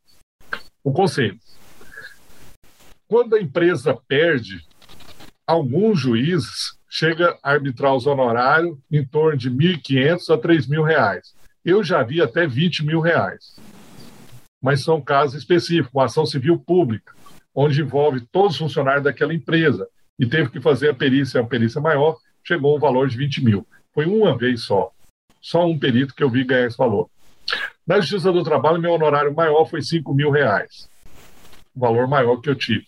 [0.83, 1.39] o conselho.
[3.07, 4.59] Quando a empresa perde,
[5.47, 11.21] alguns juízes chega a arbitrar os honorários em torno de R$ 1.500 a R$ 3.000.
[11.63, 13.55] Eu já vi até 20 mil reais.
[14.61, 17.13] Mas são casos específicos, uma ação civil pública,
[17.55, 19.87] onde envolve todos os funcionários daquela empresa
[20.19, 23.65] e teve que fazer a perícia, a perícia maior, chegou um valor de 20 mil.
[23.93, 24.91] Foi uma vez só.
[25.39, 27.09] Só um perito que eu vi ganhar esse valor.
[27.87, 30.89] Na Justiça do Trabalho, meu honorário maior foi 5 mil reais.
[31.73, 32.85] O valor maior que eu tive.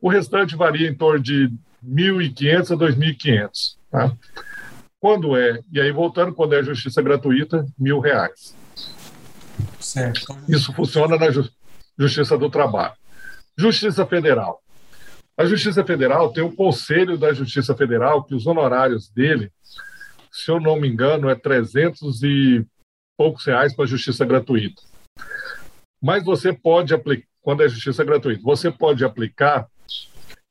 [0.00, 1.52] O restante varia em torno de
[1.86, 3.76] 1.500 a 2.500.
[3.90, 4.16] Tá?
[5.00, 8.56] Quando é, e aí voltando, quando é justiça gratuita, mil reais.
[9.78, 10.36] Certo.
[10.48, 11.28] Isso funciona na
[11.98, 12.94] Justiça do Trabalho.
[13.56, 14.62] Justiça Federal.
[15.36, 19.52] A Justiça Federal tem um conselho da Justiça Federal que os honorários dele,
[20.32, 22.66] se eu não me engano, é 300 e
[23.16, 24.82] poucos reais para justiça gratuita.
[26.02, 29.68] Mas você pode aplicar, quando é justiça gratuita, você pode aplicar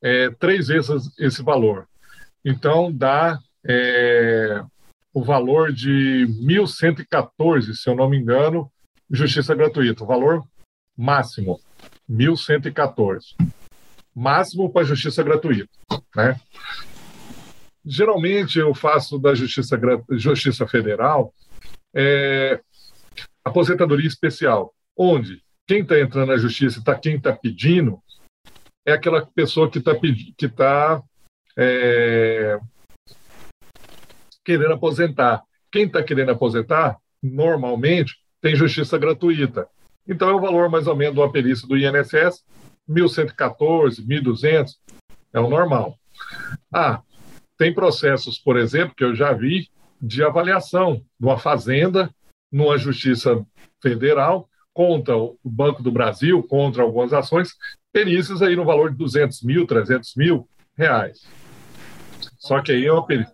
[0.03, 1.87] é, três vezes esse valor.
[2.43, 4.61] Então, dá é,
[5.13, 8.69] o valor de 1.114, se eu não me engano,
[9.09, 10.03] justiça gratuita.
[10.03, 10.43] O valor
[10.97, 11.59] máximo,
[12.09, 13.35] 1.114.
[14.13, 15.69] Máximo para justiça gratuita.
[16.15, 16.39] Né?
[17.85, 19.79] Geralmente, eu faço da justiça,
[20.11, 21.33] justiça federal
[21.95, 22.59] é,
[23.43, 27.99] aposentadoria especial, onde quem está entrando na justiça está quem está pedindo
[28.85, 29.93] é aquela pessoa que está
[30.37, 31.01] que tá,
[31.57, 32.59] é,
[34.43, 35.43] querendo aposentar.
[35.71, 39.67] Quem está querendo aposentar, normalmente, tem justiça gratuita.
[40.07, 42.43] Então, é o valor mais ou menos de uma perícia do INSS,
[42.89, 44.71] 1.114, 1.200,
[45.31, 45.97] é o normal.
[46.71, 47.01] Ah,
[47.57, 49.69] tem processos, por exemplo, que eu já vi,
[50.01, 52.13] de avaliação de uma fazenda
[52.51, 53.43] numa justiça
[53.81, 57.55] federal contra o Banco do Brasil, contra algumas ações,
[57.93, 61.21] perícias aí no valor de 200 mil, 300 mil reais.
[62.39, 63.33] Só que aí é uma perícia.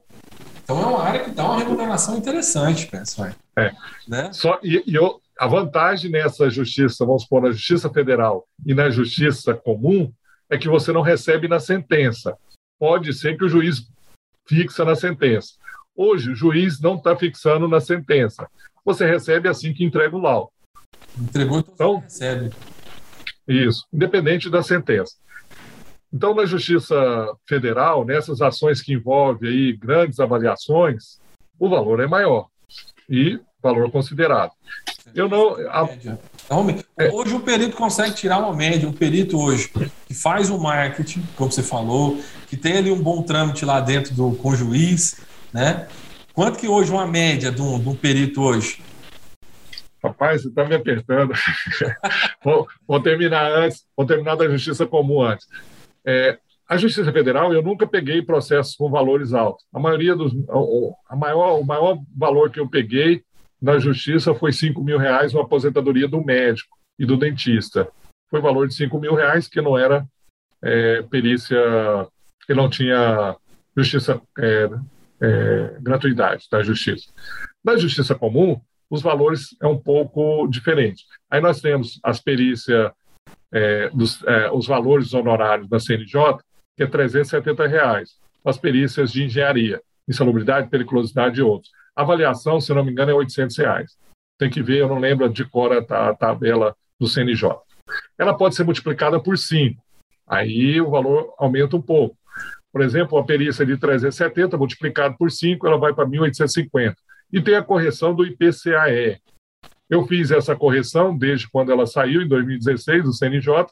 [0.64, 3.32] Então é uma área que dá uma remuneração interessante, pessoal.
[3.58, 3.72] É.
[4.08, 4.32] Né?
[4.34, 8.90] Só, e, e eu, a vantagem nessa justiça, vamos supor, na justiça federal e na
[8.90, 10.12] justiça comum,
[10.50, 12.38] é que você não recebe na sentença.
[12.78, 13.88] Pode ser que o juiz
[14.48, 15.54] fixa na sentença.
[15.96, 18.48] Hoje, o juiz não está fixando na sentença.
[18.86, 20.50] Você recebe assim que entrega o laudo.
[21.18, 22.52] Entregou, então, então recebe.
[23.50, 25.16] Isso, independente da sentença.
[26.14, 26.96] Então, na Justiça
[27.48, 31.20] Federal, nessas ações que envolvem aí grandes avaliações,
[31.60, 32.48] o valor é maior
[33.10, 34.52] e valor considerado.
[35.16, 35.56] Eu não.
[35.70, 35.90] A...
[36.98, 37.12] É.
[37.12, 39.72] Hoje o perito consegue tirar uma média, um perito hoje
[40.08, 44.14] que faz o marketing, como você falou, que tem ali um bom trâmite lá dentro
[44.14, 45.20] do com o juiz,
[45.52, 45.88] né?
[46.34, 48.82] Quanto que hoje uma média de um, de um perito hoje?
[50.04, 51.34] Rapaz, você está me apertando.
[52.44, 55.48] vou, vou, terminar antes, vou terminar da Justiça Comum antes.
[56.06, 59.66] É, a Justiça Federal, eu nunca peguei processos com valores altos.
[59.74, 60.34] A maioria dos.
[61.10, 63.24] A maior, o maior valor que eu peguei
[63.62, 67.88] na Justiça foi 5 mil reais uma aposentadoria do médico e do dentista.
[68.30, 70.06] Foi valor de 5 mil reais, que não era
[70.62, 71.60] é, perícia,
[72.46, 73.36] que não tinha
[73.76, 74.70] justiça é,
[75.22, 77.12] é, gratuidade da justiça.
[77.64, 81.06] Na justiça comum, os valores é um pouco diferente.
[81.30, 82.92] Aí nós temos as perícias,
[83.52, 86.38] é, dos, é, os valores honorários da CNJ,
[86.76, 88.18] que é 370 reais.
[88.44, 91.72] As perícias de engenharia, insalubridade, periculosidade e outros.
[91.96, 93.98] A avaliação, se não me engano, é 800 reais.
[94.38, 97.50] Tem que ver, eu não lembro de cor a, a tabela do CNJ.
[98.18, 99.82] Ela pode ser multiplicada por 5.
[100.26, 102.18] Aí o valor aumenta um pouco.
[102.72, 106.96] Por exemplo, a perícia de 370 multiplicado por 5, ela vai para 1.850
[107.32, 109.20] e tem a correção do IPCAE.
[109.90, 113.66] Eu fiz essa correção desde quando ela saiu, em 2016, do CNJ.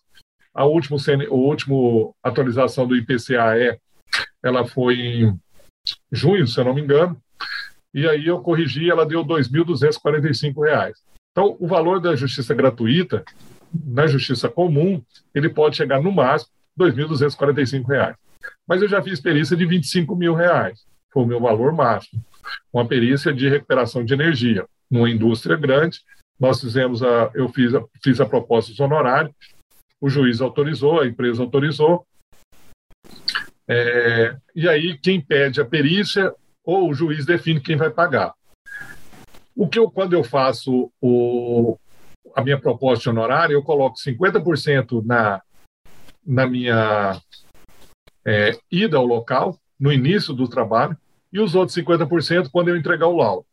[0.53, 0.97] A última,
[1.29, 3.79] última atualização do IPCAE
[4.43, 5.39] ela foi em
[6.11, 7.19] junho, se eu não me engano,
[7.93, 10.93] e aí eu corrigi, ela deu R$ 2.245.
[11.31, 13.23] Então, o valor da justiça gratuita,
[13.85, 15.03] na justiça comum,
[15.35, 18.15] ele pode chegar no máximo R$ 2.245.
[18.67, 22.23] Mas eu já fiz perícia de 25 mil reais, foi o meu valor máximo
[22.71, 26.01] uma perícia de recuperação de energia numa indústria grande.
[26.39, 29.33] Nós fizemos a, eu fiz a, fiz a proposta de honorário,
[29.99, 32.05] o juiz autorizou, a empresa autorizou.
[33.67, 36.33] É, e aí quem pede a perícia
[36.63, 38.33] ou o juiz define quem vai pagar.
[39.55, 41.77] O que eu, quando eu faço o,
[42.35, 45.41] a minha proposta de honorário, eu coloco 50% na,
[46.25, 47.19] na minha
[48.23, 50.95] é, ida ao local, no início do trabalho,
[51.31, 53.45] e os outros 50% quando eu entregar o laudo.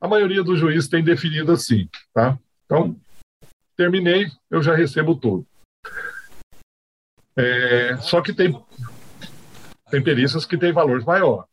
[0.00, 2.38] A maioria dos juízes tem definido assim, tá?
[2.64, 2.96] Então,
[3.76, 5.46] terminei, eu já recebo tudo.
[7.36, 8.58] É, só que tem,
[9.90, 11.44] tem perícias que têm valores maior.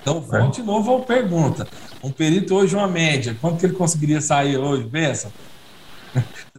[0.00, 1.66] Então, volte de novo à pergunta.
[2.02, 5.32] Um perito hoje, uma média, quanto que ele conseguiria sair hoje, Benção?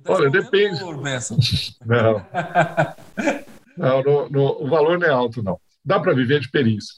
[0.03, 0.83] Tá Olha, depende.
[0.83, 2.25] Ouro, não.
[3.77, 5.59] não, no, no, o valor não é alto, não.
[5.83, 6.93] Dá para viver de perícia.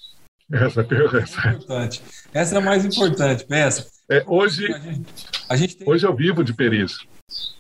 [0.52, 1.48] Essa, essa.
[1.48, 2.02] É importante.
[2.34, 3.88] Essa é a mais importante, peça.
[4.10, 5.06] É, hoje, a gente,
[5.50, 7.08] a gente tem, hoje eu vivo de perícia.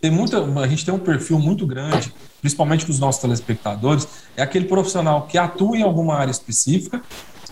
[0.01, 2.11] Tem muita, a gente tem um perfil muito grande,
[2.41, 7.01] principalmente com os nossos telespectadores, é aquele profissional que atua em alguma área específica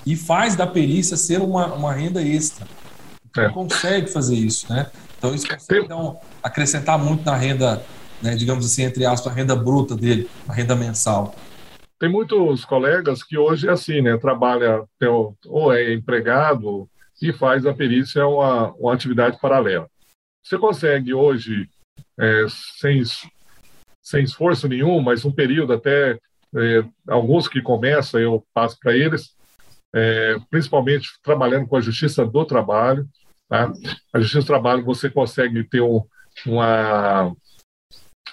[0.06, 2.66] e faz da perícia ser uma, uma renda extra.
[3.38, 3.50] É.
[3.50, 4.88] Consegue fazer isso, né?
[5.18, 7.84] Então isso consegue então, acrescentar muito na renda,
[8.22, 11.36] né, digamos assim, entre aspas, a renda bruta dele, a renda mensal.
[11.99, 14.18] Tem muitos colegas que hoje é assim, né?
[14.18, 14.84] Trabalha
[15.48, 16.90] ou é empregado
[17.22, 19.90] e faz a perícia uma, uma atividade paralela.
[20.44, 21.68] Você consegue hoje,
[22.19, 22.45] é,
[22.78, 23.02] sem,
[24.03, 26.19] sem esforço nenhum, mas um período até
[26.56, 29.36] é, alguns que começam, eu passo para eles,
[29.94, 33.07] é, principalmente trabalhando com a Justiça do Trabalho.
[33.49, 33.72] Tá?
[34.14, 36.06] A Justiça do Trabalho você consegue ter um,
[36.45, 37.34] uma,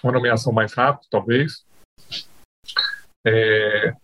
[0.02, 1.64] uma nomeação mais rápida, talvez,
[3.26, 3.94] é,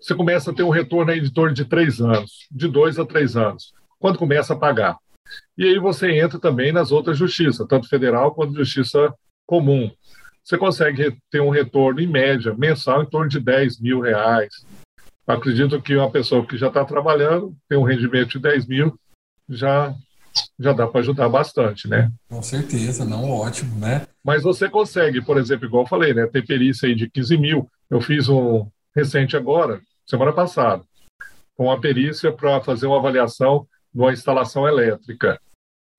[0.00, 3.06] você começa a ter um retorno aí de torno de três anos, de dois a
[3.06, 4.98] três anos, quando começa a pagar.
[5.56, 9.12] E aí você entra também nas outras justiças, tanto federal quanto justiça
[9.46, 9.90] comum.
[10.42, 14.66] Você consegue ter um retorno, em média, mensal, em torno de 10 mil reais.
[15.26, 18.98] Acredito que uma pessoa que já está trabalhando, tem um rendimento de 10 mil,
[19.48, 19.94] já
[20.58, 22.10] já dá para ajudar bastante, né?
[22.28, 24.06] Com certeza, não, ótimo, né?
[24.22, 26.26] Mas você consegue, por exemplo, igual eu falei, né?
[26.26, 27.70] Ter perícia aí de 15 mil.
[27.90, 30.84] Eu fiz um recente agora, semana passada,
[31.56, 35.40] com uma perícia para fazer uma avaliação de uma instalação elétrica.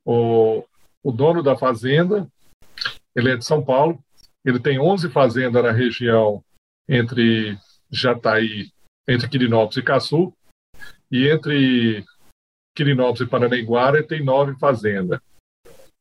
[0.05, 0.63] O,
[1.03, 2.27] o dono da fazenda,
[3.15, 3.99] ele é de São Paulo,
[4.43, 6.43] ele tem 11 fazendas na região
[6.87, 7.57] entre
[7.89, 8.69] Jataí,
[9.07, 10.33] entre Quirinópolis e Caçu,
[11.11, 12.05] e entre
[12.75, 15.19] Quirinópolis e Paranaiguara tem nove fazendas.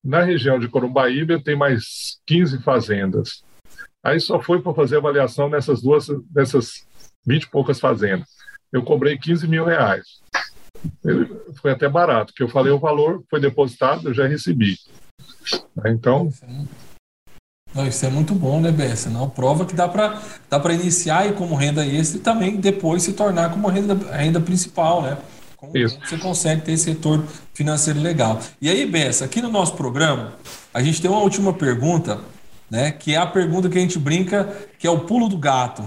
[0.02, 3.42] Na região de Corumbaíba tem mais 15 fazendas.
[4.04, 6.86] Aí só foi para fazer avaliação nessas duas, nessas
[7.26, 8.28] 20 e poucas fazendas.
[8.70, 10.04] Eu cobrei 15 mil reais.
[11.62, 14.76] Foi até barato, que eu falei o valor, foi depositado, eu já recebi.
[15.86, 16.28] Então.
[17.74, 19.08] Não, isso é muito bom, né, Bessa?
[19.08, 20.20] Não, prova que dá para
[20.50, 25.02] dá iniciar aí como renda extra e também depois se tornar como renda, renda principal,
[25.02, 25.18] né?
[25.72, 25.98] Isso.
[26.04, 28.38] Você consegue ter esse retorno financeiro legal.
[28.60, 30.34] E aí, Bessa, aqui no nosso programa,
[30.74, 32.20] a gente tem uma última pergunta,
[32.70, 32.90] né?
[32.90, 35.84] Que é a pergunta que a gente brinca, que é o pulo do gato.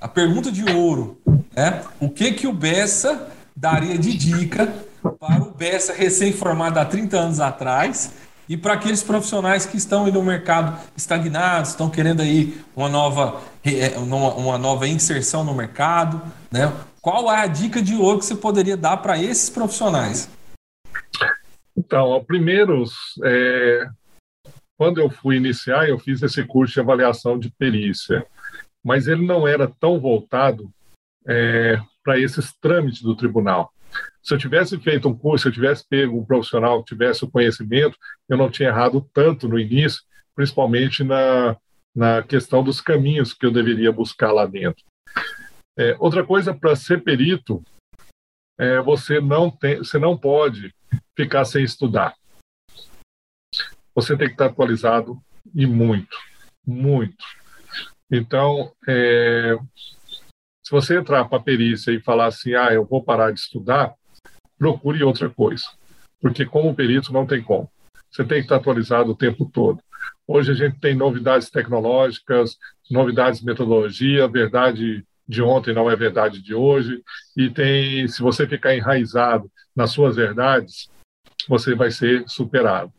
[0.00, 1.18] A pergunta de ouro.
[1.56, 1.82] Né?
[2.00, 4.72] O que, que o Bessa daria de dica
[5.18, 8.12] para o Bessa recém-formado há 30 anos atrás
[8.48, 13.40] e para aqueles profissionais que estão aí no mercado estagnados, estão querendo aí uma nova,
[13.64, 16.72] é, uma nova inserção no mercado, né?
[17.00, 20.28] Qual é a dica de ouro que você poderia dar para esses profissionais?
[21.76, 22.84] Então, primeiro,
[23.24, 23.86] é,
[24.78, 28.24] quando eu fui iniciar, eu fiz esse curso de avaliação de perícia,
[28.82, 30.70] mas ele não era tão voltado
[31.26, 33.72] é, para esses trâmites do tribunal.
[34.22, 37.30] Se eu tivesse feito um curso, se eu tivesse pego um profissional que tivesse o
[37.30, 37.98] conhecimento,
[38.28, 40.00] eu não tinha errado tanto no início,
[40.34, 41.56] principalmente na,
[41.94, 44.84] na questão dos caminhos que eu deveria buscar lá dentro.
[45.76, 47.64] É, outra coisa, para ser perito,
[48.56, 50.72] é, você, não tem, você não pode
[51.16, 52.14] ficar sem estudar.
[53.98, 55.20] Você tem que estar atualizado
[55.52, 56.16] e muito,
[56.64, 57.16] muito.
[58.08, 59.56] Então, é,
[60.64, 63.92] se você entrar para a perícia e falar assim, ah, eu vou parar de estudar,
[64.56, 65.64] procure outra coisa.
[66.20, 67.68] Porque como perito não tem como.
[68.08, 69.82] Você tem que estar atualizado o tempo todo.
[70.28, 72.56] Hoje a gente tem novidades tecnológicas,
[72.88, 77.02] novidades de metodologia, verdade de ontem não é verdade de hoje,
[77.36, 80.88] e tem, se você ficar enraizado nas suas verdades,
[81.48, 82.92] você vai ser superado.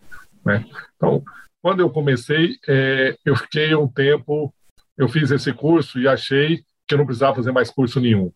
[0.50, 0.66] Né?
[0.96, 1.24] Então,
[1.62, 4.52] quando eu comecei, é, eu fiquei um tempo,
[4.98, 8.32] eu fiz esse curso e achei que eu não precisava fazer mais curso nenhum.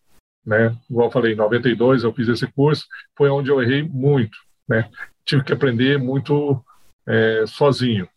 [0.46, 0.76] Né?
[0.88, 2.86] Igual eu falei, em 92 eu fiz esse curso,
[3.16, 4.38] foi onde eu errei muito.
[4.68, 4.88] Né?
[5.24, 6.64] Tive que aprender muito
[7.06, 8.08] é, sozinho.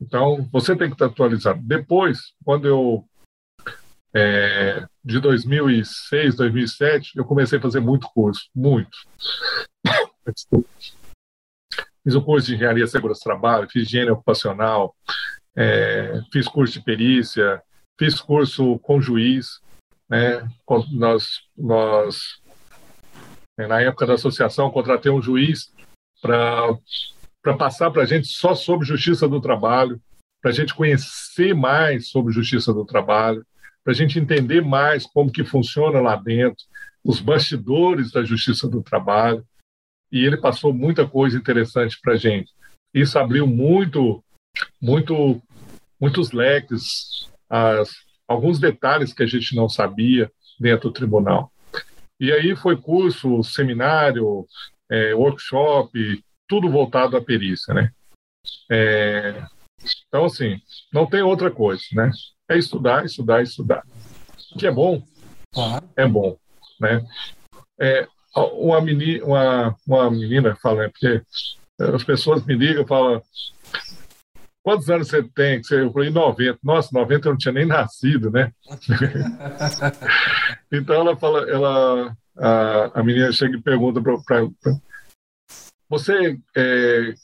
[0.00, 1.60] Então, você tem que estar atualizado.
[1.62, 3.04] Depois, quando eu
[4.14, 8.96] é, de 2006, 2007, eu comecei a fazer muito curso, muito.
[12.04, 14.94] Fiz o curso de Engenharia do Trabalho, fiz higiene ocupacional,
[15.56, 17.62] é, fiz curso de perícia,
[17.98, 19.60] fiz curso com juiz.
[20.08, 20.48] Né?
[20.92, 22.40] Nós, nós
[23.58, 25.72] é, na época da associação, contratei um juiz
[26.22, 26.76] para
[27.58, 30.00] passar para a gente só sobre justiça do trabalho,
[30.40, 33.44] para a gente conhecer mais sobre justiça do trabalho
[33.88, 36.62] para para a gente entender mais como que funciona lá dentro,
[37.02, 39.42] os bastidores da Justiça do Trabalho,
[40.10, 42.50] e ele passou muita coisa interessante para a gente.
[42.92, 44.22] Isso abriu muito,
[44.80, 45.40] muito,
[46.00, 47.90] muitos leques, as,
[48.26, 51.52] alguns detalhes que a gente não sabia dentro do tribunal.
[52.20, 54.46] E aí foi curso, seminário,
[54.90, 57.92] é, workshop, tudo voltado à perícia, né?
[58.70, 59.44] É,
[60.06, 60.60] então, assim,
[60.92, 62.10] não tem outra coisa, né?
[62.48, 63.84] É estudar, estudar, estudar.
[64.52, 65.02] O que é bom,
[65.94, 66.36] é bom,
[66.80, 67.06] né?
[67.78, 68.08] É,
[68.46, 71.22] uma, menina, uma, uma menina fala, né, porque
[71.78, 73.22] as pessoas me ligam e falam
[74.68, 75.62] quantos anos você tem?
[75.70, 76.58] Eu falei, 90.
[76.62, 78.52] Nossa, 90 eu não tinha nem nascido, né?
[80.70, 84.46] então ela fala, ela, a, a menina chega e pergunta para
[85.88, 87.14] você é,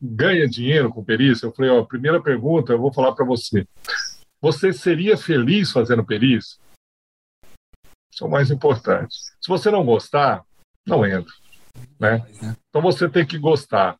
[0.00, 1.46] ganha dinheiro com perícia?
[1.46, 3.64] Eu falei, ó, primeira pergunta, eu vou falar para você.
[4.40, 6.58] Você seria feliz fazendo perícia?
[8.12, 9.16] Isso é o mais importante.
[9.40, 10.44] Se você não gostar,
[10.86, 11.32] não entra.
[11.98, 12.26] Né?
[12.68, 13.98] Então você tem que gostar.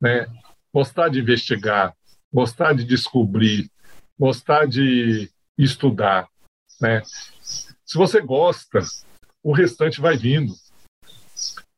[0.00, 0.26] Né?
[0.72, 1.94] Gostar de investigar,
[2.32, 3.70] gostar de descobrir,
[4.18, 6.28] gostar de estudar.
[6.80, 7.02] Né?
[7.84, 8.80] Se você gosta,
[9.42, 10.54] o restante vai vindo.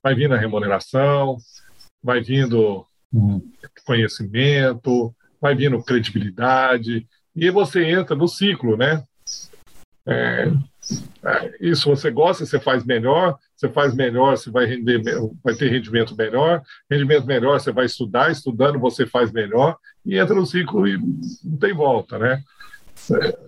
[0.03, 1.39] Vai vindo a remuneração,
[2.03, 2.87] vai vindo
[3.85, 9.05] conhecimento, vai vindo credibilidade, e você entra no ciclo, né?
[10.07, 10.47] É,
[11.61, 15.03] isso você gosta, você faz melhor, você faz melhor, você vai render,
[15.43, 20.35] vai ter rendimento melhor, rendimento melhor, você vai estudar, estudando você faz melhor e entra
[20.35, 20.99] no ciclo e
[21.45, 22.43] não tem volta, né?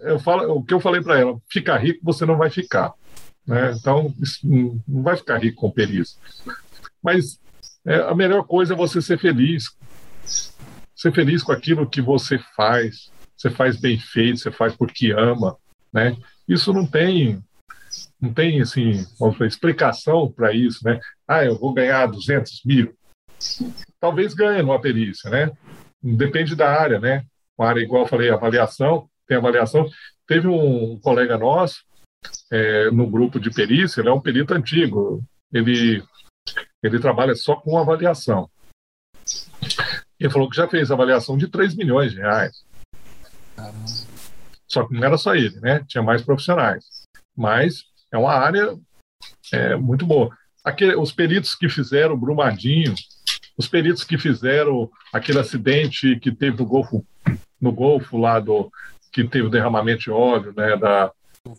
[0.02, 2.92] Eu falo, o que eu falei para ela, ficar rico você não vai ficar,
[3.46, 3.74] né?
[3.78, 6.18] Então não vai ficar rico com perícia.
[7.02, 7.40] Mas
[7.84, 9.76] é, a melhor coisa é você ser feliz,
[10.94, 15.56] ser feliz com aquilo que você faz, você faz bem feito, você faz porque ama,
[15.92, 16.16] né?
[16.52, 17.42] Isso não tem
[18.20, 21.00] não tem assim uma explicação para isso, né?
[21.26, 22.94] Ah, eu vou ganhar 200 mil.
[23.98, 25.50] Talvez ganhe numa perícia, né?
[26.02, 27.24] Depende da área, né?
[27.58, 29.88] Uma área igual eu falei, avaliação, tem avaliação.
[30.26, 31.84] Teve um colega nosso
[32.50, 35.22] é, no grupo de perícia, ele é um perito antigo.
[35.52, 36.02] Ele
[36.82, 38.50] ele trabalha só com avaliação.
[40.20, 42.64] Ele falou que já fez avaliação de 3 milhões de reais.
[44.72, 45.84] Só que não era só ele, né?
[45.86, 46.84] Tinha mais profissionais.
[47.36, 48.74] Mas é uma área
[49.52, 50.34] é, muito boa.
[50.64, 52.94] Aquele, os peritos que fizeram Brumadinho,
[53.56, 57.04] os peritos que fizeram aquele acidente que teve no Golfo,
[57.60, 58.72] no Golfo lá do
[59.12, 61.12] que teve o derramamento de óleo, né, da,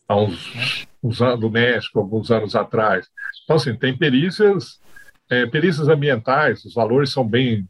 [0.08, 3.08] há uns, uns anos do México, alguns anos atrás.
[3.44, 4.80] Então, assim, tem perícias,
[5.30, 7.68] é, perícias ambientais, os valores são bem,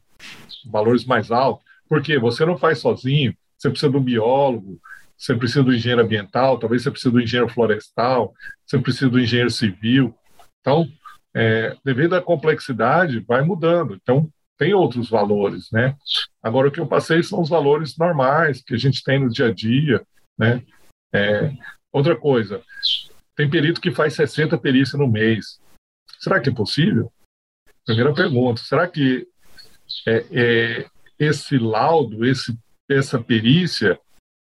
[0.64, 4.80] valores mais altos, porque você não faz sozinho, você precisa de um biólogo,
[5.16, 8.34] você precisa do engenheiro ambiental, talvez você precise do engenheiro florestal,
[8.66, 10.14] você precisa do engenheiro civil.
[10.60, 10.86] Então,
[11.34, 13.94] é, devido à complexidade, vai mudando.
[13.94, 15.96] Então, tem outros valores, né?
[16.42, 19.46] Agora, o que eu passei são os valores normais que a gente tem no dia
[19.46, 20.04] a dia,
[20.38, 20.62] né?
[21.12, 21.52] É,
[21.92, 22.62] outra coisa,
[23.36, 25.60] tem perito que faz 60 perícias no mês.
[26.18, 27.12] Será que é possível?
[27.84, 28.62] Primeira pergunta.
[28.62, 29.26] Será que
[30.06, 30.86] é, é,
[31.18, 32.56] esse laudo, esse,
[32.88, 33.98] essa perícia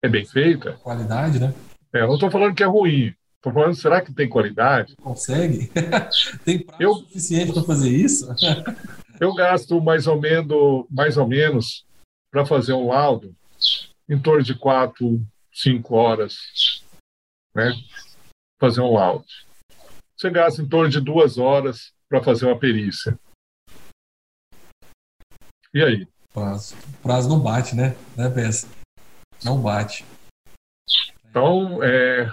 [0.05, 0.73] é bem feita?
[0.73, 1.53] Qualidade, né?
[1.93, 3.13] É, eu não estou falando que é ruim.
[3.35, 4.95] Estou falando, será que tem qualidade?
[4.97, 5.71] Consegue?
[6.43, 8.27] tem prazo eu, suficiente para fazer isso?
[9.19, 11.85] eu gasto mais ou menos, mais ou menos
[12.31, 13.35] para fazer um laudo
[14.09, 16.35] em torno de quatro, cinco horas,
[17.53, 17.71] né?
[18.59, 19.25] Fazer um laudo.
[20.17, 23.17] Você gasta em torno de duas horas para fazer uma perícia.
[25.73, 26.07] E aí?
[26.33, 26.75] Prazo.
[27.01, 27.95] Prazo não bate, né?
[28.15, 28.67] Né, Peça?
[29.45, 30.03] Não bate.
[31.29, 32.27] Então, é...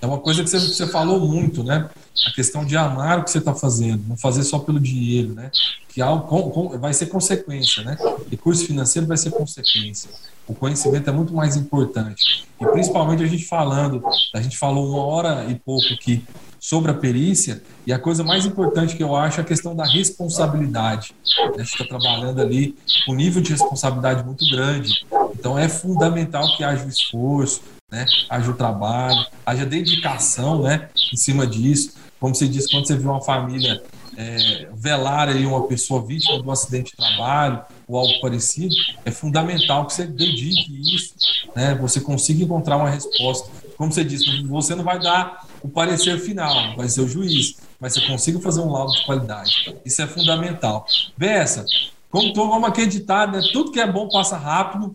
[0.00, 1.88] É uma coisa que você, você falou muito, né?
[2.26, 5.50] A questão de amar o que você está fazendo, não fazer só pelo dinheiro, né?
[5.88, 7.96] Que algo com, com, vai ser consequência, né?
[8.30, 10.10] Recurso financeiro vai ser consequência.
[10.46, 12.46] O conhecimento é muito mais importante.
[12.60, 14.02] E principalmente a gente falando,
[14.34, 16.22] a gente falou uma hora e pouco aqui
[16.66, 19.84] sobre a perícia, e a coisa mais importante que eu acho é a questão da
[19.84, 21.14] responsabilidade.
[21.54, 22.74] A gente está trabalhando ali
[23.04, 25.06] com um nível de responsabilidade muito grande.
[25.32, 28.04] Então é fundamental que haja o esforço, né?
[28.28, 30.88] haja o trabalho, haja dedicação né?
[31.12, 31.92] em cima disso.
[32.18, 33.80] Como você disse, quando você vê uma família
[34.16, 38.74] é, velar aí uma pessoa vítima de um acidente de trabalho ou algo parecido,
[39.04, 41.14] é fundamental que você dedique isso,
[41.54, 41.76] né?
[41.76, 43.48] você consiga encontrar uma resposta.
[43.76, 47.92] Como você disse, você não vai dar o parecer final, vai ser o juiz, mas
[47.92, 49.76] você consiga fazer um laudo de qualidade.
[49.84, 50.86] Isso é fundamental.
[51.18, 51.64] Bessa,
[52.08, 53.40] como, vamos acreditar, né?
[53.52, 54.94] tudo que é bom passa rápido.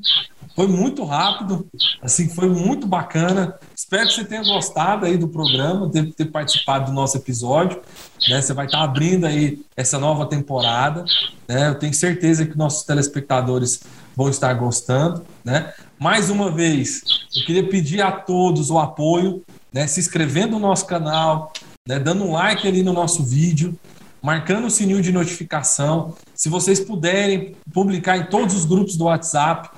[0.56, 1.68] Foi muito rápido,
[2.02, 3.56] assim, foi muito bacana.
[3.76, 7.81] Espero que você tenha gostado aí do programa, ter, ter participado do nosso episódio.
[8.30, 8.41] Né?
[8.41, 11.06] Você vai estar abrindo aí essa nova temporada.
[11.48, 11.69] Né?
[11.69, 13.81] Eu tenho certeza que nossos telespectadores
[14.15, 15.26] vão estar gostando.
[15.43, 15.73] Né?
[15.99, 17.02] Mais uma vez,
[17.35, 19.43] eu queria pedir a todos o apoio,
[19.73, 19.88] né?
[19.88, 21.53] se inscrevendo no nosso canal,
[21.88, 21.99] né?
[21.99, 23.77] dando um like ali no nosso vídeo,
[24.22, 26.15] marcando o sininho de notificação.
[26.35, 29.69] Se vocês puderem publicar em todos os grupos do WhatsApp,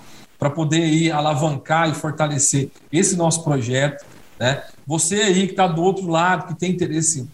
[0.44, 4.06] para poder aí alavancar e fortalecer esse nosso projeto.
[4.38, 4.62] Né?
[4.86, 7.30] Você aí que está do outro lado, que tem interesse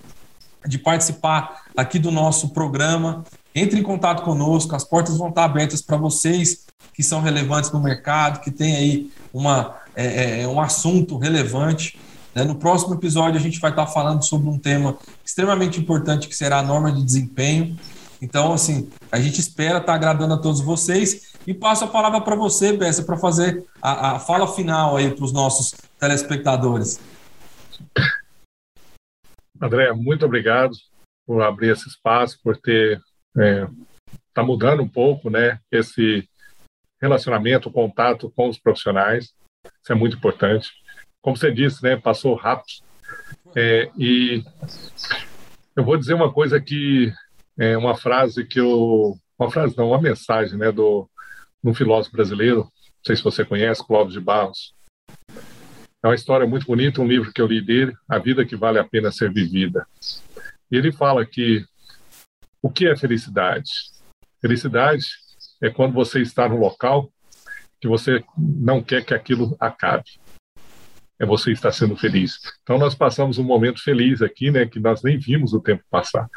[0.63, 3.23] de participar aqui do nosso programa,
[3.55, 7.79] entre em contato conosco, as portas vão estar abertas para vocês que são relevantes no
[7.79, 11.99] mercado, que tem aí uma, é, é, um assunto relevante.
[12.33, 12.43] Né?
[12.43, 16.59] No próximo episódio, a gente vai estar falando sobre um tema extremamente importante que será
[16.59, 17.77] a norma de desempenho.
[18.21, 22.35] Então, assim, a gente espera estar agradando a todos vocês e passo a palavra para
[22.35, 26.99] você, Bessa, para fazer a, a, fala final aí para os nossos telespectadores.
[29.61, 30.73] André, muito obrigado
[31.25, 33.01] por abrir esse espaço, por ter
[33.37, 33.67] é,
[34.33, 35.59] tá mudando um pouco, né?
[35.71, 36.27] Esse
[37.01, 39.33] relacionamento, contato com os profissionais,
[39.65, 40.71] isso é muito importante.
[41.21, 41.97] Como você disse, né?
[41.97, 42.83] Passou rápido.
[43.55, 44.43] É, e
[45.75, 47.11] eu vou dizer uma coisa que
[47.57, 50.71] é uma frase que eu, uma frase não, uma mensagem, né?
[50.71, 51.09] Do
[51.61, 54.73] num filósofo brasileiro, não sei se você conhece, Clóvis de Barros.
[56.01, 58.79] É uma história muito bonita, um livro que eu li dele, A Vida que Vale
[58.79, 59.85] a Pena Ser Vivida.
[60.71, 61.65] E ele fala que
[62.61, 63.69] o que é felicidade?
[64.41, 65.05] Felicidade
[65.61, 67.11] é quando você está no local
[67.81, 70.19] que você não quer que aquilo acabe.
[71.19, 72.39] É você estar sendo feliz.
[72.63, 76.27] Então nós passamos um momento feliz aqui, né, que nós nem vimos o tempo passar.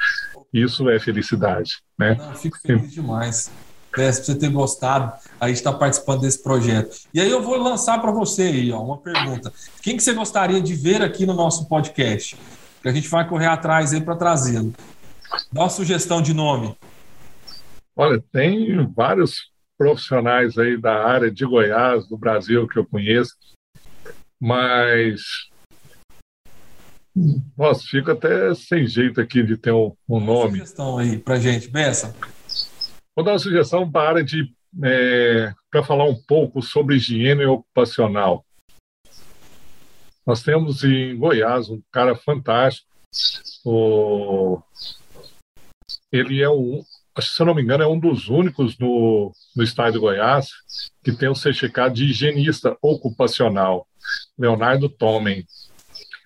[0.53, 2.17] Isso é felicidade, né?
[2.17, 3.51] Não, fico feliz demais
[3.97, 6.97] né, se você ter gostado aí está participando desse projeto.
[7.13, 9.53] E aí eu vou lançar para você aí, ó, uma pergunta.
[9.83, 12.37] Quem que você gostaria de ver aqui no nosso podcast?
[12.81, 14.73] Que a gente vai correr atrás aí para trazê-lo.
[15.53, 16.77] Dá uma sugestão de nome.
[17.95, 23.35] Olha, tem vários profissionais aí da área de Goiás, do Brasil, que eu conheço,
[24.43, 25.23] mas
[27.56, 30.59] nossa, fico até sem jeito aqui de ter um, um nome.
[30.59, 32.12] Sugestão aí para gente, Bessa.
[33.14, 34.52] Vou dar uma sugestão para a área de.
[34.82, 38.44] É, para falar um pouco sobre higiene ocupacional.
[40.27, 42.89] Nós temos em Goiás um cara fantástico.
[43.64, 44.60] O,
[46.10, 46.82] ele é um,
[47.20, 50.48] se eu não me engano, é um dos únicos no, no estado de Goiás
[51.05, 53.86] que tem o certificado de higienista ocupacional.
[54.39, 55.45] Leonardo Tomen.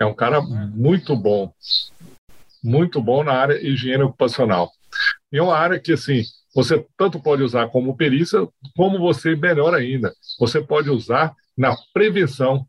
[0.01, 1.53] É um cara muito bom.
[2.63, 4.71] Muito bom na área de higiene ocupacional.
[5.33, 6.23] E é uma área que, assim,
[6.55, 8.47] você tanto pode usar como perícia,
[8.77, 12.67] como você, melhor ainda, você pode usar na prevenção,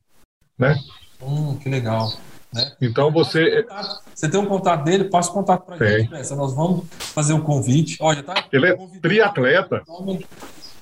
[0.57, 0.77] né?
[1.21, 2.11] Hum, que legal.
[2.53, 2.71] Né?
[2.81, 3.65] Então você.
[4.13, 6.35] Você tem um contato dele, passa o contato para Nessa.
[6.35, 7.97] Nós vamos fazer um convite.
[7.99, 9.83] Olha, tá Ele é triatleta.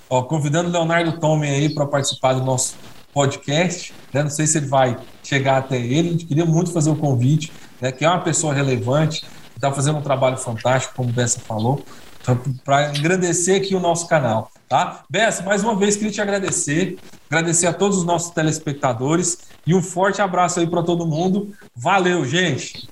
[0.10, 2.76] Ó, convidando o Leonardo Tomen aí para participar do nosso
[3.15, 3.93] podcast.
[4.13, 4.21] Né?
[4.23, 6.09] Não sei se ele vai chegar até ele.
[6.09, 7.93] A gente queria muito fazer o convite, né?
[7.93, 9.25] que é uma pessoa relevante,
[9.55, 11.81] está fazendo um trabalho fantástico, como o Bessa falou
[12.63, 15.03] para engrandecer aqui o nosso canal, tá?
[15.07, 16.97] Bessa, mais uma vez queria te agradecer,
[17.29, 19.37] agradecer a todos os nossos telespectadores
[19.67, 21.53] e um forte abraço aí para todo mundo.
[21.75, 22.89] Valeu, gente!